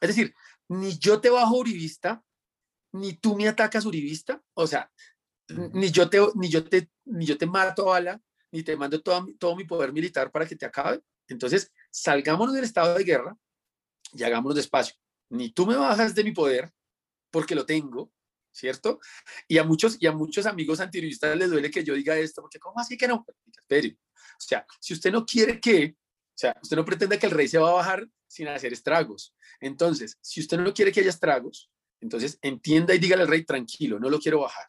Es 0.00 0.08
decir, 0.08 0.34
ni 0.68 0.98
yo 0.98 1.20
te 1.20 1.30
bajo 1.30 1.56
uribista, 1.56 2.24
ni 2.92 3.14
tú 3.14 3.36
me 3.36 3.48
atacas 3.48 3.84
uribista. 3.84 4.42
O 4.54 4.66
sea, 4.66 4.90
ni 5.48 5.90
yo 5.90 6.08
te, 6.08 6.20
ni 6.34 6.48
yo 6.48 6.64
te, 6.64 6.90
ni 7.04 7.26
yo 7.26 7.36
te 7.36 7.46
mato 7.46 7.82
a 7.82 7.94
bala, 7.94 8.22
ni 8.50 8.62
te 8.62 8.76
mando 8.76 9.00
todo, 9.02 9.26
todo 9.38 9.56
mi 9.56 9.64
poder 9.64 9.92
militar 9.92 10.30
para 10.30 10.46
que 10.46 10.56
te 10.56 10.66
acabe. 10.66 11.00
Entonces, 11.28 11.72
salgámonos 11.90 12.54
del 12.54 12.64
estado 12.64 12.94
de 12.94 13.04
guerra 13.04 13.36
y 14.12 14.22
hagámonos 14.22 14.56
despacio. 14.56 14.94
Ni 15.30 15.52
tú 15.52 15.66
me 15.66 15.76
bajas 15.76 16.14
de 16.14 16.24
mi 16.24 16.32
poder, 16.32 16.72
porque 17.30 17.54
lo 17.54 17.66
tengo, 17.66 18.12
¿cierto? 18.52 19.00
Y 19.48 19.58
a 19.58 19.64
muchos, 19.64 19.96
y 20.00 20.06
a 20.06 20.12
muchos 20.12 20.46
amigos 20.46 20.80
antijuristas 20.80 21.36
les 21.36 21.50
duele 21.50 21.70
que 21.70 21.84
yo 21.84 21.94
diga 21.94 22.16
esto, 22.16 22.42
porque 22.42 22.58
¿cómo 22.58 22.78
así 22.78 22.96
que 22.96 23.08
no? 23.08 23.26
Espere. 23.56 23.98
O 24.16 24.46
sea, 24.46 24.66
si 24.80 24.94
usted 24.94 25.10
no 25.10 25.24
quiere 25.24 25.60
que, 25.60 25.96
o 25.96 26.36
sea, 26.36 26.56
usted 26.62 26.76
no 26.76 26.84
pretende 26.84 27.18
que 27.18 27.26
el 27.26 27.32
rey 27.32 27.48
se 27.48 27.58
va 27.58 27.70
a 27.70 27.74
bajar 27.74 28.06
sin 28.26 28.48
hacer 28.48 28.72
estragos. 28.72 29.34
Entonces, 29.60 30.18
si 30.20 30.40
usted 30.40 30.58
no 30.58 30.72
quiere 30.72 30.92
que 30.92 31.00
haya 31.00 31.10
estragos, 31.10 31.70
entonces 32.00 32.38
entienda 32.42 32.94
y 32.94 32.98
dígale 32.98 33.22
al 33.22 33.28
rey, 33.28 33.44
tranquilo, 33.44 33.98
no 33.98 34.10
lo 34.10 34.18
quiero 34.18 34.40
bajar 34.40 34.66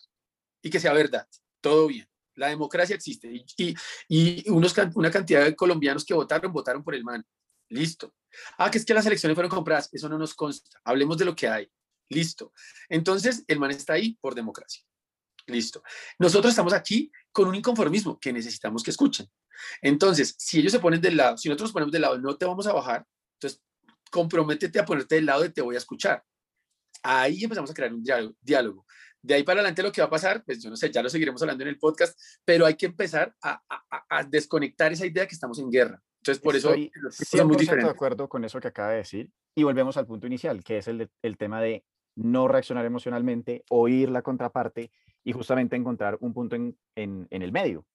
y 0.66 0.70
que 0.72 0.80
sea 0.80 0.94
verdad. 0.94 1.28
Todo 1.62 1.88
bien. 1.88 2.08
La 2.34 2.48
democracia 2.48 2.96
existe 2.96 3.32
y, 3.58 3.76
y, 4.10 4.50
unos, 4.50 4.74
una 4.96 5.12
cantidad 5.12 5.46
de 5.46 5.56
colombianos 5.56 6.04
que 6.04 6.14
votaron, 6.14 6.52
votaron 6.52 6.84
por 6.84 6.96
el 6.96 7.04
man. 7.04 7.24
Listo. 7.70 8.14
Ah, 8.58 8.70
que 8.70 8.80
es 8.80 8.86
que 8.86 8.94
las 8.94 9.06
elecciones 9.06 9.36
fueron 9.36 9.52
compradas. 9.52 9.90
Eso 9.94 10.10
no 10.10 10.18
nos 10.18 10.34
consta. 10.34 10.80
Hablemos 10.84 11.18
de 11.18 11.26
lo 11.26 11.36
que 11.36 11.48
hay. 11.48 11.70
Listo. 12.10 12.52
Entonces, 12.90 13.44
el 13.48 13.60
man 13.60 13.72
está 13.72 13.94
ahí 13.94 14.18
por 14.20 14.34
democracia. 14.34 14.84
Listo. 15.46 15.84
Nosotros 16.18 16.52
estamos 16.52 16.74
aquí 16.74 17.12
con 17.32 17.48
un 17.48 17.56
inconformismo 17.56 18.20
que 18.20 18.34
necesitamos 18.34 18.82
que 18.82 18.92
escuchen. 18.92 19.30
Entonces, 19.82 20.36
si 20.38 20.60
ellos 20.60 20.72
se 20.72 20.80
ponen 20.80 21.00
del 21.00 21.16
lado, 21.16 21.38
si 21.38 21.48
nosotros 21.48 21.70
nos 21.70 21.74
ponemos 21.74 21.92
del 21.92 22.02
lado, 22.02 22.18
no 22.18 22.36
te 22.36 22.46
vamos 22.46 22.66
a 22.66 22.74
bajar, 22.74 23.06
entonces 23.36 23.62
comprométete 24.12 24.80
a 24.80 24.86
ponerte 24.86 25.16
del 25.16 25.28
lado 25.28 25.44
de 25.44 25.52
te 25.52 25.62
voy 25.62 25.76
a 25.76 25.78
escuchar. 25.78 26.24
Ahí 27.04 27.44
empezamos 27.44 27.70
a 27.70 27.74
crear 27.74 27.94
un 27.94 28.04
diálogo. 28.42 28.86
De 29.26 29.34
ahí 29.34 29.44
para 29.44 29.60
adelante 29.60 29.82
lo 29.82 29.92
que 29.92 30.02
va 30.02 30.08
a 30.08 30.10
pasar, 30.10 30.44
pues 30.46 30.62
yo 30.62 30.70
no 30.70 30.76
sé, 30.76 30.92
ya 30.92 31.02
lo 31.02 31.10
seguiremos 31.10 31.42
hablando 31.42 31.64
en 31.64 31.70
el 31.70 31.80
podcast, 31.80 32.20
pero 32.46 32.66
hay 32.66 32.76
que 32.76 32.86
empezar 32.86 33.36
a, 33.42 33.60
a, 34.10 34.24
desconectar 34.24 34.92
esa 34.92 35.08
idea 35.08 35.28
que 35.28 35.34
estamos 35.34 35.58
en 35.58 35.72
guerra. 35.72 36.00
Entonces, 36.22 36.44
por 36.44 36.56
eso 36.56 36.74
estoy 36.74 37.44
muy 37.44 37.58
de 37.58 37.90
acuerdo 37.90 38.30
con 38.30 38.46
eso 38.46 38.60
que 38.60 38.68
acaba 38.68 38.92
de 38.92 38.98
decir. 38.98 39.32
Y 39.56 39.64
volvemos 39.64 39.98
al 39.98 40.06
punto 40.06 40.28
inicial, 40.28 40.64
que 40.64 40.78
es 40.78 40.88
el, 40.88 41.10
el 41.24 41.38
tema 41.38 41.60
de 41.60 41.84
no 42.16 42.48
reaccionar 42.48 42.86
emocionalmente, 42.86 43.64
oír 43.70 44.10
la 44.10 44.22
contraparte 44.22 44.92
y 45.24 45.32
justamente 45.34 45.76
encontrar 45.76 46.18
un 46.22 46.34
punto 46.34 46.56
en, 46.56 46.78
en, 46.96 47.28
en 47.32 47.42
el 47.42 47.52
medio. 47.52 47.86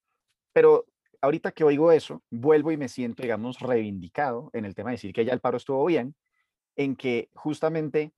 Pero 0.52 0.86
ahorita 1.20 1.52
que 1.52 1.62
oigo 1.62 1.92
eso, 1.92 2.24
vuelvo 2.28 2.72
y 2.72 2.76
me 2.76 2.88
siento, 2.88 3.22
digamos, 3.22 3.60
reivindicado 3.60 4.50
en 4.52 4.64
el 4.64 4.74
tema 4.74 4.90
de 4.90 4.94
decir 4.94 5.12
que 5.12 5.24
ya 5.24 5.32
el 5.32 5.40
paro 5.40 5.58
estuvo 5.58 5.84
bien, 5.84 6.16
en 6.76 6.96
que 6.96 7.30
justamente 7.34 8.12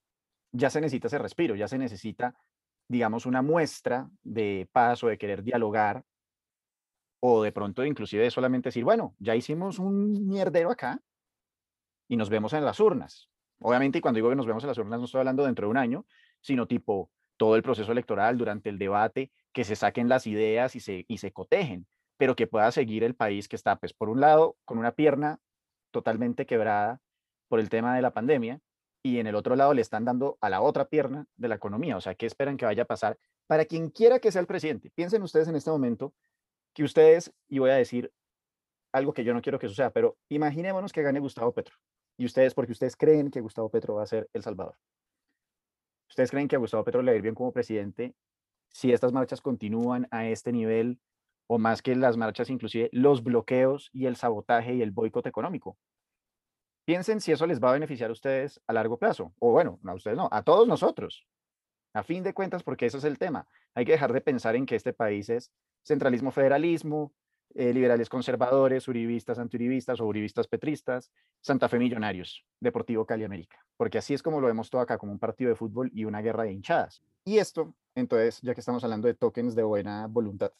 ya 0.53 0.71
se 0.71 0.81
necesita 0.81 1.09
ese 1.09 1.19
respiro, 1.19 1.57
ya 1.57 1.69
se 1.69 1.79
necesita 1.79 2.35
digamos, 2.89 3.27
una 3.27 3.43
muestra 3.43 4.09
de 4.23 4.69
paz 4.73 5.03
o 5.05 5.09
de 5.09 5.19
querer 5.19 5.43
dialogar, 5.43 6.05
o 7.21 7.43
de 7.43 7.53
pronto 7.53 7.85
inclusive 7.85 8.31
solamente 8.31 8.69
decir, 8.69 8.85
bueno, 8.85 9.15
ya 9.19 9.37
hicimos 9.37 9.79
un 9.79 10.27
mierdero 10.27 10.71
acá 10.71 11.01
y 12.09 12.17
nos 12.17 12.29
vemos 12.29 12.53
en 12.53 12.65
las 12.65 12.81
urnas. 12.81 13.29
Obviamente, 13.61 13.99
y 13.99 14.01
cuando 14.01 14.17
digo 14.17 14.29
que 14.29 14.37
nos 14.37 14.47
vemos 14.47 14.65
en 14.65 14.69
las 14.69 14.79
urnas, 14.79 14.99
no 14.99 15.05
estoy 15.05 15.21
hablando 15.21 15.45
dentro 15.45 15.67
de 15.67 15.71
un 15.71 15.77
año, 15.77 16.05
sino 16.41 16.67
tipo 16.67 17.11
todo 17.37 17.57
el 17.57 17.63
proceso 17.63 17.93
electoral, 17.93 18.37
durante 18.39 18.69
el 18.69 18.79
debate, 18.79 19.31
que 19.53 19.65
se 19.65 19.77
saquen 19.77 20.09
las 20.09 20.27
ideas 20.27 20.77
y 20.77 20.81
se, 20.81 21.05
y 21.09 21.19
se 21.19 21.33
cotejen, 21.33 21.87
pero 22.17 22.37
que 22.37 22.47
pueda 22.47 22.71
seguir 22.73 23.05
el 23.05 23.15
país 23.15 23.49
que 23.49 23.57
está, 23.57 23.77
pues, 23.77 23.93
por 23.93 24.09
un 24.09 24.21
lado, 24.21 24.57
con 24.65 24.79
una 24.79 24.93
pierna 24.93 25.41
totalmente 25.91 26.47
quebrada 26.47 27.01
por 27.49 27.61
el 27.61 27.69
tema 27.69 27.95
de 27.95 28.03
la 28.03 28.13
pandemia, 28.13 28.61
y 29.03 29.19
en 29.19 29.27
el 29.27 29.35
otro 29.35 29.57
lado 29.57 29.75
le 29.75 29.83
están 29.83 30.05
dando 30.05 30.39
a 30.41 30.49
la 30.49 30.63
otra 30.63 30.89
pierna 30.89 31.27
de 31.37 31.49
la 31.49 31.57
economía. 31.57 31.97
O 31.97 32.01
sea, 32.01 32.15
¿qué 32.15 32.27
esperan 32.27 32.57
que 32.57 32.65
vaya 32.65 32.85
a 32.85 32.87
pasar 32.87 33.19
para 33.47 33.65
quien 33.65 33.91
quiera 33.91 34.21
que 34.21 34.31
sea 34.31 34.41
el 34.41 34.47
presidente? 34.47 34.91
Piensen 34.95 35.23
ustedes 35.23 35.49
en 35.49 35.57
este 35.57 35.71
momento 35.71 36.15
que 36.73 36.85
ustedes, 36.85 37.33
y 37.49 37.59
voy 37.59 37.71
a 37.71 37.75
decir 37.75 38.13
algo 38.93 39.13
que 39.13 39.25
yo 39.25 39.35
no 39.35 39.43
quiero 39.43 39.59
que 39.59 39.69
suceda, 39.69 39.91
pero 39.91 40.17
imaginémonos 40.29 40.93
que 40.93 41.03
gane 41.03 41.19
Gustavo 41.19 41.53
Petro. 41.53 41.77
Y 42.17 42.27
ustedes, 42.27 42.55
porque 42.55 42.73
ustedes 42.73 42.97
creen 42.97 43.31
que 43.31 43.41
Gustavo 43.41 43.71
Petro 43.71 43.95
va 43.95 44.03
a 44.03 44.07
ser 44.07 44.29
El 44.33 44.43
Salvador. 44.43 44.77
¿Ustedes 46.09 46.31
creen 46.31 46.47
que 46.47 46.57
a 46.57 46.59
Gustavo 46.59 46.85
Petro 46.85 47.03
le 47.03 47.11
va 47.11 47.15
a 47.15 47.17
ir 47.17 47.23
bien 47.23 47.35
como 47.35 47.53
presidente 47.53 48.15
si 48.69 48.93
estas 48.93 49.13
marchas 49.13 49.41
continúan 49.41 50.07
a 50.11 50.27
este 50.27 50.53
nivel 50.53 51.01
o 51.47 51.59
más 51.59 51.83
que 51.83 51.97
las 51.97 52.17
marchas, 52.17 52.51
inclusive 52.51 52.91
los 52.93 53.23
bloqueos 53.23 53.91
y 53.93 54.07
el 54.07 54.17
sabotaje 54.17 54.75
y 54.75 54.83
el 54.83 54.91
boicot 54.91 55.27
económico? 55.27 55.79
Piensen 56.85 57.21
si 57.21 57.33
eso 57.33 57.47
les 57.47 57.63
va 57.63 57.71
a 57.71 57.75
beneficiar 57.75 58.11
a 58.11 58.13
ustedes 58.13 58.61
a 58.67 58.73
largo 58.73 58.99
plazo. 58.99 59.33
O 59.39 59.53
bueno, 59.53 59.79
a 59.85 59.95
ustedes 59.95 60.17
no, 60.17 60.29
a 60.31 60.43
todos 60.43 60.67
nosotros. 60.67 61.27
A 61.95 62.03
fin 62.03 62.23
de 62.23 62.35
cuentas, 62.35 62.63
porque 62.63 62.87
eso 62.87 62.99
es 62.99 63.05
el 63.05 63.19
tema. 63.19 63.47
Hay 63.75 63.85
que 63.85 63.93
dejar 63.93 64.13
de 64.13 64.21
pensar 64.21 64.57
en 64.57 64.67
que 64.67 64.77
este 64.77 64.93
país 64.93 65.29
es 65.29 65.53
centralismo, 65.83 66.31
federalismo, 66.31 67.13
eh, 67.55 67.73
liberales 67.75 68.09
conservadores, 68.09 68.89
uribistas, 68.89 69.39
antiuribistas 69.39 70.01
o 70.01 70.07
uribistas 70.07 70.49
petristas, 70.49 71.13
Santa 71.41 71.69
Fe 71.69 71.79
Millonarios, 71.79 72.47
Deportivo 72.61 73.05
Cali 73.05 73.25
América. 73.25 73.59
Porque 73.77 73.99
así 73.99 74.15
es 74.15 74.23
como 74.23 74.41
lo 74.41 74.47
vemos 74.47 74.71
todo 74.71 74.81
acá, 74.81 74.97
como 74.97 75.13
un 75.13 75.19
partido 75.19 75.51
de 75.51 75.57
fútbol 75.57 75.91
y 75.93 76.05
una 76.07 76.23
guerra 76.23 76.45
de 76.45 76.53
hinchadas. 76.53 77.03
Y 77.25 77.39
esto, 77.39 77.75
entonces, 77.95 78.41
ya 78.41 78.55
que 78.55 78.61
estamos 78.61 78.83
hablando 78.85 79.07
de 79.07 79.15
tokens 79.15 79.55
de 79.55 79.63
buena 79.63 80.07
voluntad, 80.07 80.53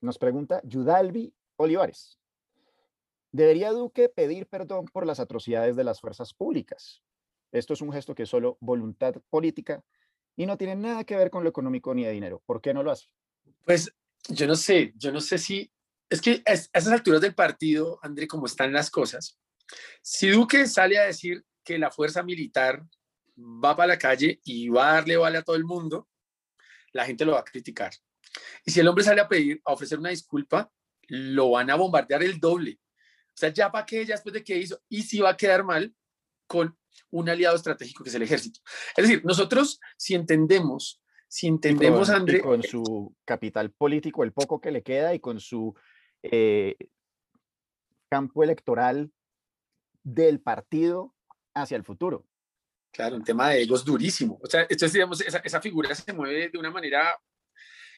nos 0.00 0.18
pregunta 0.18 0.60
Yudalvi 0.64 1.32
Olivares. 1.56 2.18
¿Debería 3.32 3.72
Duque 3.72 4.10
pedir 4.10 4.46
perdón 4.46 4.84
por 4.84 5.06
las 5.06 5.18
atrocidades 5.18 5.74
de 5.74 5.84
las 5.84 6.00
fuerzas 6.00 6.34
públicas? 6.34 7.02
Esto 7.50 7.72
es 7.72 7.80
un 7.80 7.90
gesto 7.90 8.14
que 8.14 8.24
es 8.24 8.28
solo 8.28 8.58
voluntad 8.60 9.14
política 9.30 9.82
y 10.36 10.44
no 10.44 10.58
tiene 10.58 10.76
nada 10.76 11.04
que 11.04 11.16
ver 11.16 11.30
con 11.30 11.42
lo 11.42 11.48
económico 11.48 11.94
ni 11.94 12.04
de 12.04 12.12
dinero. 12.12 12.42
¿Por 12.44 12.60
qué 12.60 12.74
no 12.74 12.82
lo 12.82 12.90
hace? 12.90 13.06
Pues 13.64 13.90
yo 14.28 14.46
no 14.46 14.54
sé, 14.54 14.92
yo 14.96 15.12
no 15.12 15.20
sé 15.20 15.38
si... 15.38 15.72
Es 16.10 16.20
que 16.20 16.42
a 16.44 16.52
esas 16.52 16.88
alturas 16.88 17.22
del 17.22 17.34
partido, 17.34 17.98
André, 18.02 18.28
como 18.28 18.44
están 18.44 18.70
las 18.70 18.90
cosas, 18.90 19.38
si 20.02 20.28
Duque 20.28 20.66
sale 20.66 20.98
a 20.98 21.04
decir 21.04 21.42
que 21.64 21.78
la 21.78 21.90
fuerza 21.90 22.22
militar 22.22 22.84
va 23.38 23.74
para 23.74 23.88
la 23.88 23.98
calle 23.98 24.40
y 24.44 24.68
va 24.68 24.90
a 24.90 24.94
darle 24.94 25.16
vale 25.16 25.38
a 25.38 25.42
todo 25.42 25.56
el 25.56 25.64
mundo, 25.64 26.06
la 26.92 27.06
gente 27.06 27.24
lo 27.24 27.32
va 27.32 27.40
a 27.40 27.44
criticar. 27.44 27.92
Y 28.66 28.72
si 28.72 28.80
el 28.80 28.88
hombre 28.88 29.04
sale 29.04 29.22
a 29.22 29.28
pedir, 29.28 29.62
a 29.64 29.72
ofrecer 29.72 29.98
una 29.98 30.10
disculpa, 30.10 30.70
lo 31.08 31.52
van 31.52 31.70
a 31.70 31.76
bombardear 31.76 32.22
el 32.22 32.38
doble. 32.38 32.78
O 33.34 33.36
sea, 33.36 33.48
ya 33.48 33.70
para 33.70 33.86
qué, 33.86 34.04
ya 34.04 34.14
después 34.14 34.32
de 34.32 34.44
qué 34.44 34.58
hizo, 34.58 34.80
y 34.88 35.02
si 35.02 35.20
va 35.20 35.30
a 35.30 35.36
quedar 35.36 35.64
mal 35.64 35.94
con 36.46 36.76
un 37.10 37.28
aliado 37.28 37.56
estratégico 37.56 38.04
que 38.04 38.10
es 38.10 38.14
el 38.14 38.22
ejército. 38.22 38.60
Es 38.96 39.08
decir, 39.08 39.24
nosotros 39.24 39.80
si 39.96 40.14
entendemos, 40.14 41.02
si 41.28 41.46
entendemos, 41.46 42.08
con, 42.08 42.16
André... 42.16 42.40
con 42.40 42.62
su 42.62 43.14
capital 43.24 43.70
político, 43.70 44.22
el 44.22 44.32
poco 44.32 44.60
que 44.60 44.70
le 44.70 44.82
queda, 44.82 45.14
y 45.14 45.20
con 45.20 45.40
su 45.40 45.74
eh, 46.22 46.76
campo 48.10 48.44
electoral 48.44 49.10
del 50.02 50.40
partido 50.40 51.14
hacia 51.54 51.76
el 51.76 51.84
futuro. 51.84 52.26
Claro, 52.92 53.16
un 53.16 53.24
tema 53.24 53.50
de 53.50 53.62
egos 53.62 53.84
durísimo. 53.84 54.38
O 54.42 54.46
sea, 54.46 54.62
entonces, 54.62 54.92
digamos, 54.92 55.20
esa, 55.22 55.38
esa 55.38 55.60
figura 55.62 55.94
se 55.94 56.12
mueve 56.12 56.50
de 56.50 56.58
una 56.58 56.70
manera 56.70 57.18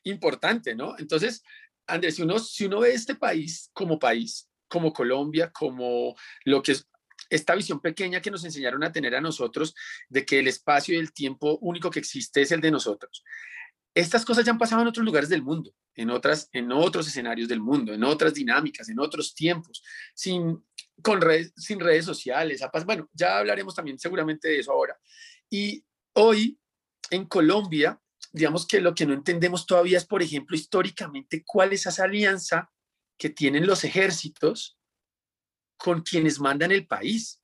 importante, 0.05 0.75
¿no? 0.77 0.97
Entonces, 0.99 1.43
Andrés, 1.87 2.15
si 2.15 2.23
uno, 2.23 2.39
si 2.39 2.67
uno 2.67 2.81
ve 2.81 2.93
este 2.93 3.17
país 3.17 3.71
como 3.73 3.99
país, 3.99 4.49
como 4.69 4.93
Colombia, 4.93 5.51
como 5.51 6.15
lo 6.45 6.63
que 6.63 6.73
es 6.73 6.89
esta 7.31 7.55
visión 7.55 7.81
pequeña 7.81 8.21
que 8.21 8.31
nos 8.31 8.45
enseñaron 8.45 8.85
a 8.85 8.93
tener 8.93 9.15
a 9.15 9.21
nosotros 9.21 9.75
de 10.09 10.25
que 10.25 10.39
el 10.39 10.49
espacio 10.49 10.95
y 10.95 10.99
el 10.99 11.13
tiempo 11.13 11.59
único 11.61 11.91
que 11.91 11.99
existe 11.99 12.43
es 12.43 12.53
el 12.53 12.61
de 12.61 12.71
nosotros. 12.71 13.25
Estas 13.95 14.25
cosas 14.25 14.45
ya 14.45 14.53
han 14.53 14.59
pasado 14.59 14.83
en 14.83 14.89
otros 14.89 15.05
lugares 15.05 15.29
del 15.29 15.43
mundo, 15.43 15.73
en, 15.95 16.11
otras, 16.11 16.49
en 16.53 16.73
otros 16.73 17.07
escenarios 17.07 17.49
del 17.49 17.61
mundo, 17.61 17.95
en 17.95 18.03
otras 18.03 18.35
dinámicas, 18.35 18.89
en 18.89 18.99
otros 18.99 19.35
tiempos, 19.35 19.83
sin, 20.15 20.65
con 21.01 21.21
redes, 21.21 21.53
sin 21.57 21.79
redes 21.79 22.05
sociales. 22.05 22.61
Bueno, 22.85 23.09
ya 23.13 23.39
hablaremos 23.39 23.75
también 23.75 23.99
seguramente 23.99 24.49
de 24.49 24.59
eso 24.59 24.73
ahora. 24.73 24.99
Y 25.49 25.85
hoy 26.15 26.59
en 27.11 27.27
Colombia, 27.27 28.01
digamos 28.33 28.67
que 28.67 28.81
lo 28.81 28.95
que 28.95 29.07
no 29.07 29.15
entendemos 29.15 29.65
todavía 29.65 29.99
es, 29.99 30.05
por 30.05 30.23
ejemplo, 30.23 30.57
históricamente, 30.57 31.45
cuál 31.47 31.73
es 31.73 31.87
esa 31.87 32.05
alianza 32.05 32.71
que 33.19 33.31
tienen 33.31 33.67
los 33.67 33.85
ejércitos 33.85 34.79
con 35.77 36.03
quienes 36.03 36.41
mandan 36.41 36.73
el 36.73 36.87
país. 36.87 37.41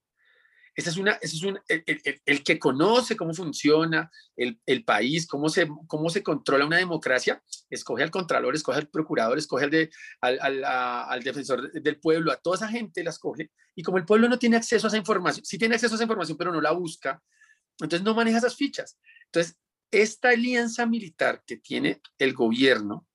Ese 0.75 0.91
es, 0.91 0.97
una, 0.97 1.13
ese 1.21 1.37
es 1.37 1.43
un, 1.43 1.59
el, 1.69 2.45
que 2.45 2.59
conoce 2.59 3.17
cómo 3.17 3.35
funciona 3.35 4.11
el, 4.37 4.59
el, 4.65 4.85
país, 4.85 5.27
cómo 5.27 5.49
se, 5.49 5.69
cómo 5.87 6.09
se 6.09 6.23
controla 6.23 6.65
una 6.65 6.79
democracia, 6.79 7.43
escoge 7.69 8.03
al 8.03 8.11
contralor, 8.11 8.55
escoge 8.55 8.79
al 8.79 8.89
procurador, 8.89 9.37
escoge 9.37 9.65
al, 9.65 9.71
de, 9.71 9.91
al, 10.21 10.65
al, 10.65 11.23
defensor 11.23 11.71
del 11.73 12.01
pueblo, 12.01 12.33
a 12.33 12.37
toda 12.37 12.57
esa 12.57 12.69
gente 12.69 13.05
la 13.05 13.11
escoge. 13.11 13.51
Y 13.75 13.83
como 13.83 13.99
el 13.99 14.07
pueblo 14.07 14.29
no 14.29 14.39
tiene 14.39 14.57
acceso 14.57 14.87
a 14.87 14.89
esa 14.89 14.97
información, 14.97 15.45
sí 15.45 15.59
tiene 15.59 15.75
acceso 15.75 15.95
a 15.95 15.97
esa 15.97 16.05
información, 16.05 16.39
pero 16.39 16.53
no 16.53 16.61
la 16.61 16.73
busca, 16.73 17.21
entonces 17.79 18.03
no 18.03 18.15
maneja 18.15 18.39
esas 18.39 18.57
fichas. 18.57 18.97
Entonces, 19.27 19.59
esta 19.91 20.31
alianza 20.31 20.87
militar 20.87 21.43
que 21.45 21.57
tiene 21.57 22.01
el 22.19 22.33
gobierno 22.33 23.07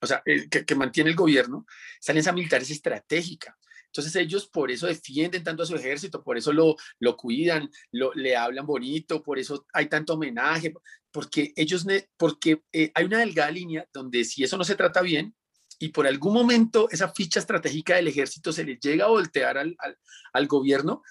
o 0.00 0.06
sea, 0.06 0.22
eh, 0.26 0.48
que, 0.48 0.64
que, 0.64 0.74
mantiene 0.74 1.10
el 1.10 1.16
gobierno, 1.16 1.66
esa 2.00 2.12
alianza 2.12 2.32
militar 2.32 2.62
es 2.62 2.70
estratégica. 2.70 3.56
Entonces 3.96 4.14
ellos 4.16 4.46
por 4.48 4.70
eso 4.70 4.86
defienden 4.86 5.42
tanto 5.42 5.62
a 5.62 5.66
su 5.66 5.74
ejército, 5.74 6.22
por 6.22 6.36
eso 6.36 6.52
lo, 6.52 6.76
lo 6.98 7.16
cuidan, 7.16 7.70
lo, 7.92 8.12
le 8.12 8.36
hablan 8.36 8.66
bonito, 8.66 9.22
por 9.22 9.38
eso 9.38 9.66
hay 9.72 9.88
tanto 9.88 10.14
homenaje, 10.14 10.74
porque 11.10 11.54
ellos, 11.56 11.86
porque 12.18 12.62
eh, 12.72 12.90
hay 12.94 13.04
una 13.06 13.20
delgada 13.20 13.50
línea 13.50 13.88
donde 13.92 14.24
si 14.24 14.44
eso 14.44 14.58
no 14.58 14.64
se 14.64 14.74
trata 14.74 15.00
bien 15.00 15.34
y 15.78 15.88
por 15.88 16.06
algún 16.06 16.34
momento 16.34 16.88
esa 16.90 17.08
ficha 17.08 17.40
estratégica 17.40 17.96
del 17.96 18.08
ejército 18.08 18.52
se 18.52 18.64
le 18.64 18.76
llega 18.76 19.06
a 19.06 19.08
voltear 19.08 19.56
al, 19.56 19.74
al, 19.78 19.98
al 20.34 20.46
gobierno, 20.46 21.02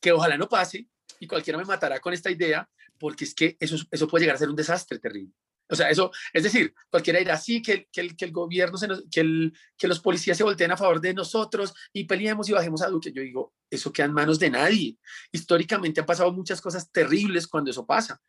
que 0.00 0.12
ojalá 0.12 0.38
no 0.38 0.48
pase 0.48 0.88
y 1.20 1.26
cualquiera 1.26 1.58
me 1.58 1.64
matará 1.64 2.00
con 2.00 2.14
esta 2.14 2.30
idea, 2.30 2.68
porque 2.98 3.24
es 3.24 3.34
que 3.34 3.56
eso, 3.60 3.76
eso 3.90 4.08
puede 4.08 4.22
llegar 4.22 4.36
a 4.36 4.38
ser 4.38 4.48
un 4.48 4.56
desastre 4.56 4.98
terrible. 4.98 5.34
O 5.68 5.76
sea, 5.76 5.88
eso, 5.88 6.10
es 6.32 6.42
decir, 6.42 6.74
cualquiera 6.90 7.18
dirá, 7.18 7.36
sí, 7.38 7.62
que, 7.62 7.88
que, 7.90 8.14
que 8.14 8.24
el 8.24 8.32
gobierno, 8.32 8.76
se 8.76 8.88
que, 9.10 9.20
el, 9.20 9.52
que 9.76 9.88
los 9.88 10.00
policías 10.00 10.36
se 10.36 10.44
volteen 10.44 10.72
a 10.72 10.76
favor 10.76 11.00
de 11.00 11.14
nosotros 11.14 11.72
y 11.92 12.04
peleemos 12.04 12.48
y 12.48 12.52
bajemos 12.52 12.82
a 12.82 12.88
Duque. 12.88 13.12
Yo 13.12 13.22
digo, 13.22 13.54
eso 13.70 13.92
queda 13.92 14.06
en 14.06 14.12
manos 14.12 14.38
de 14.38 14.50
nadie. 14.50 14.98
Históricamente 15.32 16.00
han 16.00 16.06
pasado 16.06 16.32
muchas 16.32 16.60
cosas 16.60 16.90
terribles 16.92 17.46
cuando 17.46 17.70
eso 17.70 17.86
pasa. 17.86 18.20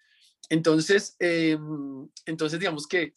Entonces, 0.49 1.15
eh, 1.19 1.57
entonces 2.25 2.59
digamos 2.59 2.87
que 2.87 3.13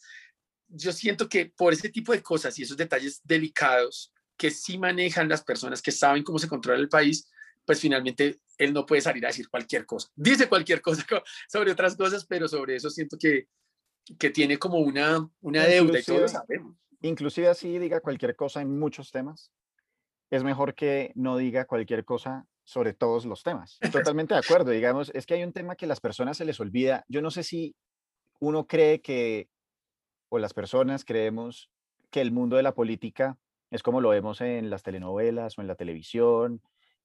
yo 0.67 0.91
siento 0.91 1.27
que 1.29 1.47
por 1.47 1.73
ese 1.73 1.89
tipo 1.89 2.11
de 2.11 2.21
cosas 2.21 2.57
y 2.59 2.63
esos 2.63 2.77
detalles 2.77 3.21
delicados 3.23 4.13
que 4.37 4.51
sí 4.51 4.77
manejan 4.77 5.27
las 5.27 5.43
personas 5.43 5.81
que 5.81 5.91
saben 5.91 6.23
cómo 6.23 6.39
se 6.39 6.47
controla 6.47 6.79
el 6.79 6.89
país, 6.89 7.29
pues 7.65 7.79
finalmente 7.79 8.39
él 8.57 8.73
no 8.73 8.85
puede 8.85 9.01
salir 9.01 9.25
a 9.25 9.29
decir 9.29 9.49
cualquier 9.49 9.85
cosa. 9.85 10.09
Dice 10.15 10.47
cualquier 10.47 10.81
cosa 10.81 11.05
sobre 11.47 11.71
otras 11.71 11.95
cosas, 11.95 12.25
pero 12.25 12.47
sobre 12.47 12.75
eso 12.75 12.89
siento 12.89 13.17
que, 13.17 13.47
que 14.17 14.29
tiene 14.29 14.57
como 14.57 14.77
una, 14.79 15.29
una 15.41 15.65
deuda 15.65 15.99
y 15.99 16.03
todos 16.03 16.21
lo 16.21 16.27
sabemos. 16.27 16.75
Inclusive 17.01 17.47
así 17.47 17.77
diga 17.77 18.01
cualquier 18.01 18.35
cosa 18.35 18.61
en 18.61 18.77
muchos 18.77 19.11
temas, 19.11 19.51
es 20.29 20.43
mejor 20.43 20.75
que 20.75 21.11
no 21.15 21.37
diga 21.37 21.65
cualquier 21.65 22.05
cosa 22.05 22.45
sobre 22.63 22.93
todos 22.93 23.25
los 23.25 23.43
temas. 23.43 23.79
Totalmente 23.91 24.33
de 24.33 24.39
acuerdo, 24.39 24.71
digamos, 24.71 25.11
es 25.13 25.25
que 25.25 25.35
hay 25.35 25.43
un 25.43 25.53
tema 25.53 25.75
que 25.75 25.85
a 25.85 25.87
las 25.87 25.99
personas 25.99 26.37
se 26.37 26.45
les 26.45 26.59
olvida. 26.59 27.03
Yo 27.07 27.21
no 27.21 27.31
sé 27.31 27.43
si 27.43 27.75
uno 28.39 28.67
cree 28.67 29.01
que, 29.01 29.49
o 30.29 30.39
las 30.39 30.53
personas 30.53 31.03
creemos 31.03 31.71
que 32.11 32.21
el 32.21 32.31
mundo 32.31 32.57
de 32.57 32.63
la 32.63 32.73
política 32.73 33.37
es 33.71 33.83
como 33.83 34.01
lo 34.01 34.09
vemos 34.09 34.41
en 34.41 34.69
las 34.69 34.83
telenovelas 34.83 35.57
o 35.57 35.61
en 35.61 35.67
la 35.67 35.75
televisión 35.75 36.61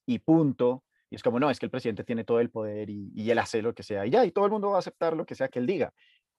y 0.07 0.19
punto. 0.19 0.85
Y 1.11 1.17
es 1.17 1.23
como, 1.23 1.39
no, 1.39 1.51
es 1.51 1.59
que 1.59 1.67
el 1.67 1.71
presidente 1.71 2.05
tiene 2.05 2.25
todo 2.25 2.41
el 2.41 2.51
poder 2.51 2.91
y, 2.91 3.11
y 3.15 3.31
él 3.31 3.39
hace 3.39 3.63
lo 3.63 3.75
que 3.75 3.83
sea 3.83 4.07
y 4.07 4.11
ya, 4.11 4.25
y 4.25 4.33
todo 4.33 4.47
el 4.47 4.51
mundo 4.51 4.71
va 4.71 4.77
a 4.77 4.79
aceptar 4.81 5.17
lo 5.17 5.25
que 5.25 5.35
sea 5.35 5.49
que 5.49 5.61
él 5.61 5.67
diga. 5.67 5.95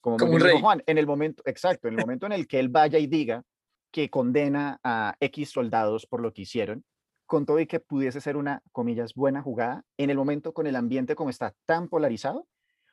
Como, 0.06 0.18
como 0.18 0.34
un 0.34 0.40
rey. 0.40 0.62
Juan, 0.62 0.84
en 0.86 1.00
el 1.00 1.08
momento, 1.08 1.42
exacto, 1.48 1.88
en 1.88 1.96
el 1.96 2.02
momento 2.02 2.28
en 2.28 2.32
el 2.32 2.48
que 2.48 2.60
él 2.60 2.70
vaya 2.70 3.00
y 3.00 3.08
diga 3.08 3.42
que 3.90 4.12
condena 4.12 4.80
a 4.84 5.16
X 5.20 5.50
soldados 5.50 6.06
por 6.06 6.22
lo 6.22 6.32
que 6.32 6.44
hicieron, 6.44 6.86
con 7.26 7.48
todo 7.48 7.60
y 7.60 7.66
que 7.66 7.80
pudiese 7.80 8.22
ser 8.22 8.38
una, 8.38 8.62
comillas, 8.72 9.16
buena 9.16 9.42
jugada, 9.42 9.84
en 9.98 10.12
el 10.12 10.18
momento 10.18 10.54
con 10.54 10.68
el 10.68 10.76
ambiente 10.76 11.16
como 11.16 11.32
está 11.32 11.56
tan 11.66 11.90
polarizado, 11.90 12.46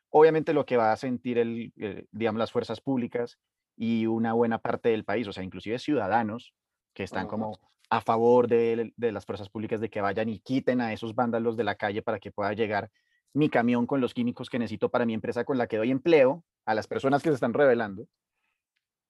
obviamente 0.08 0.54
lo 0.54 0.64
que 0.64 0.78
va 0.78 0.90
a 0.90 0.96
sentir, 0.96 1.36
el, 1.36 1.74
eh, 1.76 2.06
digamos, 2.12 2.38
las 2.38 2.50
fuerzas 2.50 2.80
públicas 2.80 3.38
y 3.76 4.06
una 4.06 4.32
buena 4.32 4.56
parte 4.56 4.88
del 4.88 5.04
país, 5.04 5.28
o 5.28 5.34
sea, 5.34 5.44
inclusive 5.44 5.78
ciudadanos 5.78 6.54
que 6.94 7.02
están 7.02 7.26
como 7.26 7.58
a 7.90 8.00
favor 8.00 8.48
de, 8.48 8.94
de 8.96 9.12
las 9.12 9.26
fuerzas 9.26 9.50
públicas 9.50 9.82
de 9.82 9.90
que 9.90 10.00
vayan 10.00 10.30
y 10.30 10.38
quiten 10.38 10.80
a 10.80 10.94
esos 10.94 11.14
vándalos 11.14 11.58
de 11.58 11.64
la 11.64 11.74
calle 11.74 12.00
para 12.00 12.18
que 12.18 12.32
pueda 12.32 12.54
llegar 12.54 12.90
mi 13.34 13.48
camión 13.48 13.86
con 13.86 14.00
los 14.00 14.14
químicos 14.14 14.50
que 14.50 14.58
necesito 14.58 14.90
para 14.90 15.06
mi 15.06 15.14
empresa 15.14 15.44
con 15.44 15.58
la 15.58 15.66
que 15.66 15.78
doy 15.78 15.90
empleo 15.90 16.44
a 16.64 16.74
las 16.74 16.86
personas 16.86 17.22
que 17.22 17.30
se 17.30 17.34
están 17.34 17.54
revelando, 17.54 18.06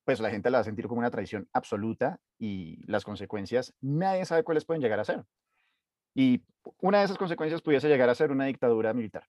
pues 0.05 0.21
la 0.21 0.31
gente 0.31 0.51
la 0.51 0.59
va 0.59 0.63
a 0.63 0.65
sentir 0.65 0.87
como 0.87 1.01
una 1.01 1.11
traición 1.11 1.49
absoluta 1.53 2.21
y 2.39 2.85
las 2.87 3.05
consecuencias 3.05 3.75
nadie 3.81 4.25
sabe 4.25 4.45
cuáles 4.45 4.65
pueden 4.65 4.83
llegar 4.83 5.01
a 5.01 5.05
ser. 5.05 5.25
Y 6.15 6.43
una 6.81 6.99
de 6.99 7.05
esas 7.05 7.19
consecuencias 7.19 7.63
pudiese 7.63 7.89
llegar 7.89 8.09
a 8.09 8.15
ser 8.15 8.31
una 8.31 8.47
dictadura 8.47 8.93
militar, 8.93 9.27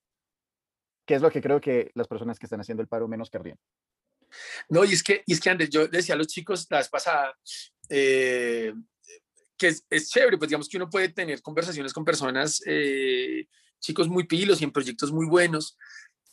que 1.06 1.16
es 1.16 1.22
lo 1.22 1.32
que 1.32 1.42
creo 1.42 1.62
que 1.62 1.92
las 1.96 2.08
personas 2.08 2.40
que 2.40 2.46
están 2.46 2.60
haciendo 2.60 2.82
el 2.82 2.88
paro 2.88 3.08
menos 3.08 3.30
querrían. 3.30 3.58
No, 4.70 4.84
y 4.84 4.94
es 4.94 5.04
que, 5.04 5.24
y 5.26 5.34
es 5.34 5.40
que 5.40 5.50
Andrés, 5.50 5.70
yo 5.70 5.88
decía 5.88 6.16
a 6.16 6.18
los 6.18 6.28
chicos 6.28 6.68
la 6.70 6.78
vez 6.78 6.90
pasada, 6.90 7.38
eh, 7.90 8.74
que 9.58 9.68
es, 9.68 9.86
es, 9.90 10.10
chévere, 10.10 10.38
pues 10.38 10.50
digamos 10.50 10.68
que 10.68 10.78
uno 10.78 10.90
puede 10.90 11.10
tener 11.10 11.42
conversaciones 11.42 11.94
con 11.94 12.04
personas, 12.04 12.62
eh, 12.66 13.48
chicos 13.84 14.08
muy 14.08 14.24
pilos 14.24 14.62
y 14.62 14.64
en 14.64 14.72
proyectos 14.72 15.12
muy 15.12 15.28
buenos, 15.28 15.78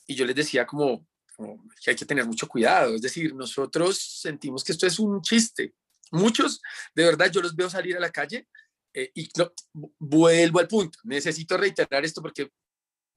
y 0.06 0.14
yo 0.14 0.24
les 0.24 0.36
decía 0.36 0.64
como, 0.66 1.06
como, 1.36 1.62
que 1.82 1.90
hay 1.90 1.96
que 1.96 2.06
tener 2.06 2.24
mucho 2.24 2.48
cuidado, 2.48 2.94
es 2.94 3.02
decir, 3.02 3.34
nosotros 3.34 3.98
sentimos 3.98 4.62
que 4.64 4.72
esto 4.72 4.86
es 4.86 4.98
un 4.98 5.20
chiste. 5.20 5.74
Muchos, 6.12 6.60
de 6.94 7.04
verdad, 7.04 7.30
yo 7.30 7.40
los 7.40 7.54
veo 7.54 7.68
salir 7.68 7.96
a 7.96 8.00
la 8.00 8.10
calle 8.10 8.48
eh, 8.94 9.10
y 9.14 9.28
no, 9.36 9.52
vuelvo 9.98 10.60
al 10.60 10.68
punto, 10.68 10.98
necesito 11.04 11.56
reiterar 11.56 12.04
esto 12.04 12.22
porque 12.22 12.50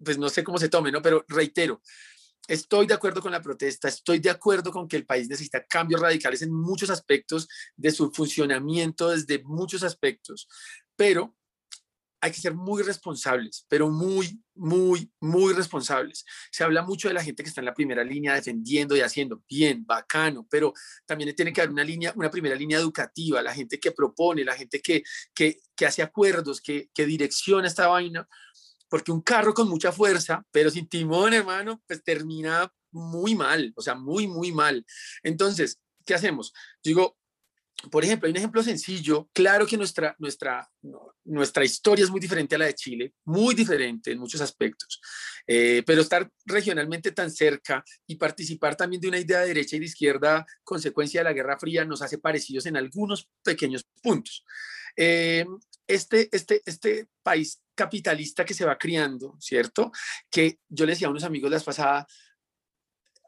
pues 0.04 0.18
no 0.18 0.30
sé 0.30 0.44
cómo 0.44 0.58
se 0.58 0.70
tome, 0.70 0.92
¿no? 0.92 1.02
Pero 1.02 1.24
reitero, 1.28 1.82
estoy 2.48 2.88
de 2.88 2.94
acuerdo 2.94 3.22
con 3.22 3.32
la 3.32 3.42
protesta, 3.42 3.88
estoy 3.88 4.20
de 4.20 4.30
acuerdo 4.30 4.72
con 4.72 4.88
que 4.88 4.98
el 4.98 5.06
país 5.06 5.30
necesita 5.30 5.66
cambios 5.66 6.02
radicales 6.02 6.42
en 6.42 6.52
muchos 6.52 6.90
aspectos 6.90 7.48
de 7.76 7.92
su 7.92 8.12
funcionamiento, 8.12 9.10
desde 9.10 9.44
muchos 9.44 9.84
aspectos, 9.84 10.48
pero 10.96 11.36
hay 12.24 12.32
que 12.32 12.40
ser 12.40 12.56
muy 12.56 12.82
responsables, 12.84 13.66
pero 13.68 13.90
muy, 13.90 14.42
muy, 14.56 15.12
muy 15.20 15.54
responsables. 15.54 16.24
Se 16.54 16.64
habla 16.64 16.82
mucho 16.82 17.10
de 17.10 17.14
la 17.14 17.22
gente 17.22 17.44
que 17.44 17.50
está 17.50 17.60
en 17.60 17.66
la 17.66 17.74
primera 17.74 18.02
línea 18.02 18.34
defendiendo 18.34 18.96
y 18.96 19.02
haciendo 19.02 19.44
bien, 19.46 19.86
bacano, 19.86 20.48
pero 20.50 20.72
también 21.06 21.36
tiene 21.36 21.52
que 21.52 21.60
haber 21.60 21.72
una 21.72 21.84
línea, 21.84 22.14
una 22.16 22.32
primera 22.32 22.56
línea 22.56 22.80
educativa, 22.80 23.42
la 23.42 23.54
gente 23.54 23.78
que 23.78 23.92
propone, 23.92 24.46
la 24.46 24.56
gente 24.56 24.80
que, 24.80 25.04
que, 25.36 25.58
que 25.76 25.86
hace 25.86 26.02
acuerdos, 26.02 26.62
que, 26.62 26.90
que 26.94 27.06
direcciona 27.06 27.68
esta 27.68 27.88
vaina, 27.88 28.26
porque 28.88 29.12
un 29.12 29.20
carro 29.20 29.54
con 29.54 29.68
mucha 29.68 29.92
fuerza, 29.92 30.46
pero 30.50 30.70
sin 30.70 30.88
timón, 30.88 31.34
hermano, 31.34 31.84
pues 31.86 32.06
termina 32.06 32.74
muy 32.92 33.36
mal, 33.36 33.74
o 33.76 33.82
sea, 33.82 33.96
muy, 33.96 34.28
muy 34.28 34.54
mal. 34.54 34.86
Entonces, 35.24 35.78
¿qué 36.06 36.14
hacemos? 36.14 36.54
digo, 36.82 37.18
por 37.92 38.04
ejemplo, 38.04 38.28
hay 38.28 38.32
un 38.32 38.38
ejemplo 38.38 38.64
sencillo, 38.64 39.30
claro 39.34 39.66
que 39.68 39.78
nuestra, 39.78 40.16
nuestra, 40.20 40.70
nuestra 41.26 41.66
historia 41.66 42.06
es 42.06 42.12
muy 42.12 42.20
diferente 42.20 42.56
a 42.56 42.58
la 42.58 42.66
de 42.66 42.76
Chile, 42.76 43.14
muy 43.26 43.56
diferente 43.56 44.12
en 44.12 44.20
muchos 44.20 44.42
aspectos, 44.42 45.02
eh, 45.46 45.84
pero 45.86 46.02
estar 46.02 46.30
regionalmente 46.46 47.12
tan 47.12 47.30
cerca 47.30 47.84
y 48.08 48.16
participar 48.16 48.76
también 48.76 49.02
de 49.02 49.10
una 49.10 49.20
idea 49.20 49.42
de 49.42 49.48
derecha 49.48 49.76
y 49.76 49.80
de 49.80 49.86
izquierda, 49.86 50.46
consecuencia 50.64 51.20
de 51.20 51.26
la 51.26 51.34
Guerra 51.34 51.60
Fría, 51.60 51.84
nos 51.84 52.02
hace 52.02 52.18
parecidos 52.18 52.66
en 52.68 52.78
algunos 52.78 53.30
pequeños 53.44 53.86
puntos. 54.02 54.46
Eh, 54.96 55.46
este, 55.88 56.30
este, 56.32 56.62
este 56.66 57.10
país 57.22 57.62
capitalista 57.76 58.46
que 58.46 58.54
se 58.54 58.66
va 58.66 58.78
criando, 58.78 59.36
¿cierto? 59.40 59.92
Que 60.30 60.60
yo 60.70 60.86
le 60.86 60.94
decía 60.94 61.08
a 61.08 61.12
unos 61.12 61.24
amigos 61.24 61.52
las 61.52 61.64
pasadas, 61.64 62.06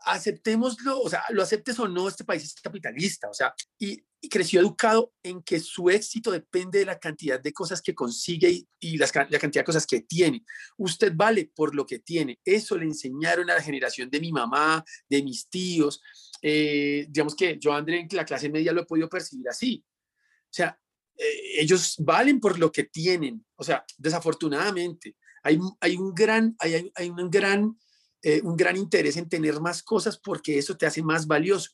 aceptémoslo, 0.06 1.00
o 1.00 1.10
sea, 1.10 1.24
lo 1.30 1.42
aceptes 1.42 1.80
o 1.80 1.88
no, 1.88 2.08
este 2.08 2.24
país 2.24 2.44
es 2.44 2.54
capitalista, 2.62 3.28
o 3.28 3.34
sea, 3.34 3.54
y, 3.80 4.02
creció 4.30 4.60
educado 4.60 5.14
en 5.24 5.42
que 5.42 5.60
su 5.60 5.90
éxito 5.90 6.32
depende 6.32 6.80
de 6.80 6.86
la 6.86 7.00
cantidad 7.00 7.40
de 7.40 7.54
cosas 7.54 7.82
que 7.82 7.94
consigue 7.94 8.66
y, 8.80 8.98
la 8.98 9.08
cantidad 9.08 9.62
de 9.62 9.64
cosas 9.64 9.86
que 9.86 10.02
tiene. 10.02 10.44
Usted 10.78 11.14
vale 11.16 11.52
por 11.54 11.76
lo 11.76 11.86
que 11.86 12.00
tiene. 12.00 12.40
Eso 12.44 12.78
le 12.78 12.86
enseñaron 12.86 13.50
a 13.50 13.56
la 13.56 13.62
generación 13.62 14.10
de 14.10 14.20
mi 14.20 14.32
mamá, 14.32 14.84
de 15.10 15.24
mis 15.24 15.50
tíos. 15.50 16.02
Eh, 16.42 17.06
digamos 17.10 17.36
que 17.36 17.58
yo, 17.60 17.74
André, 17.74 18.00
en 18.00 18.08
la 18.12 18.26
clase 18.26 18.50
media 18.50 18.74
lo 18.74 18.82
he 18.82 18.86
podido 18.86 19.10
percibir 19.10 19.50
así. 19.50 19.84
O 19.86 20.54
sea, 20.56 20.80
eh, 21.18 21.62
ellos 21.62 21.96
valen 22.00 22.40
por 22.40 22.60
lo 22.60 22.72
que 22.72 22.84
tienen. 22.84 23.46
O 23.56 23.64
sea, 23.64 23.86
desafortunadamente, 23.98 25.16
hay, 25.44 25.60
hay 25.80 25.96
un 25.96 26.14
gran, 26.14 26.56
hay, 26.60 26.92
hay 26.96 27.10
un, 27.10 27.30
gran, 27.30 27.78
eh, 28.22 28.42
un 28.44 28.56
gran 28.56 28.78
interés 28.78 29.18
en 29.18 29.30
tener 29.30 29.60
más 29.60 29.84
cosas 29.84 30.18
porque 30.18 30.58
eso 30.58 30.76
te 30.78 30.86
hace 30.86 31.02
más 31.02 31.28
valioso. 31.28 31.72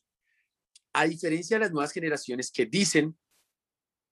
A 0.92 1.06
diferencia 1.06 1.56
de 1.56 1.60
las 1.60 1.72
nuevas 1.72 1.92
generaciones 1.92 2.50
que 2.50 2.66
dicen 2.66 3.16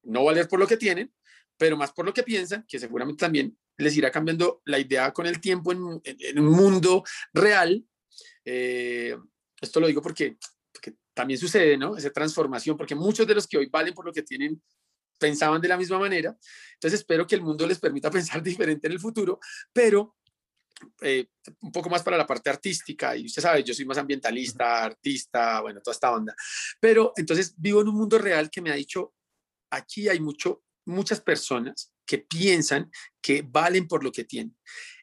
no 0.03 0.25
valer 0.25 0.49
por 0.49 0.59
lo 0.59 0.67
que 0.67 0.77
tienen, 0.77 1.13
pero 1.57 1.77
más 1.77 1.93
por 1.93 2.07
lo 2.07 2.15
que 2.15 2.23
piensan, 2.23 2.65
que 2.67 2.79
seguramente 2.79 3.21
también 3.21 3.57
les 3.77 3.97
irá 3.97 4.11
cambiando 4.11 4.63
la 4.65 4.79
idea 4.79 5.13
con 5.13 5.27
el 5.27 5.41
tiempo 5.41 5.73
en, 5.73 6.01
en, 6.05 6.39
un 6.39 6.47
mundo 6.47 7.05
real. 7.33 7.85
Eh, 8.45 9.17
esto 9.61 9.81
lo 9.81 9.87
digo 9.87 10.01
porque, 10.01 10.37
porque 10.73 10.95
también 11.13 11.39
sucede, 11.39 11.77
¿no? 11.77 11.97
Esa 11.97 12.11
transformación, 12.11 12.77
porque 12.77 12.95
muchos 12.95 13.27
de 13.27 13.35
los 13.35 13.47
que 13.47 13.59
hoy 13.59 13.67
valen 13.67 13.95
por 13.95 14.07
lo 14.07 14.13
que 14.13 14.23
tienen 14.23 14.63
pensaban 15.19 15.61
de 15.61 15.69
la 15.69 15.77
misma 15.77 15.99
manera. 15.99 16.37
Entonces 16.75 17.01
espero 17.01 17.27
que 17.27 17.35
el 17.35 17.43
mundo 17.43 17.67
les 17.67 17.79
permita 17.79 18.11
pensar 18.11 18.43
diferente 18.43 18.87
en 18.87 18.95
el 18.95 19.01
futuro, 19.01 19.39
pero 19.73 20.17
eh, 21.01 21.27
un 21.61 21.73
poco 21.73 21.91
más 21.91 22.03
para 22.03 22.17
la 22.17 22.27
parte 22.27 22.51
artística, 22.51 23.17
y 23.17 23.27
usted 23.27 23.43
sabe, 23.43 23.63
yo 23.65 23.75
soy 23.75 23.85
más 23.85 23.99
ambientalista, 23.99 24.85
artista, 24.85 25.61
bueno, 25.61 25.81
toda 25.81 25.95
esta 25.95 26.13
onda. 26.13 26.35
Pero 26.81 27.13
entonces 27.17 27.55
vivo 27.57 27.81
en 27.81 27.89
un 27.89 27.97
mundo 27.97 28.19
real 28.19 28.51
que 28.51 28.61
me 28.61 28.71
ha 28.71 28.75
dicho, 28.75 29.15
aquí 29.71 30.09
hay 30.09 30.21
mucho, 30.21 30.65
muchas 30.87 31.21
personas 31.21 31.93
que 32.07 32.19
piensan 32.19 32.91
que 33.23 33.43
valen 33.43 33.87
por 33.87 34.03
lo 34.03 34.13
que 34.13 34.25
tienen. 34.25 34.57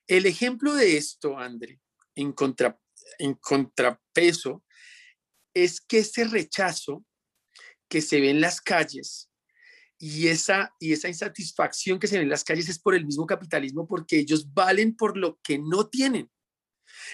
El 0.08 0.26
ejemplo 0.26 0.74
de 0.74 0.98
esto, 0.98 1.38
André, 1.38 1.80
en, 2.16 2.34
contra, 2.34 2.80
en 3.20 3.36
contrapeso, 3.36 4.64
es 5.54 5.82
que 5.82 6.00
ese 6.00 6.26
rechazo 6.26 7.06
que 7.90 8.02
se 8.02 8.20
ve 8.22 8.30
en 8.30 8.42
las 8.42 8.62
calles 8.62 9.27
y 10.00 10.28
esa, 10.28 10.74
y 10.80 10.94
esa 10.94 11.08
insatisfacción 11.08 12.00
que 12.00 12.08
se 12.08 12.18
ve 12.18 12.24
en 12.24 12.30
las 12.30 12.44
calles 12.44 12.70
es 12.70 12.80
por 12.80 12.96
el 12.96 13.06
mismo 13.06 13.26
capitalismo, 13.26 13.88
porque 13.88 14.20
ellos 14.20 14.54
valen 14.54 14.96
por 14.96 15.18
lo 15.18 15.40
que 15.42 15.58
no 15.58 15.88
tienen. 15.88 16.30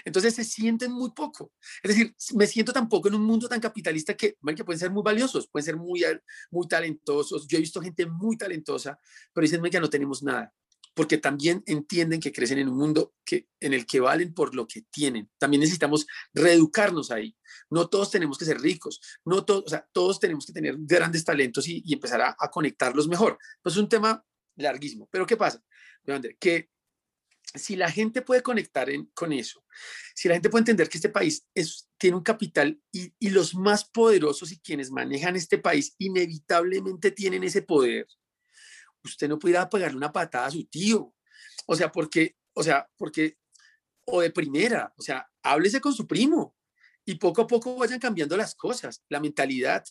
Entonces 0.05 0.35
se 0.35 0.43
sienten 0.43 0.91
muy 0.91 1.11
poco. 1.11 1.51
Es 1.81 1.89
decir, 1.89 2.15
me 2.35 2.47
siento 2.47 2.73
tampoco 2.73 3.07
en 3.07 3.15
un 3.15 3.23
mundo 3.23 3.47
tan 3.47 3.59
capitalista 3.59 4.13
que, 4.15 4.35
que 4.55 4.63
pueden 4.63 4.79
ser 4.79 4.91
muy 4.91 5.03
valiosos, 5.03 5.47
pueden 5.47 5.65
ser 5.65 5.77
muy, 5.77 6.03
muy 6.51 6.67
talentosos. 6.67 7.47
Yo 7.47 7.57
he 7.57 7.61
visto 7.61 7.81
gente 7.81 8.05
muy 8.05 8.37
talentosa, 8.37 8.99
pero 9.33 9.43
dicen 9.43 9.61
que 9.63 9.79
no 9.79 9.89
tenemos 9.89 10.23
nada 10.23 10.53
porque 10.93 11.17
también 11.17 11.63
entienden 11.65 12.19
que 12.19 12.31
crecen 12.31 12.59
en 12.59 12.69
un 12.69 12.77
mundo 12.77 13.13
que, 13.25 13.47
en 13.59 13.73
el 13.73 13.85
que 13.85 13.99
valen 13.99 14.33
por 14.33 14.53
lo 14.53 14.67
que 14.67 14.83
tienen. 14.91 15.29
También 15.37 15.61
necesitamos 15.61 16.05
reeducarnos 16.33 17.11
ahí. 17.11 17.35
No 17.69 17.87
todos 17.87 18.11
tenemos 18.11 18.37
que 18.37 18.45
ser 18.45 18.59
ricos, 18.59 19.01
no 19.25 19.43
todos, 19.43 19.63
o 19.65 19.69
sea, 19.69 19.87
todos 19.91 20.19
tenemos 20.19 20.45
que 20.45 20.53
tener 20.53 20.75
grandes 20.79 21.23
talentos 21.23 21.67
y, 21.67 21.83
empezar 21.91 22.21
a, 22.21 22.35
conectarlos 22.49 23.07
mejor. 23.07 23.37
Pues 23.61 23.75
es 23.75 23.81
un 23.81 23.89
tema 23.89 24.23
larguísimo. 24.55 25.07
Pero 25.11 25.25
¿qué 25.25 25.37
pasa? 25.37 25.63
Que 26.39 26.69
si 27.55 27.75
la 27.75 27.91
gente 27.91 28.21
puede 28.21 28.41
conectar 28.41 28.89
con 29.13 29.33
eso, 29.33 29.65
si 30.15 30.27
la 30.27 30.35
gente 30.35 30.49
puede 30.49 30.61
entender 30.61 30.89
que 30.89 30.97
este 30.97 31.09
país 31.09 31.47
tiene 31.97 32.17
un 32.17 32.23
capital 32.23 32.79
y, 32.91 33.13
y 33.19 33.29
los 33.29 33.55
más 33.55 33.85
poderosos 33.85 34.51
y 34.51 34.59
quienes 34.59 34.91
manejan 34.91 35.35
este 35.35 35.57
país 35.57 35.95
inevitablemente 35.97 37.11
tienen 37.11 37.43
ese 37.43 37.61
poder, 37.61 38.07
usted 39.03 39.27
no 39.27 39.39
pudiera 39.39 39.69
pagarle 39.69 39.97
una 39.97 40.11
patada 40.11 40.47
a 40.47 40.51
su 40.51 40.65
tío. 40.65 41.13
O 41.65 41.75
sea, 41.75 41.91
porque, 41.91 42.35
o 42.53 42.63
sea, 42.63 42.89
porque, 42.97 43.37
o 44.05 44.21
de 44.21 44.31
primera, 44.31 44.93
o 44.97 45.01
sea, 45.01 45.29
háblese 45.41 45.81
con 45.81 45.93
su 45.93 46.07
primo 46.07 46.55
y 47.05 47.15
poco 47.15 47.41
a 47.41 47.47
poco 47.47 47.75
vayan 47.75 47.99
cambiando 47.99 48.37
las 48.37 48.55
cosas, 48.55 49.03
la 49.09 49.19
mentalidad. 49.19 49.83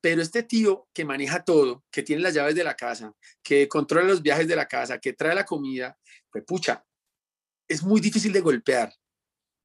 Pero 0.00 0.22
este 0.22 0.42
tío 0.42 0.88
que 0.94 1.04
maneja 1.04 1.44
todo, 1.44 1.84
que 1.90 2.02
tiene 2.02 2.22
las 2.22 2.34
llaves 2.34 2.54
de 2.54 2.64
la 2.64 2.74
casa, 2.74 3.12
que 3.42 3.68
controla 3.68 4.08
los 4.08 4.22
viajes 4.22 4.48
de 4.48 4.56
la 4.56 4.66
casa, 4.66 4.98
que 4.98 5.12
trae 5.12 5.34
la 5.34 5.44
comida, 5.44 5.98
pues 6.30 6.44
pucha, 6.44 6.84
es 7.68 7.82
muy 7.82 8.00
difícil 8.00 8.32
de 8.32 8.40
golpear. 8.40 8.92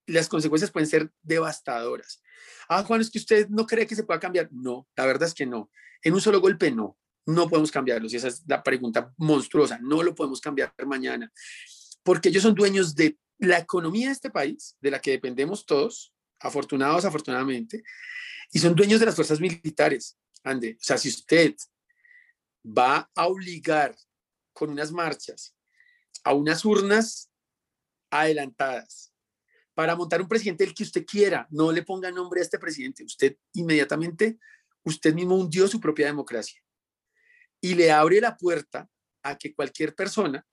Las 0.07 0.27
consecuencias 0.27 0.71
pueden 0.71 0.89
ser 0.89 1.11
devastadoras. 1.23 2.21
Ah, 2.67 2.83
Juan, 2.83 3.01
es 3.01 3.09
que 3.09 3.17
usted 3.17 3.47
no 3.47 3.65
cree 3.65 3.87
que 3.87 3.95
se 3.95 4.03
pueda 4.03 4.19
cambiar. 4.19 4.49
No, 4.51 4.87
la 4.95 5.05
verdad 5.05 5.27
es 5.27 5.33
que 5.33 5.45
no. 5.45 5.71
En 6.03 6.13
un 6.13 6.21
solo 6.21 6.41
golpe 6.41 6.69
no 6.69 6.97
no 7.25 7.49
podemos 7.49 7.71
cambiarlos. 7.71 8.13
Y 8.13 8.17
esa 8.17 8.27
es 8.27 8.43
la 8.47 8.61
pregunta 8.61 9.13
monstruosa. 9.17 9.79
No 9.81 10.03
lo 10.03 10.13
podemos 10.13 10.39
cambiar 10.39 10.73
mañana. 10.85 11.31
Porque 12.03 12.29
ellos 12.29 12.43
son 12.43 12.53
dueños 12.53 12.95
de 12.95 13.17
la 13.39 13.59
economía 13.59 14.07
de 14.07 14.13
este 14.13 14.29
país, 14.29 14.77
de 14.79 14.91
la 14.91 14.99
que 14.99 15.11
dependemos 15.11 15.65
todos, 15.65 16.13
afortunados, 16.39 17.05
afortunadamente, 17.05 17.83
y 18.51 18.59
son 18.59 18.75
dueños 18.75 18.99
de 18.99 19.07
las 19.07 19.15
fuerzas 19.15 19.39
militares. 19.39 20.17
Ande, 20.43 20.77
o 20.79 20.83
sea, 20.83 20.97
si 20.97 21.09
usted 21.09 21.55
va 22.65 23.09
a 23.15 23.27
obligar 23.27 23.95
con 24.53 24.69
unas 24.69 24.91
marchas 24.91 25.55
a 26.23 26.33
unas 26.33 26.63
urnas 26.63 27.29
adelantadas 28.09 29.11
para 29.73 29.95
montar 29.95 30.21
un 30.21 30.27
presidente 30.27 30.63
el 30.63 30.73
que 30.73 30.83
usted 30.83 31.05
quiera, 31.05 31.47
no 31.49 31.71
le 31.71 31.83
ponga 31.83 32.11
nombre 32.11 32.39
a 32.39 32.43
este 32.43 32.57
presidente, 32.57 33.03
usted 33.03 33.35
inmediatamente, 33.53 34.39
usted 34.83 35.13
mismo 35.13 35.35
hundió 35.35 35.67
su 35.67 35.79
propia 35.79 36.07
democracia 36.07 36.64
y 37.65 37.73
le 37.73 37.91
abre 37.91 38.21
la 38.21 38.37
puerta 38.37 38.87
a 39.23 39.35
que 39.35 39.55
cualquier 39.55 39.95
persona 39.95 40.45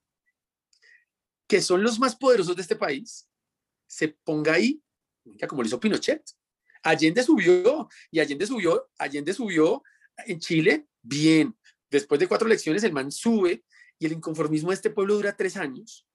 que 1.47 1.61
son 1.61 1.83
los 1.83 1.99
más 1.99 2.15
poderosos 2.15 2.55
de 2.55 2.63
este 2.63 2.75
país, 2.75 3.29
se 3.85 4.07
ponga 4.07 4.53
ahí, 4.53 4.81
como 5.47 5.61
lo 5.61 5.67
hizo 5.67 5.79
Pinochet. 5.79 6.23
Allende 6.81 7.21
subió 7.21 7.87
y 8.09 8.19
Allende 8.19 8.47
subió, 8.47 8.89
Allende 8.97 9.31
subió 9.31 9.83
en 10.25 10.39
Chile 10.39 10.87
bien. 11.03 11.55
Después 11.91 12.19
de 12.19 12.27
cuatro 12.27 12.47
elecciones, 12.47 12.83
el 12.83 12.93
man 12.93 13.11
sube 13.11 13.63
y 13.99 14.07
el 14.07 14.13
inconformismo 14.13 14.69
de 14.71 14.75
este 14.75 14.89
pueblo 14.89 15.13
dura 15.13 15.37
tres 15.37 15.55
años, 15.55 16.07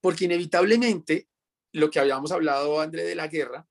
porque 0.00 0.24
inevitablemente 0.24 1.28
lo 1.72 1.90
que 1.90 2.00
habíamos 2.00 2.32
hablado, 2.32 2.80
André, 2.80 3.04
de 3.04 3.14
la 3.14 3.28
guerra, 3.28 3.68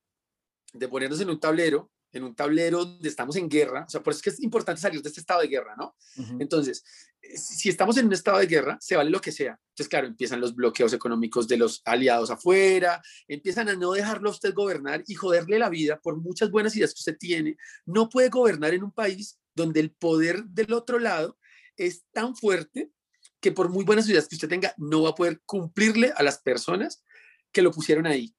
de 0.73 0.87
ponernos 0.87 1.19
en 1.21 1.31
un 1.31 1.39
tablero, 1.39 1.91
en 2.11 2.23
un 2.23 2.35
tablero 2.35 2.85
donde 2.85 3.07
estamos 3.07 3.35
en 3.35 3.49
guerra, 3.49 3.85
o 3.87 3.89
sea, 3.89 4.01
por 4.01 4.11
eso 4.11 4.19
es 4.19 4.23
que 4.23 4.29
es 4.31 4.39
importante 4.41 4.81
salir 4.81 5.01
de 5.01 5.09
este 5.09 5.21
estado 5.21 5.41
de 5.41 5.47
guerra, 5.47 5.75
¿no? 5.77 5.95
Entonces, 6.39 6.83
eh, 7.21 7.37
si 7.37 7.69
estamos 7.69 7.97
en 7.97 8.07
un 8.07 8.13
estado 8.13 8.39
de 8.39 8.47
guerra, 8.47 8.77
se 8.81 8.95
vale 8.95 9.09
lo 9.09 9.21
que 9.21 9.31
sea. 9.31 9.59
Entonces, 9.69 9.87
claro, 9.87 10.07
empiezan 10.07 10.41
los 10.41 10.55
bloqueos 10.55 10.93
económicos 10.93 11.47
de 11.47 11.57
los 11.57 11.81
aliados 11.85 12.29
afuera, 12.29 13.01
empiezan 13.27 13.69
a 13.69 13.75
no 13.75 13.93
dejarlo 13.93 14.29
a 14.29 14.33
usted 14.33 14.53
gobernar 14.53 15.03
y 15.07 15.15
joderle 15.15 15.59
la 15.59 15.69
vida 15.69 15.99
por 15.99 16.17
muchas 16.17 16.51
buenas 16.51 16.75
ideas 16.75 16.93
que 16.93 16.99
usted 16.99 17.17
tiene. 17.17 17.57
No 17.85 18.09
puede 18.09 18.29
gobernar 18.29 18.73
en 18.73 18.83
un 18.83 18.91
país 18.91 19.39
donde 19.55 19.79
el 19.79 19.91
poder 19.91 20.43
del 20.45 20.73
otro 20.73 20.99
lado 20.99 21.37
es 21.77 22.03
tan 22.11 22.35
fuerte 22.35 22.91
que 23.39 23.51
por 23.51 23.69
muy 23.69 23.83
buenas 23.83 24.07
ideas 24.07 24.27
que 24.27 24.35
usted 24.35 24.49
tenga, 24.49 24.73
no 24.77 25.03
va 25.03 25.09
a 25.09 25.15
poder 25.15 25.41
cumplirle 25.45 26.13
a 26.15 26.23
las 26.23 26.37
personas 26.37 27.03
que 27.51 27.61
lo 27.61 27.71
pusieron 27.71 28.05
ahí. 28.05 28.35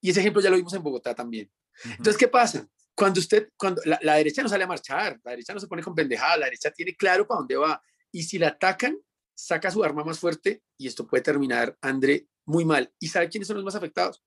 Y 0.00 0.10
ese 0.10 0.20
ejemplo 0.20 0.42
ya 0.42 0.50
lo 0.50 0.56
vimos 0.56 0.74
en 0.74 0.82
Bogotá 0.82 1.14
también. 1.14 1.50
Entonces, 1.84 2.16
¿qué 2.16 2.28
pasa? 2.28 2.68
Cuando 2.94 3.20
usted, 3.20 3.50
cuando 3.56 3.80
la, 3.84 4.16
derecha 4.16 4.42
no 4.42 4.48
sale 4.48 4.64
a 4.64 4.66
marchar, 4.66 5.18
la 5.24 5.30
derecha 5.30 5.54
no 5.54 5.60
se 5.60 5.66
pone 5.66 5.82
con 5.82 5.94
pendejada, 5.94 6.36
la 6.36 6.46
derecha 6.46 6.70
tiene 6.70 6.94
claro 6.94 7.26
para 7.26 7.38
dónde 7.38 7.56
va. 7.56 7.82
Y 8.12 8.22
si 8.22 8.38
la 8.38 8.48
atacan, 8.48 8.98
saca 9.34 9.70
su 9.70 9.82
arma 9.82 10.04
más 10.04 10.18
fuerte 10.18 10.62
y 10.76 10.86
esto 10.86 11.06
puede 11.06 11.22
terminar, 11.22 11.76
André, 11.80 12.28
muy 12.44 12.64
mal. 12.64 12.92
¿Y 12.98 13.08
sabe 13.08 13.28
quiénes 13.28 13.48
son 13.48 13.56
los 13.56 13.64
más 13.64 13.74
afectados? 13.74 14.22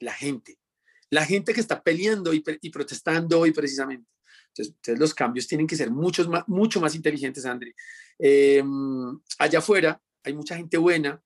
La 0.00 0.12
gente. 0.12 0.58
La 1.10 1.24
gente 1.24 1.54
que 1.54 1.60
está 1.60 1.82
peleando 1.82 2.32
y, 2.34 2.40
protestando 2.70 3.40
hoy 3.40 3.52
precisamente. 3.52 4.10
Entonces, 4.48 4.98
los 4.98 5.14
cambios 5.14 5.46
tienen 5.46 5.66
que 5.66 5.76
ser 5.76 5.90
muchos 5.90 6.26
más, 6.28 6.42
mucho 6.48 6.80
más 6.80 6.94
inteligentes, 6.94 7.44
André. 7.44 7.74
Em, 8.18 9.20
allá 9.38 9.58
afuera 9.60 10.00
hay 10.24 10.32
mucha 10.32 10.56
gente 10.56 10.78
buena 10.78 11.22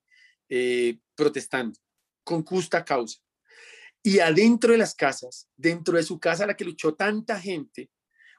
eh, 0.49 0.99
protestando 1.14 1.78
con 2.24 2.45
justa 2.45 2.84
causa. 2.84 3.18
Y 4.03 4.21
adentro 4.21 4.73
de 4.73 4.79
las 4.79 4.95
casas, 4.95 5.49
dentro 5.57 5.97
de 5.97 6.03
su 6.03 6.19
casa 6.19 6.45
a 6.45 6.47
la 6.47 6.57
que 6.57 6.65
luchó 6.65 6.95
tanta 6.95 7.39
gente, 7.39 7.91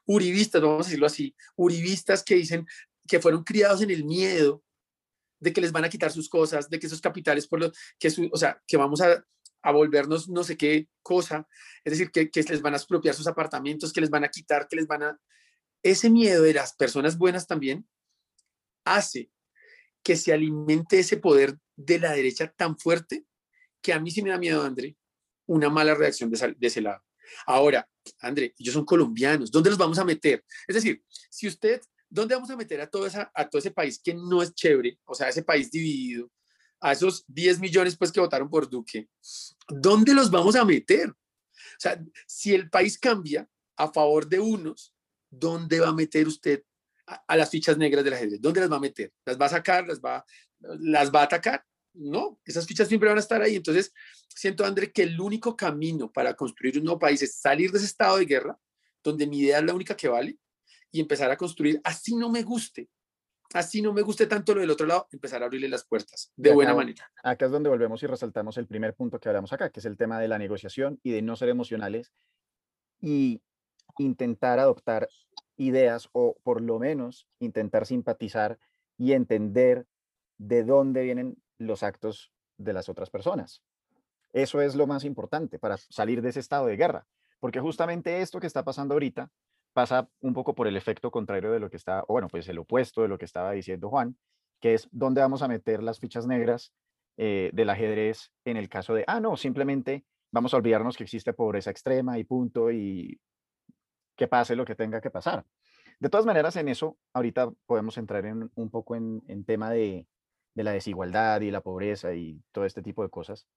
uribistas, 0.06 0.62
vamos 0.62 0.86
a 0.86 0.90
decirlo 0.90 1.06
así, 1.06 1.36
uribistas 1.56 2.24
que 2.24 2.36
dicen 2.36 2.66
que 3.08 3.20
fueron 3.20 3.44
criados 3.44 3.82
en 3.82 3.92
el 3.92 4.04
miedo 4.04 4.64
de 5.40 5.54
que 5.54 5.62
les 5.62 5.72
van 5.72 5.86
a 5.86 5.90
quitar 5.90 6.12
sus 6.12 6.30
cosas, 6.30 6.70
de 6.70 6.80
que 6.80 6.88
esos 6.88 7.02
capitales, 7.02 7.48
por 7.48 7.60
los, 7.60 7.72
que 8.00 8.12
o 8.32 8.38
sea, 8.38 8.62
que 8.68 8.78
vamos 8.78 9.02
a, 9.02 9.24
a, 9.64 9.72
volvernos 9.72 10.30
no 10.30 10.44
sé 10.44 10.56
qué 10.56 10.88
cosa, 11.02 11.48
es 11.84 11.92
decir, 11.92 12.12
que, 12.12 12.30
que 12.30 12.44
les 12.44 12.62
van 12.62 12.74
a 12.74 12.78
expropiar 12.78 13.16
sus 13.16 13.28
apartamentos, 13.28 13.92
que 13.92 14.02
les 14.02 14.10
van 14.10 14.24
a 14.24 14.30
quitar, 14.30 14.68
que 14.68 14.76
les 14.76 14.88
van 14.88 15.04
a... 15.04 15.20
Ese 15.84 16.10
miedo 16.10 16.44
de 16.44 16.54
las 16.54 16.76
personas 16.76 17.18
buenas 17.18 17.48
también 17.48 17.88
hace 18.86 19.32
que 20.04 20.16
se 20.16 20.34
alimente 20.34 21.00
ese 21.00 21.18
poder 21.18 21.58
de 21.76 22.00
la 22.00 22.14
derecha 22.14 22.52
tan 22.52 22.78
fuerte 22.78 23.26
que 23.82 23.94
a 23.94 24.00
mí 24.00 24.12
sí 24.12 24.22
me 24.22 24.30
da 24.30 24.38
miedo, 24.38 24.64
André, 24.64 24.96
una 25.52 25.70
mala 25.70 25.94
reacción 25.94 26.32
de, 26.32 26.56
ese 26.62 26.82
lado. 26.82 27.04
Ahora, 27.46 27.88
André, 28.20 28.54
ellos 28.58 28.74
son 28.74 28.86
colombianos, 28.86 29.52
¿dónde 29.52 29.70
los 29.70 29.78
vamos 29.78 30.00
a 30.00 30.06
meter? 30.06 30.44
Es 30.68 30.76
decir, 30.76 31.04
si 31.30 31.48
usted, 31.48 31.82
¿dónde 32.10 32.36
vamos 32.36 32.50
a 32.50 32.56
meter 32.56 32.82
a 32.82 32.88
todo, 32.88 33.08
a 33.08 33.50
ese 33.54 33.72
país 33.72 34.00
que 34.04 34.14
no 34.14 34.42
es 34.42 34.54
chévere? 34.54 34.98
O 35.06 35.14
sea, 35.14 35.30
ese 35.30 35.44
país 35.44 35.70
dividido, 35.70 36.32
a 36.80 36.94
esos 36.94 37.26
10 37.28 37.60
millones 37.60 37.98
pues 37.98 38.12
que 38.12 38.20
votaron 38.20 38.50
por 38.50 38.70
Duque, 38.70 39.10
¿dónde 39.68 40.14
los 40.14 40.32
vamos 40.32 40.56
a 40.56 40.66
meter? 40.66 41.10
O 41.10 41.80
sea, 41.80 42.02
si 42.26 42.54
el 42.54 42.70
país 42.70 42.98
cambia 42.98 43.48
a 43.76 43.92
favor 43.92 44.28
de 44.28 44.40
unos, 44.40 44.94
¿dónde 45.30 45.80
va 45.80 45.90
a 45.90 45.94
meter 45.94 46.28
usted 46.28 46.64
a, 47.06 47.36
las 47.36 47.50
fichas 47.50 47.78
negras 47.78 48.04
de 48.04 48.12
la 48.12 48.18
gente? 48.18 48.38
¿Dónde 48.40 48.62
las 48.62 48.72
va 48.72 48.78
a 48.78 48.82
meter? 48.82 49.12
¿Las 49.26 49.40
va 49.40 49.48
a 49.48 49.50
sacar? 49.50 49.86
¿Las 49.88 50.00
va, 50.00 50.24
las 50.60 51.12
va 51.12 51.22
a 51.22 51.26
atacar? 51.26 51.66
No, 51.94 52.40
esas 52.46 52.66
fichas 52.66 52.88
siempre 52.88 53.10
van 53.10 53.18
a 53.18 53.22
estar 53.22 53.42
ahí. 53.42 53.56
Entonces, 53.56 53.94
siento, 54.28 54.66
André, 54.66 54.92
que 54.92 55.04
el 55.04 55.20
único 55.20 55.56
camino 55.56 56.12
para 56.12 56.34
construir 56.34 56.78
un 56.78 56.86
nuevo 56.86 57.00
país 57.00 57.22
es 57.22 57.36
salir 57.36 57.72
de 57.72 57.78
ese 57.78 57.88
estado 57.88 58.18
de 58.18 58.26
guerra, 58.26 58.58
donde 59.04 59.28
mi 59.28 59.40
idea 59.40 59.60
es 59.60 59.66
la 59.66 59.74
única 59.74 59.96
que 59.96 60.08
vale, 60.08 60.38
y 60.92 61.00
empezar 61.00 61.32
a 61.32 61.38
construir, 61.38 61.80
así 61.84 62.16
no 62.16 62.30
me 62.30 62.44
guste, 62.44 62.90
así 63.54 63.82
no 63.82 63.94
me 63.94 64.02
guste 64.02 64.28
tanto 64.28 64.54
lo 64.54 64.62
del 64.62 64.70
otro 64.70 64.86
lado, 64.86 65.08
empezar 65.12 65.42
a 65.42 65.46
abrirle 65.46 65.70
las 65.70 65.86
puertas 65.86 66.32
de 66.36 66.54
buena 66.54 66.74
manera. 66.74 67.10
Acá 67.24 67.46
es 67.46 67.52
donde 67.52 67.70
volvemos 67.70 68.02
y 68.04 68.08
resaltamos 68.08 68.58
el 68.58 68.68
primer 68.68 68.94
punto 68.94 69.20
que 69.20 69.30
hablamos 69.30 69.54
acá, 69.54 69.70
que 69.70 69.80
es 69.80 69.86
el 69.86 69.98
tema 69.98 70.20
de 70.20 70.28
la 70.28 70.38
negociación 70.38 71.00
y 71.04 71.12
de 71.12 71.22
no 71.22 71.36
ser 71.36 71.50
emocionales 71.50 72.12
y 73.00 73.42
intentar 73.98 74.60
adoptar 74.60 75.10
ideas 75.58 76.10
o 76.12 76.38
por 76.44 76.62
lo 76.62 76.80
menos 76.80 77.28
intentar 77.40 77.86
simpatizar 77.86 78.58
y 78.98 79.14
entender 79.14 79.86
de 80.38 80.64
dónde 80.64 81.04
vienen 81.04 81.38
los 81.62 81.84
actos 81.84 82.32
de 82.58 82.74
las 82.74 82.90
otras 82.90 83.10
personas. 83.10 83.64
Eso 84.34 84.62
es 84.62 84.76
lo 84.76 84.88
más 84.88 85.04
importante 85.04 85.60
para 85.60 85.78
salir 85.78 86.22
de 86.22 86.30
ese 86.30 86.40
estado 86.40 86.68
de 86.68 86.78
guerra, 86.78 87.06
porque 87.40 87.60
justamente 87.60 88.22
esto 88.22 88.40
que 88.40 88.48
está 88.48 88.64
pasando 88.64 88.94
ahorita 88.94 89.30
pasa 89.74 90.10
un 90.20 90.34
poco 90.34 90.54
por 90.54 90.68
el 90.68 90.78
efecto 90.78 91.12
contrario 91.12 91.52
de 91.52 91.60
lo 91.60 91.70
que 91.70 91.78
está, 91.78 92.04
o 92.04 92.14
bueno, 92.14 92.28
pues 92.28 92.48
el 92.50 92.60
opuesto 92.60 93.02
de 93.02 93.08
lo 93.08 93.18
que 93.18 93.26
estaba 93.26 93.52
diciendo 93.52 93.90
Juan, 93.90 94.18
que 94.60 94.74
es 94.74 94.88
dónde 94.92 95.22
vamos 95.22 95.42
a 95.42 95.48
meter 95.48 95.82
las 95.82 96.00
fichas 96.00 96.28
negras 96.28 96.74
eh, 97.18 97.50
del 97.54 97.70
ajedrez 97.70 98.32
en 98.46 98.58
el 98.58 98.70
caso 98.70 98.94
de, 98.94 99.04
ah, 99.08 99.20
no, 99.20 99.38
simplemente 99.38 100.06
vamos 100.32 100.54
a 100.54 100.58
olvidarnos 100.58 100.98
que 100.98 101.04
existe 101.04 101.34
pobreza 101.34 101.72
extrema 101.72 102.18
y 102.18 102.24
punto, 102.24 102.72
y 102.72 103.20
que 104.16 104.28
pase 104.28 104.56
lo 104.56 104.66
que 104.66 104.76
tenga 104.76 105.02
que 105.02 105.10
pasar. 105.10 105.46
De 106.00 106.10
todas 106.10 106.26
maneras, 106.26 106.56
en 106.56 106.68
eso 106.68 106.98
ahorita 107.14 107.52
podemos 107.66 107.98
entrar 107.98 108.26
en, 108.26 108.50
un 108.56 108.70
poco 108.70 108.96
en, 108.96 109.24
en 109.28 109.44
tema 109.46 109.72
de, 109.72 110.08
de 110.54 110.64
la 110.64 110.72
desigualdad 110.72 111.42
y 111.42 111.52
la 111.52 111.62
pobreza 111.62 112.14
y 112.14 112.42
todo 112.52 112.66
este 112.66 112.82
tipo 112.82 113.04
de 113.04 113.10
cosas. 113.10 113.48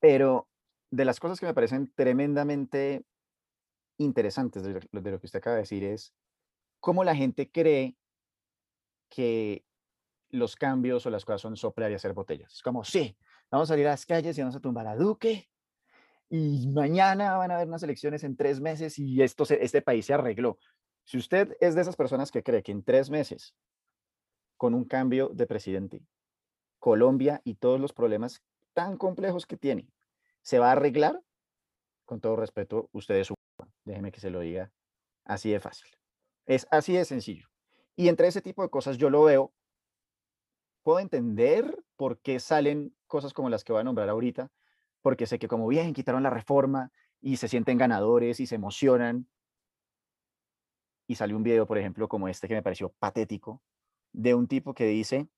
Pero 0.00 0.48
de 0.90 1.04
las 1.04 1.20
cosas 1.20 1.38
que 1.38 1.46
me 1.46 1.54
parecen 1.54 1.92
tremendamente 1.94 3.04
interesantes 3.98 4.62
de 4.62 4.80
lo, 4.90 5.02
que 5.02 5.26
usted 5.26 5.38
acaba 5.38 5.56
de 5.56 5.62
decir 5.62 5.84
es 5.84 6.14
cómo 6.80 7.04
la 7.04 7.14
gente 7.14 7.50
cree 7.50 7.96
que 9.08 9.64
los 10.30 10.56
cambios 10.56 11.04
o 11.06 11.10
las 11.10 11.24
cosas 11.24 11.40
son 11.40 11.56
soplar 11.56 11.90
y 11.90 11.94
hacer 11.94 12.12
botellas. 12.12 12.52
Es 12.52 12.62
como, 12.62 12.84
sí, 12.84 13.16
vamos 13.50 13.68
a 13.68 13.72
salir 13.74 13.86
a 13.86 13.90
las 13.90 14.06
calles 14.06 14.36
y 14.36 14.40
vamos 14.40 14.56
a 14.56 14.60
tumbar 14.60 14.86
a 14.86 14.96
Duque 14.96 15.48
y 16.30 16.68
mañana 16.68 17.36
van 17.36 17.50
a 17.50 17.56
haber 17.56 17.68
unas 17.68 17.82
elecciones 17.82 18.22
en 18.22 18.36
tres 18.36 18.60
meses 18.60 18.98
y 18.98 19.22
esto 19.22 19.44
este 19.48 19.82
país 19.82 20.06
se 20.06 20.14
arregló. 20.14 20.58
Si 21.04 21.16
usted 21.16 21.56
es 21.60 21.74
de 21.74 21.80
esas 21.80 21.96
personas 21.96 22.30
que 22.30 22.42
cree 22.42 22.62
que 22.62 22.72
en 22.72 22.82
tres 22.82 23.08
meses 23.08 23.54
con 24.58 24.74
un 24.74 24.84
cambio 24.84 25.30
de 25.32 25.46
presidente. 25.46 26.02
Colombia 26.78 27.40
y 27.44 27.54
todos 27.54 27.80
los 27.80 27.92
problemas 27.92 28.42
tan 28.74 28.98
complejos 28.98 29.46
que 29.46 29.56
tiene, 29.56 29.88
¿se 30.42 30.58
va 30.58 30.68
a 30.68 30.72
arreglar? 30.72 31.22
Con 32.04 32.20
todo 32.20 32.36
respeto, 32.36 32.88
ustedes, 32.92 33.32
déjeme 33.84 34.12
que 34.12 34.20
se 34.20 34.30
lo 34.30 34.40
diga 34.40 34.70
así 35.24 35.50
de 35.50 35.60
fácil. 35.60 35.88
Es 36.46 36.66
así 36.70 36.94
de 36.94 37.04
sencillo. 37.04 37.48
Y 37.96 38.08
entre 38.08 38.28
ese 38.28 38.42
tipo 38.42 38.62
de 38.62 38.70
cosas 38.70 38.98
yo 38.98 39.10
lo 39.10 39.24
veo, 39.24 39.52
puedo 40.82 41.00
entender 41.00 41.84
por 41.96 42.20
qué 42.20 42.40
salen 42.40 42.96
cosas 43.06 43.32
como 43.32 43.50
las 43.50 43.64
que 43.64 43.72
voy 43.72 43.80
a 43.80 43.84
nombrar 43.84 44.08
ahorita, 44.08 44.50
porque 45.02 45.26
sé 45.26 45.38
que 45.38 45.48
como 45.48 45.68
bien 45.68 45.92
quitaron 45.92 46.22
la 46.22 46.30
reforma 46.30 46.90
y 47.20 47.36
se 47.36 47.48
sienten 47.48 47.78
ganadores 47.78 48.40
y 48.40 48.46
se 48.46 48.54
emocionan. 48.54 49.28
Y 51.06 51.14
salió 51.14 51.36
un 51.36 51.42
video, 51.42 51.66
por 51.66 51.78
ejemplo, 51.78 52.08
como 52.08 52.28
este 52.28 52.48
que 52.48 52.54
me 52.54 52.62
pareció 52.62 52.90
patético, 52.98 53.62
de 54.12 54.34
un 54.34 54.48
tipo 54.48 54.74
que 54.74 54.86
dice 54.86 55.28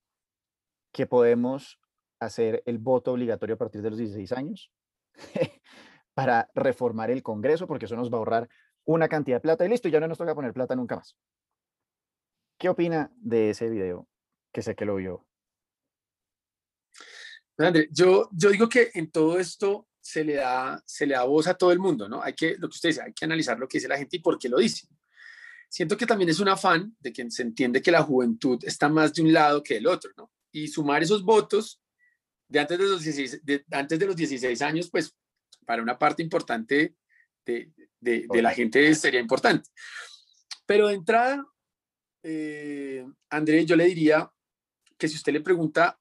que 0.93 1.07
podemos 1.07 1.81
hacer 2.21 2.63
el 2.67 2.79
voto 2.79 3.13
obligatorio 3.13 3.55
a 3.55 3.59
partir 3.59 3.83
de 3.83 3.91
los 3.91 3.99
16 3.99 4.33
años 4.33 4.71
para 6.15 6.51
reformar 6.55 7.11
el 7.11 7.23
Congreso, 7.23 7.67
porque 7.67 7.87
eso 7.87 7.97
nos 7.97 8.11
va 8.11 8.17
a 8.17 8.19
ahorrar 8.19 8.49
una 8.85 9.09
cantidad 9.09 9.37
de 9.37 9.41
plata 9.41 9.65
y 9.65 9.69
listo, 9.69 9.89
ya 9.89 10.01
no 10.01 10.09
nos 10.09 10.19
toca 10.19 10.35
poner 10.35 10.53
plata 10.53 10.75
nunca 10.75 10.97
más. 10.97 11.17
¿Qué 12.59 12.69
opina 12.69 13.11
de 13.17 13.51
ese 13.51 13.71
video? 13.71 14.09
Que 14.53 14.63
sé 14.63 14.75
que 14.75 14.85
lo 14.85 14.97
vio. 14.97 15.27
André, 17.57 17.89
yo, 17.91 18.29
yo 18.33 18.51
digo 18.51 18.69
que 18.69 18.91
en 18.95 19.11
todo 19.11 19.39
esto 19.39 19.87
se 20.01 20.25
le, 20.25 20.35
da, 20.35 20.83
se 20.87 21.07
le 21.07 21.15
da 21.15 21.25
voz 21.25 21.47
a 21.47 21.55
todo 21.55 21.73
el 21.73 21.79
mundo, 21.79 22.09
¿no? 22.09 22.23
Hay 22.23 22.35
que, 22.35 22.57
lo 22.57 22.69
que 22.69 22.75
usted 22.75 22.99
hay 22.99 23.13
que 23.13 23.25
analizar 23.25 23.59
lo 23.59 23.69
que 23.69 23.79
dice 23.79 23.89
la 23.89 23.99
gente 23.99 24.17
y 24.17 24.21
por 24.21 24.39
qué 24.39 24.49
lo 24.49 24.59
dice 24.59 24.89
siento 25.71 25.97
que 25.97 26.05
también 26.05 26.29
es 26.29 26.41
un 26.41 26.49
afán 26.49 26.95
de 26.99 27.13
que 27.13 27.31
se 27.31 27.43
entiende 27.43 27.81
que 27.81 27.93
la 27.93 28.03
juventud 28.03 28.59
está 28.65 28.89
más 28.89 29.15
de 29.15 29.23
un 29.23 29.33
lado 29.33 29.63
que 29.63 29.75
del 29.75 29.87
otro, 29.87 30.11
¿no? 30.17 30.31
Y 30.53 30.69
sumar 30.69 31.03
esos 31.03 31.23
votos 31.23 31.81
de 32.49 32.59
antes 32.59 32.77
de 32.77 32.85
los 32.85 33.03
16, 33.03 33.43
antes 33.71 33.99
de 33.99 34.07
los 34.07 34.17
16 34.17 34.61
años, 34.63 34.91
pues 34.91 35.15
para 35.65 35.83
una 35.83 35.97
parte 35.97 36.23
importante 36.23 36.97
de, 37.47 37.73
de, 38.01 38.43
la 38.43 38.53
gente 38.53 38.93
sería 38.95 39.21
importante. 39.21 39.71
Pero 40.67 40.89
de 40.89 40.95
entrada, 40.95 41.47
eh, 42.25 43.07
André, 43.29 43.65
yo 43.65 43.77
le 43.77 43.85
diría 43.85 44.31
que 44.99 45.09
si 45.09 45.15
usted 45.15 45.33
le 45.33 45.41
pregunta 45.41 45.99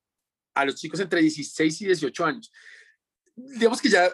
a 0.56 0.66
los 0.66 0.76
chicos 0.76 1.00
entre 1.00 1.22
16 1.22 1.82
y 1.82 1.86
18 1.86 2.26
años. 2.26 2.52
Digamos 3.36 3.82
que 3.82 3.90
ya, 3.90 4.10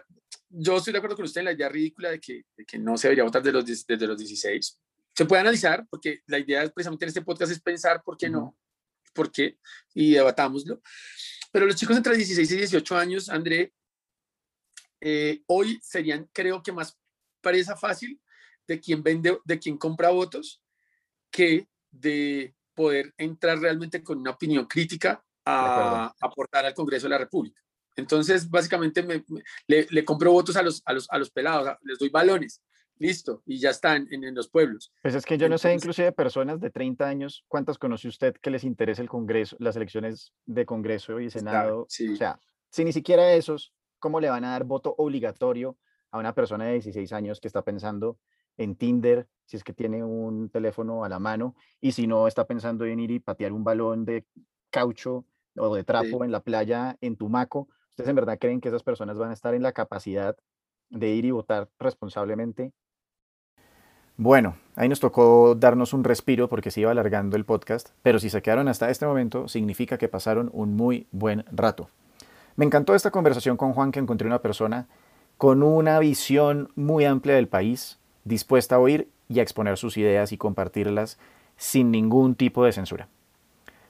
yo 0.49 0.78
estoy 0.78 0.93
de 0.93 0.99
acuerdo 0.99 1.16
con 1.16 1.26
usted 1.26 1.39
en 1.39 1.45
la 1.45 1.53
idea 1.53 1.70
ridícula 1.70 2.12
de 2.12 2.20
que, 2.20 2.43
de 2.56 2.66
que 2.66 2.78
no 2.78 2.97
se 2.97 3.08
debería 3.08 3.24
votar 3.24 3.41
desde 3.41 3.53
los, 3.53 3.88
desde 3.88 4.08
los 4.08 4.18
16. 4.18 4.80
Se 5.16 5.26
puede 5.26 5.41
analizar, 5.41 5.88
porque 5.89 6.22
la 6.28 6.39
idea 6.39 6.68
precisamente 6.70 7.05
en 7.05 7.09
este 7.09 7.22
podcast 7.22 7.51
es 7.51 7.61
pensar 7.61 8.03
por 8.03 8.18
qué 8.18 8.30
no, 8.30 8.57
por 9.13 9.32
qué, 9.32 9.57
y 9.93 10.11
debatámoslo. 10.11 10.82
Pero 11.51 11.66
los 11.66 11.76
chicos 11.76 11.95
entre 11.95 12.18
16 12.18 12.51
y 12.51 12.57
18 12.57 12.97
años, 12.97 13.30
André, 13.30 13.74
eh, 14.99 15.41
hoy 15.47 15.80
serían, 15.82 16.30
creo 16.34 16.61
que 16.61 16.74
más 16.74 16.97
presa 17.41 17.78
fácil 17.78 18.20
de 18.68 18.80
quien 18.80 19.03
vende, 19.03 19.39
de 19.45 19.59
quien 19.59 19.78
compra 19.78 20.09
votos, 20.09 20.61
que 21.32 21.68
de 21.91 22.53
poder 22.74 23.13
entrar 23.18 23.59
realmente 23.59 24.03
con 24.03 24.20
una 24.20 24.32
opinión 24.32 24.66
crítica 24.66 25.24
a 25.45 26.13
aportar 26.20 26.66
al 26.66 26.74
Congreso 26.74 27.05
de 27.05 27.11
la 27.11 27.20
República. 27.20 27.61
Entonces, 27.95 28.49
básicamente, 28.49 29.01
me, 29.03 29.24
le, 29.68 30.03
compro 30.03 30.32
votos 30.32 30.57
a 30.57 30.61
los, 30.61 30.82
a 30.86 30.91
los, 30.91 31.09
a 31.09 31.18
los 31.18 31.30
pelados, 31.30 31.78
les 31.84 31.97
doy 31.97 32.09
balones, 32.09 32.61
listo, 32.98 33.41
y 33.46 33.60
ya 33.60 33.70
están 33.70 34.08
en, 34.12 34.24
en, 34.24 34.36
los 34.36 34.50
pueblos. 34.50 34.93
Pues 35.02 35.16
es 35.16 35.26
que 35.26 35.38
yo 35.38 35.50
no 35.50 35.58
sé, 35.58 35.74
inclusive 35.74 36.12
personas 36.12 36.60
de 36.60 36.70
30 36.70 37.08
años, 37.08 37.43
¿cuántas 37.48 37.78
conoce 37.78 38.08
usted 38.08 38.36
que 38.36 38.50
les 38.50 38.64
interesa 38.64 39.02
el 39.02 39.10
Congreso, 39.10 39.56
las 39.60 39.76
elecciones 39.76 40.34
de 40.46 40.66
Congreso 40.66 41.20
y 41.20 41.30
Senado? 41.30 41.82
O 41.82 42.16
sea, 42.16 42.39
si 42.70 42.84
ni 42.86 42.93
siquiera 42.93 43.34
esos, 43.34 43.74
¿cómo 44.00 44.20
le 44.20 44.30
van 44.30 44.46
a 44.46 44.52
dar 44.52 44.64
voto 44.64 44.96
obligatorio 44.98 45.78
a 46.12 46.20
una 46.20 46.34
persona 46.34 46.66
de 46.66 46.74
16 46.74 47.12
años 47.14 47.39
que 47.39 47.48
está 47.48 47.62
pensando 47.62 48.18
en 48.58 48.76
Tinder, 48.76 49.28
si 49.46 49.58
es 49.58 49.64
que 49.64 49.74
tiene 49.74 50.04
un 50.04 50.50
teléfono 50.50 51.04
a 51.04 51.10
la 51.10 51.20
mano, 51.20 51.56
y 51.82 51.91
si 51.91 52.08
no 52.08 52.28
está 52.28 52.46
pensando 52.46 52.86
en 52.86 53.00
ir 53.00 53.12
y 53.12 53.20
patear 53.20 53.52
un 53.52 53.64
balón 53.64 54.06
de 54.06 54.26
caucho 54.70 55.26
o 55.58 55.76
de 55.76 55.84
trapo 55.84 56.24
en 56.24 56.32
la 56.32 56.41
playa 56.41 56.98
en 57.02 57.16
Tumaco, 57.16 57.68
¿ustedes 57.89 58.10
en 58.10 58.16
verdad 58.16 58.38
creen 58.39 58.62
que 58.62 58.70
esas 58.70 58.84
personas 58.84 59.18
van 59.18 59.32
a 59.32 59.34
estar 59.34 59.54
en 59.54 59.64
la 59.64 59.74
capacidad 59.74 60.38
de 60.89 61.10
ir 61.10 61.26
y 61.26 61.32
votar 61.32 61.70
responsablemente? 61.80 62.74
Bueno, 64.18 64.55
ahí 64.78 64.88
nos 64.88 65.01
tocó 65.01 65.55
darnos 65.55 65.91
un 65.91 66.05
respiro 66.05 66.47
porque 66.47 66.72
se 66.72 66.80
iba 66.80 66.91
alargando 66.91 67.36
el 67.36 67.43
podcast, 67.43 67.89
pero 68.01 68.18
si 68.18 68.30
se 68.30 68.41
quedaron 68.41 68.70
hasta 68.70 68.89
este 68.89 69.05
momento 69.05 69.49
significa 69.49 69.97
que 69.97 70.07
pasaron 70.07 70.49
un 70.53 70.78
muy 70.78 71.05
buen 71.11 71.43
rato. 71.51 71.89
Me 72.55 72.63
encantó 72.63 72.95
esta 72.95 73.11
conversación 73.11 73.57
con 73.57 73.74
Juan 73.74 73.91
que 73.91 73.99
encontré 73.99 74.26
una 74.26 74.41
persona 74.41 74.88
con 75.38 75.63
una 75.63 75.99
visión 75.99 76.70
muy 76.76 77.03
amplia 77.03 77.36
del 77.36 77.49
país, 77.49 77.99
dispuesta 78.24 78.76
a 78.76 78.80
oír 78.80 79.09
y 79.28 79.39
a 79.39 79.43
exponer 79.43 79.76
sus 79.76 79.97
ideas 79.97 80.32
y 80.32 80.38
compartirlas 80.38 81.20
sin 81.57 81.91
ningún 81.91 82.36
tipo 82.36 82.63
de 82.63 82.72
censura. 82.72 83.09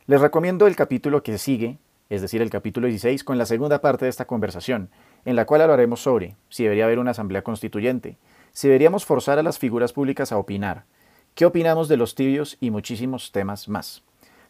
Les 0.07 0.21
recomiendo 0.21 0.65
el 0.65 0.76
capítulo 0.76 1.21
que 1.21 1.38
sigue, 1.38 1.78
es 2.09 2.23
decir, 2.23 2.41
el 2.41 2.49
capítulo 2.49 2.88
16, 2.88 3.23
con 3.23 3.38
la 3.38 3.45
segunda 3.45 3.80
parte 3.80 4.05
de 4.05 4.09
esta 4.09 4.26
conversación, 4.26 4.89
en 5.23 5.36
la 5.36 5.45
cual 5.45 5.61
hablaremos 5.61 6.01
sobre 6.01 6.36
si 6.49 6.63
debería 6.63 6.86
haber 6.86 6.97
una 6.97 7.11
asamblea 7.11 7.43
constituyente, 7.43 8.17
si 8.56 8.70
deberíamos 8.70 9.03
forzar 9.03 9.38
a 9.38 9.43
las 9.43 9.60
figuras 9.60 9.91
públicas 9.91 10.32
a 10.32 10.38
opinar, 10.38 10.86
qué 11.34 11.45
opinamos 11.45 11.89
de 11.89 11.97
los 11.97 12.16
tibios 12.16 12.56
y 12.62 12.72
muchísimos 12.72 13.34
temas 13.34 13.68
más. 13.68 14.01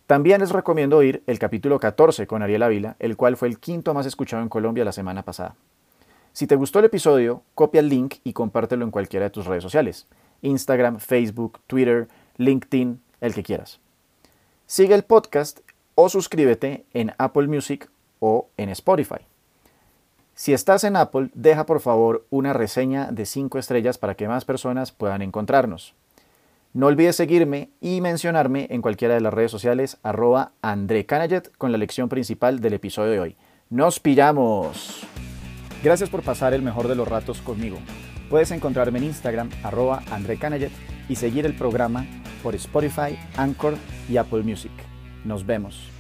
También 0.06 0.42
les 0.42 0.52
recomiendo 0.52 0.98
oír 0.98 1.24
el 1.26 1.40
capítulo 1.40 1.80
14 1.80 2.28
con 2.28 2.44
Ariel 2.44 2.62
Ávila, 2.62 2.98
el 3.00 3.18
cual 3.18 3.36
fue 3.36 3.48
el 3.48 3.58
quinto 3.58 3.96
más 3.96 4.06
escuchado 4.06 4.44
en 4.44 4.50
Colombia 4.50 4.86
la 4.86 4.92
semana 4.92 5.24
pasada. 5.24 5.56
Si 6.34 6.46
te 6.46 6.56
gustó 6.56 6.78
el 6.78 6.86
episodio, 6.86 7.42
copia 7.56 7.80
el 7.80 7.90
link 7.90 8.18
y 8.24 8.34
compártelo 8.34 8.86
en 8.86 8.92
cualquiera 8.92 9.24
de 9.24 9.32
tus 9.32 9.48
redes 9.48 9.64
sociales. 9.64 10.06
Instagram, 10.44 11.00
Facebook, 11.00 11.60
Twitter, 11.66 12.08
LinkedIn, 12.38 13.02
el 13.22 13.34
que 13.34 13.42
quieras. 13.42 13.80
Sigue 14.68 14.94
el 14.94 15.04
podcast 15.04 15.62
o 15.96 16.10
suscríbete 16.10 16.86
en 16.94 17.12
Apple 17.18 17.48
Music 17.48 17.90
o 18.20 18.50
en 18.58 18.70
Spotify. 18.70 19.26
Si 20.38 20.52
estás 20.52 20.84
en 20.84 20.98
Apple, 20.98 21.30
deja 21.34 21.66
por 21.66 21.80
favor 21.80 22.26
una 22.30 22.52
reseña 22.52 23.10
de 23.10 23.26
5 23.26 23.58
estrellas 23.58 23.98
para 23.98 24.16
que 24.16 24.28
más 24.28 24.44
personas 24.44 24.92
puedan 24.92 25.22
encontrarnos. 25.22 25.96
No 26.74 26.88
olvides 26.88 27.16
seguirme 27.16 27.70
y 27.80 28.02
mencionarme 28.02 28.68
en 28.70 28.82
cualquiera 28.82 29.14
de 29.14 29.22
las 29.22 29.34
redes 29.34 29.50
sociales 29.50 29.98
arroba 30.04 30.52
André 30.62 31.08
con 31.58 31.72
la 31.72 31.78
lección 31.78 32.10
principal 32.10 32.60
del 32.60 32.74
episodio 32.74 33.12
de 33.12 33.20
hoy. 33.22 33.38
¡Nos 33.70 34.02
pillamos! 34.02 35.08
Gracias 35.82 36.10
por 36.10 36.22
pasar 36.22 36.54
el 36.54 36.62
mejor 36.62 36.90
de 36.90 36.96
los 36.96 37.08
ratos 37.08 37.42
conmigo. 37.42 37.78
Puedes 38.30 38.52
encontrarme 38.52 38.98
en 38.98 39.06
Instagram, 39.06 39.50
arroba 39.64 40.04
André 40.12 40.38
y 41.08 41.16
seguir 41.16 41.46
el 41.46 41.56
programa 41.56 42.06
por 42.44 42.56
Spotify, 42.56 43.18
Anchor 43.38 43.76
y 44.10 44.18
Apple 44.18 44.44
Music. 44.44 44.74
Nos 45.24 45.46
vemos. 45.46 45.95